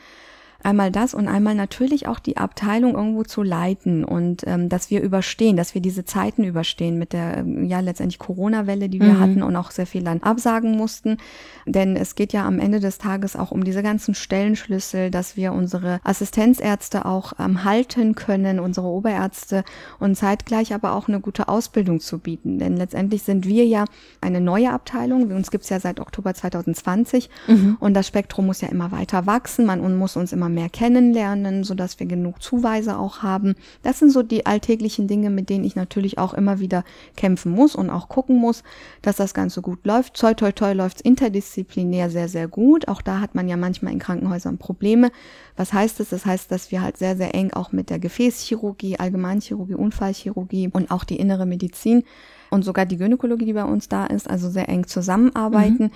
Einmal 0.64 0.90
das 0.90 1.12
und 1.12 1.28
einmal 1.28 1.54
natürlich 1.54 2.08
auch 2.08 2.18
die 2.18 2.38
Abteilung 2.38 2.94
irgendwo 2.94 3.22
zu 3.22 3.42
leiten 3.42 4.02
und 4.02 4.44
ähm, 4.46 4.70
dass 4.70 4.88
wir 4.90 5.02
überstehen, 5.02 5.58
dass 5.58 5.74
wir 5.74 5.82
diese 5.82 6.06
Zeiten 6.06 6.42
überstehen 6.42 6.98
mit 6.98 7.12
der 7.12 7.36
ähm, 7.36 7.64
ja 7.64 7.80
letztendlich 7.80 8.18
Corona-Welle, 8.18 8.88
die 8.88 8.98
wir 8.98 9.12
mhm. 9.12 9.20
hatten 9.20 9.42
und 9.42 9.56
auch 9.56 9.70
sehr 9.70 9.86
viel 9.86 10.02
dann 10.02 10.22
absagen 10.22 10.74
mussten. 10.74 11.18
Denn 11.66 11.96
es 11.96 12.14
geht 12.14 12.32
ja 12.32 12.46
am 12.46 12.58
Ende 12.58 12.80
des 12.80 12.96
Tages 12.96 13.36
auch 13.36 13.50
um 13.50 13.62
diese 13.62 13.82
ganzen 13.82 14.14
Stellenschlüssel, 14.14 15.10
dass 15.10 15.36
wir 15.36 15.52
unsere 15.52 16.00
Assistenzärzte 16.02 17.04
auch 17.04 17.34
ähm, 17.38 17.64
halten 17.64 18.14
können, 18.14 18.58
unsere 18.58 18.86
Oberärzte 18.86 19.64
und 19.98 20.16
zeitgleich 20.16 20.72
aber 20.72 20.94
auch 20.94 21.08
eine 21.08 21.20
gute 21.20 21.48
Ausbildung 21.48 22.00
zu 22.00 22.20
bieten. 22.20 22.58
Denn 22.58 22.78
letztendlich 22.78 23.22
sind 23.22 23.46
wir 23.46 23.66
ja 23.66 23.84
eine 24.22 24.40
neue 24.40 24.72
Abteilung. 24.72 25.30
Uns 25.30 25.50
gibt's 25.50 25.68
ja 25.68 25.78
seit 25.78 26.00
Oktober 26.00 26.32
2020 26.32 27.28
mhm. 27.48 27.76
und 27.80 27.92
das 27.92 28.06
Spektrum 28.06 28.46
muss 28.46 28.62
ja 28.62 28.68
immer 28.68 28.92
weiter 28.92 29.26
wachsen. 29.26 29.66
Man 29.66 29.98
muss 29.98 30.16
uns 30.16 30.32
immer 30.32 30.53
mehr 30.54 30.68
kennenlernen, 30.68 31.64
so 31.64 31.74
dass 31.74 31.98
wir 32.00 32.06
genug 32.06 32.42
Zuweise 32.42 32.98
auch 32.98 33.22
haben. 33.22 33.54
Das 33.82 33.98
sind 33.98 34.10
so 34.10 34.22
die 34.22 34.46
alltäglichen 34.46 35.08
Dinge, 35.08 35.30
mit 35.30 35.50
denen 35.50 35.64
ich 35.64 35.76
natürlich 35.76 36.18
auch 36.18 36.34
immer 36.34 36.60
wieder 36.60 36.84
kämpfen 37.16 37.52
muss 37.52 37.74
und 37.74 37.90
auch 37.90 38.08
gucken 38.08 38.36
muss, 38.36 38.62
dass 39.02 39.16
das 39.16 39.34
Ganze 39.34 39.60
gut 39.60 39.84
läuft. 39.84 40.18
Toi, 40.18 40.34
toi, 40.34 40.52
toi 40.52 40.72
läuft's 40.72 41.00
interdisziplinär 41.00 42.10
sehr, 42.10 42.28
sehr 42.28 42.48
gut. 42.48 42.88
Auch 42.88 43.02
da 43.02 43.20
hat 43.20 43.34
man 43.34 43.48
ja 43.48 43.56
manchmal 43.56 43.92
in 43.92 43.98
Krankenhäusern 43.98 44.58
Probleme. 44.58 45.10
Was 45.56 45.72
heißt 45.72 46.00
das? 46.00 46.08
Das 46.08 46.26
heißt, 46.26 46.50
dass 46.50 46.70
wir 46.70 46.82
halt 46.82 46.96
sehr, 46.96 47.16
sehr 47.16 47.34
eng 47.34 47.52
auch 47.52 47.72
mit 47.72 47.90
der 47.90 47.98
Gefäßchirurgie, 47.98 48.98
Allgemeinchirurgie, 48.98 49.74
Unfallchirurgie 49.74 50.70
und 50.72 50.90
auch 50.90 51.04
die 51.04 51.16
innere 51.16 51.46
Medizin 51.46 52.04
und 52.50 52.64
sogar 52.64 52.86
die 52.86 52.96
Gynäkologie, 52.96 53.46
die 53.46 53.52
bei 53.52 53.64
uns 53.64 53.88
da 53.88 54.06
ist, 54.06 54.30
also 54.30 54.48
sehr 54.48 54.68
eng 54.68 54.86
zusammenarbeiten. 54.86 55.84
Mhm. 55.84 55.90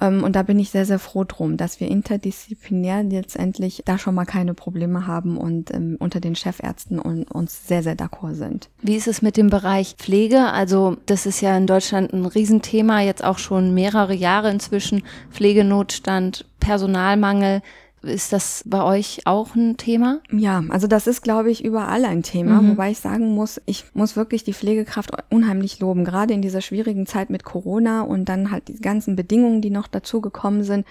Ähm, 0.00 0.24
und 0.24 0.36
da 0.36 0.42
bin 0.42 0.58
ich 0.58 0.70
sehr, 0.70 0.86
sehr 0.86 0.98
froh 0.98 1.24
drum, 1.24 1.56
dass 1.56 1.80
wir 1.80 1.88
interdisziplinär 1.88 3.02
letztendlich 3.02 3.82
da 3.84 3.98
schon 3.98 4.14
mal 4.14 4.24
keine 4.24 4.54
Probleme 4.54 5.06
haben 5.06 5.36
und 5.36 5.72
ähm, 5.72 5.96
unter 5.98 6.20
den 6.20 6.36
Chefärzten 6.36 6.98
und 6.98 7.30
uns 7.30 7.66
sehr, 7.66 7.82
sehr 7.82 7.96
d'accord 7.96 8.34
sind. 8.34 8.70
Wie 8.82 8.96
ist 8.96 9.08
es 9.08 9.22
mit 9.22 9.36
dem 9.36 9.50
Bereich 9.50 9.94
Pflege? 9.98 10.52
Also 10.52 10.96
das 11.06 11.26
ist 11.26 11.40
ja 11.40 11.56
in 11.56 11.66
Deutschland 11.66 12.12
ein 12.12 12.26
Riesenthema, 12.26 13.00
jetzt 13.00 13.24
auch 13.24 13.38
schon 13.38 13.74
mehrere 13.74 14.14
Jahre 14.14 14.50
inzwischen. 14.50 15.02
Pflegenotstand, 15.30 16.46
Personalmangel. 16.60 17.62
Ist 18.04 18.32
das 18.32 18.62
bei 18.66 18.82
euch 18.82 19.22
auch 19.24 19.54
ein 19.54 19.76
Thema? 19.76 20.20
Ja, 20.30 20.62
also 20.68 20.86
das 20.86 21.06
ist, 21.06 21.22
glaube 21.22 21.50
ich, 21.50 21.64
überall 21.64 22.04
ein 22.04 22.22
Thema, 22.22 22.60
mhm. 22.60 22.70
wobei 22.70 22.90
ich 22.90 22.98
sagen 22.98 23.34
muss, 23.34 23.60
ich 23.66 23.84
muss 23.94 24.16
wirklich 24.16 24.44
die 24.44 24.54
Pflegekraft 24.54 25.10
unheimlich 25.30 25.80
loben, 25.80 26.04
gerade 26.04 26.34
in 26.34 26.42
dieser 26.42 26.60
schwierigen 26.60 27.06
Zeit 27.06 27.30
mit 27.30 27.44
Corona 27.44 28.02
und 28.02 28.28
dann 28.28 28.50
halt 28.50 28.68
die 28.68 28.80
ganzen 28.80 29.16
Bedingungen, 29.16 29.60
die 29.60 29.70
noch 29.70 29.86
dazu 29.86 30.20
gekommen 30.20 30.62
sind 30.62 30.86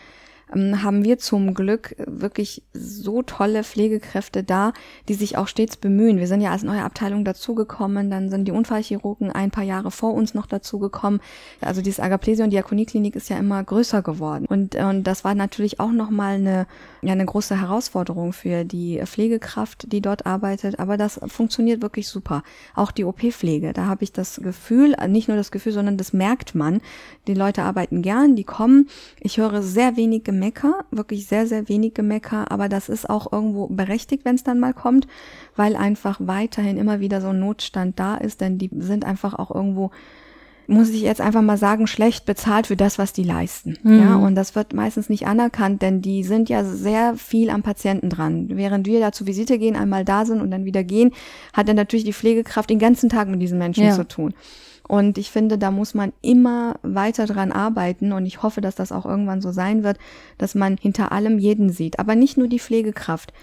haben 0.53 1.03
wir 1.03 1.17
zum 1.17 1.53
Glück 1.53 1.95
wirklich 2.05 2.63
so 2.73 3.21
tolle 3.21 3.63
Pflegekräfte 3.63 4.43
da, 4.43 4.73
die 5.07 5.13
sich 5.13 5.37
auch 5.37 5.47
stets 5.47 5.77
bemühen. 5.77 6.19
Wir 6.19 6.27
sind 6.27 6.41
ja 6.41 6.51
als 6.51 6.63
neue 6.63 6.83
Abteilung 6.83 7.25
dazugekommen, 7.25 8.09
dann 8.09 8.29
sind 8.29 8.45
die 8.45 8.51
Unfallchirurgen 8.51 9.31
ein 9.31 9.51
paar 9.51 9.63
Jahre 9.63 9.91
vor 9.91 10.13
uns 10.13 10.33
noch 10.33 10.45
dazugekommen. 10.45 11.19
Also 11.61 11.81
dieses 11.81 11.99
Agaplesion 11.99 12.49
Diakonieklinik 12.49 13.15
ist 13.15 13.29
ja 13.29 13.37
immer 13.37 13.63
größer 13.63 14.01
geworden. 14.01 14.45
Und, 14.47 14.75
und 14.75 15.03
das 15.03 15.23
war 15.23 15.35
natürlich 15.35 15.79
auch 15.79 15.91
nochmal 15.91 16.35
eine, 16.35 16.67
ja, 17.01 17.13
eine 17.13 17.25
große 17.25 17.59
Herausforderung 17.59 18.33
für 18.33 18.63
die 18.63 19.01
Pflegekraft, 19.03 19.91
die 19.91 20.01
dort 20.01 20.25
arbeitet. 20.25 20.79
Aber 20.79 20.97
das 20.97 21.19
funktioniert 21.27 21.81
wirklich 21.81 22.07
super. 22.07 22.43
Auch 22.75 22.91
die 22.91 23.05
OP-Pflege, 23.05 23.73
da 23.73 23.85
habe 23.85 24.03
ich 24.03 24.11
das 24.11 24.39
Gefühl, 24.43 24.95
nicht 25.07 25.27
nur 25.27 25.37
das 25.37 25.51
Gefühl, 25.51 25.73
sondern 25.73 25.97
das 25.97 26.13
merkt 26.13 26.55
man. 26.55 26.81
Die 27.27 27.33
Leute 27.33 27.63
arbeiten 27.63 28.01
gern, 28.01 28.35
die 28.35 28.43
kommen. 28.43 28.89
Ich 29.19 29.37
höre 29.37 29.61
sehr 29.61 29.97
wenig 29.97 30.23
Gemecker, 30.43 30.83
wirklich 30.91 31.25
sehr, 31.25 31.47
sehr 31.47 31.69
wenig 31.69 31.93
Gemecker, 31.93 32.51
aber 32.51 32.67
das 32.67 32.89
ist 32.89 33.09
auch 33.09 33.31
irgendwo 33.31 33.67
berechtigt, 33.67 34.25
wenn 34.25 34.35
es 34.35 34.43
dann 34.43 34.59
mal 34.59 34.73
kommt, 34.73 35.07
weil 35.55 35.77
einfach 35.77 36.17
weiterhin 36.19 36.77
immer 36.77 36.99
wieder 36.99 37.21
so 37.21 37.29
ein 37.29 37.39
Notstand 37.39 37.97
da 37.97 38.17
ist, 38.17 38.41
denn 38.41 38.57
die 38.57 38.69
sind 38.77 39.05
einfach 39.05 39.33
auch 39.33 39.53
irgendwo 39.53 39.91
muss 40.65 40.91
ich 40.91 41.01
jetzt 41.01 41.19
einfach 41.19 41.41
mal 41.41 41.57
sagen, 41.57 41.87
schlecht 41.87 42.25
bezahlt 42.25 42.67
für 42.67 42.77
das, 42.77 42.97
was 42.97 43.11
die 43.11 43.23
leisten. 43.23 43.77
Mhm. 43.83 43.99
Ja, 43.99 44.15
und 44.15 44.35
das 44.35 44.55
wird 44.55 44.73
meistens 44.73 45.09
nicht 45.09 45.27
anerkannt, 45.27 45.81
denn 45.81 46.01
die 46.01 46.23
sind 46.23 46.47
ja 46.47 46.63
sehr 46.63 47.15
viel 47.17 47.49
am 47.49 47.63
Patienten 47.63 48.09
dran. 48.09 48.47
Während 48.47 48.87
wir 48.87 49.01
da 49.01 49.11
zur 49.11 49.27
Visite 49.27 49.59
gehen, 49.59 49.75
einmal 49.75 50.05
da 50.05 50.25
sind 50.25 50.39
und 50.39 50.51
dann 50.51 50.63
wieder 50.63 50.85
gehen, 50.85 51.11
hat 51.51 51.67
dann 51.67 51.75
natürlich 51.75 52.05
die 52.05 52.13
Pflegekraft 52.13 52.69
den 52.69 52.79
ganzen 52.79 53.09
Tag 53.09 53.27
mit 53.27 53.41
diesen 53.41 53.57
Menschen 53.57 53.83
ja. 53.83 53.93
zu 53.93 54.07
tun. 54.07 54.33
Und 54.87 55.17
ich 55.17 55.31
finde, 55.31 55.57
da 55.57 55.71
muss 55.71 55.93
man 55.93 56.11
immer 56.21 56.75
weiter 56.83 57.25
dran 57.25 57.51
arbeiten 57.51 58.11
und 58.11 58.25
ich 58.25 58.43
hoffe, 58.43 58.59
dass 58.59 58.75
das 58.75 58.91
auch 58.91 59.05
irgendwann 59.05 59.41
so 59.41 59.51
sein 59.51 59.83
wird, 59.83 59.97
dass 60.37 60.55
man 60.55 60.77
hinter 60.77 61.11
allem 61.11 61.39
jeden 61.39 61.69
sieht. 61.69 61.99
Aber 61.99 62.15
nicht 62.15 62.37
nur 62.37 62.47
die 62.47 62.59
Pflegekraft, 62.59 63.33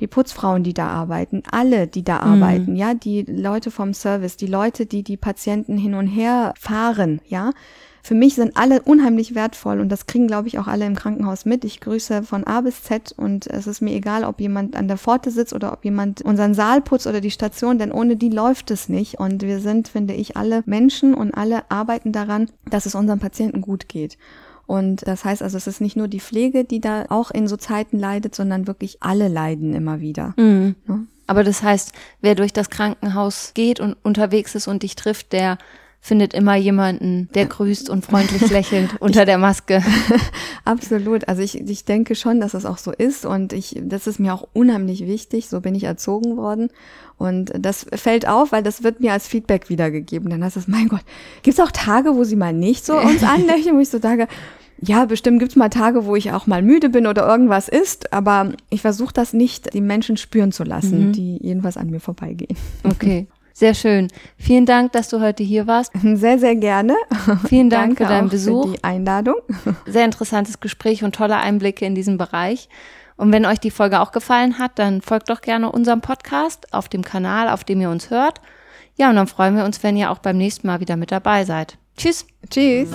die 0.00 0.06
Putzfrauen, 0.06 0.62
die 0.62 0.74
da 0.74 0.88
arbeiten, 0.88 1.42
alle, 1.50 1.86
die 1.86 2.04
da 2.04 2.24
mhm. 2.24 2.42
arbeiten, 2.42 2.76
ja, 2.76 2.94
die 2.94 3.22
Leute 3.22 3.70
vom 3.70 3.94
Service, 3.94 4.36
die 4.36 4.46
Leute, 4.46 4.86
die 4.86 5.02
die 5.02 5.16
Patienten 5.16 5.78
hin 5.78 5.94
und 5.94 6.06
her 6.06 6.54
fahren, 6.58 7.20
ja, 7.26 7.52
für 8.02 8.14
mich 8.14 8.34
sind 8.34 8.56
alle 8.56 8.82
unheimlich 8.82 9.34
wertvoll 9.34 9.80
und 9.80 9.88
das 9.90 10.06
kriegen, 10.06 10.26
glaube 10.26 10.48
ich, 10.48 10.58
auch 10.58 10.66
alle 10.66 10.86
im 10.86 10.96
Krankenhaus 10.96 11.44
mit. 11.44 11.64
Ich 11.64 11.80
grüße 11.80 12.22
von 12.22 12.44
A 12.44 12.60
bis 12.62 12.82
Z 12.82 13.12
und 13.16 13.46
es 13.46 13.66
ist 13.66 13.80
mir 13.80 13.94
egal, 13.94 14.24
ob 14.24 14.40
jemand 14.40 14.76
an 14.76 14.88
der 14.88 14.96
Pforte 14.96 15.30
sitzt 15.30 15.52
oder 15.52 15.72
ob 15.72 15.84
jemand 15.84 16.22
unseren 16.22 16.54
Saal 16.54 16.80
putzt 16.80 17.06
oder 17.06 17.20
die 17.20 17.30
Station, 17.30 17.78
denn 17.78 17.92
ohne 17.92 18.16
die 18.16 18.30
läuft 18.30 18.70
es 18.70 18.88
nicht. 18.88 19.18
Und 19.18 19.42
wir 19.42 19.60
sind, 19.60 19.88
finde 19.88 20.14
ich, 20.14 20.36
alle 20.36 20.62
Menschen 20.66 21.14
und 21.14 21.34
alle 21.34 21.70
arbeiten 21.70 22.12
daran, 22.12 22.48
dass 22.70 22.86
es 22.86 22.94
unseren 22.94 23.18
Patienten 23.18 23.60
gut 23.60 23.88
geht. 23.88 24.16
Und 24.66 25.06
das 25.06 25.24
heißt 25.24 25.42
also, 25.42 25.56
es 25.56 25.66
ist 25.66 25.80
nicht 25.80 25.96
nur 25.96 26.06
die 26.06 26.20
Pflege, 26.20 26.64
die 26.64 26.80
da 26.80 27.06
auch 27.08 27.32
in 27.32 27.48
so 27.48 27.56
Zeiten 27.56 27.98
leidet, 27.98 28.36
sondern 28.36 28.68
wirklich 28.68 29.02
alle 29.02 29.26
leiden 29.26 29.74
immer 29.74 30.00
wieder. 30.00 30.32
Mhm. 30.36 30.76
Ja? 30.88 31.00
Aber 31.26 31.44
das 31.44 31.62
heißt, 31.62 31.92
wer 32.20 32.34
durch 32.34 32.52
das 32.52 32.70
Krankenhaus 32.70 33.52
geht 33.54 33.80
und 33.80 33.96
unterwegs 34.02 34.54
ist 34.54 34.68
und 34.68 34.82
dich 34.82 34.96
trifft, 34.96 35.32
der 35.32 35.58
findet 36.00 36.32
immer 36.32 36.56
jemanden, 36.56 37.28
der 37.34 37.46
grüßt 37.46 37.90
und 37.90 38.04
freundlich 38.04 38.50
lächelt 38.50 38.96
unter 39.00 39.26
der 39.26 39.38
Maske. 39.38 39.82
Absolut. 40.64 41.28
Also 41.28 41.42
ich, 41.42 41.60
ich 41.60 41.84
denke 41.84 42.14
schon, 42.14 42.40
dass 42.40 42.54
es 42.54 42.64
auch 42.64 42.78
so 42.78 42.90
ist 42.90 43.26
und 43.26 43.52
ich, 43.52 43.78
das 43.82 44.06
ist 44.06 44.18
mir 44.18 44.32
auch 44.34 44.48
unheimlich 44.54 45.06
wichtig. 45.06 45.48
So 45.48 45.60
bin 45.60 45.74
ich 45.74 45.84
erzogen 45.84 46.36
worden. 46.36 46.70
Und 47.18 47.52
das 47.58 47.84
fällt 47.92 48.26
auf, 48.26 48.50
weil 48.52 48.62
das 48.62 48.82
wird 48.82 49.00
mir 49.00 49.12
als 49.12 49.28
Feedback 49.28 49.68
wiedergegeben. 49.68 50.30
Dann 50.30 50.42
heißt 50.42 50.56
es, 50.56 50.68
mein 50.68 50.88
Gott, 50.88 51.04
gibt 51.42 51.58
es 51.58 51.64
auch 51.64 51.70
Tage, 51.70 52.16
wo 52.16 52.24
sie 52.24 52.36
mal 52.36 52.54
nicht 52.54 52.86
so 52.86 52.98
uns 52.98 53.22
anlächeln, 53.22 53.76
wo 53.76 53.80
ich 53.80 53.90
so 53.90 54.00
sage, 54.00 54.26
ja, 54.80 55.04
bestimmt 55.04 55.40
gibt's 55.40 55.56
mal 55.56 55.68
Tage, 55.68 56.06
wo 56.06 56.16
ich 56.16 56.32
auch 56.32 56.46
mal 56.46 56.62
müde 56.62 56.88
bin 56.88 57.06
oder 57.06 57.28
irgendwas 57.28 57.68
ist, 57.68 58.14
aber 58.14 58.52
ich 58.70 58.80
versuche 58.80 59.12
das 59.12 59.34
nicht 59.34 59.74
die 59.74 59.82
Menschen 59.82 60.16
spüren 60.16 60.52
zu 60.52 60.64
lassen, 60.64 61.08
mhm. 61.08 61.12
die 61.12 61.36
jedenfalls 61.42 61.76
an 61.76 61.90
mir 61.90 62.00
vorbeigehen. 62.00 62.56
Okay. 62.84 63.26
Sehr 63.60 63.74
schön. 63.74 64.08
Vielen 64.38 64.64
Dank, 64.64 64.92
dass 64.92 65.10
du 65.10 65.20
heute 65.20 65.42
hier 65.42 65.66
warst. 65.66 65.92
Sehr, 66.02 66.38
sehr 66.38 66.56
gerne. 66.56 66.96
Vielen 67.46 67.68
Dank 67.68 67.98
für 67.98 68.06
deinen 68.06 68.30
Besuch. 68.30 68.64
Für 68.64 68.72
die 68.72 68.84
Einladung. 68.84 69.34
Sehr 69.86 70.06
interessantes 70.06 70.60
Gespräch 70.60 71.04
und 71.04 71.14
tolle 71.14 71.36
Einblicke 71.36 71.84
in 71.84 71.94
diesen 71.94 72.16
Bereich. 72.16 72.70
Und 73.18 73.34
wenn 73.34 73.44
euch 73.44 73.60
die 73.60 73.70
Folge 73.70 74.00
auch 74.00 74.12
gefallen 74.12 74.58
hat, 74.58 74.78
dann 74.78 75.02
folgt 75.02 75.28
doch 75.28 75.42
gerne 75.42 75.70
unserem 75.70 76.00
Podcast 76.00 76.72
auf 76.72 76.88
dem 76.88 77.04
Kanal, 77.04 77.50
auf 77.50 77.62
dem 77.64 77.82
ihr 77.82 77.90
uns 77.90 78.08
hört. 78.08 78.40
Ja, 78.96 79.10
und 79.10 79.16
dann 79.16 79.26
freuen 79.26 79.54
wir 79.54 79.66
uns, 79.66 79.82
wenn 79.82 79.94
ihr 79.94 80.10
auch 80.10 80.20
beim 80.20 80.38
nächsten 80.38 80.66
Mal 80.66 80.80
wieder 80.80 80.96
mit 80.96 81.12
dabei 81.12 81.44
seid. 81.44 81.76
Tschüss. 81.98 82.24
Tschüss. 82.48 82.88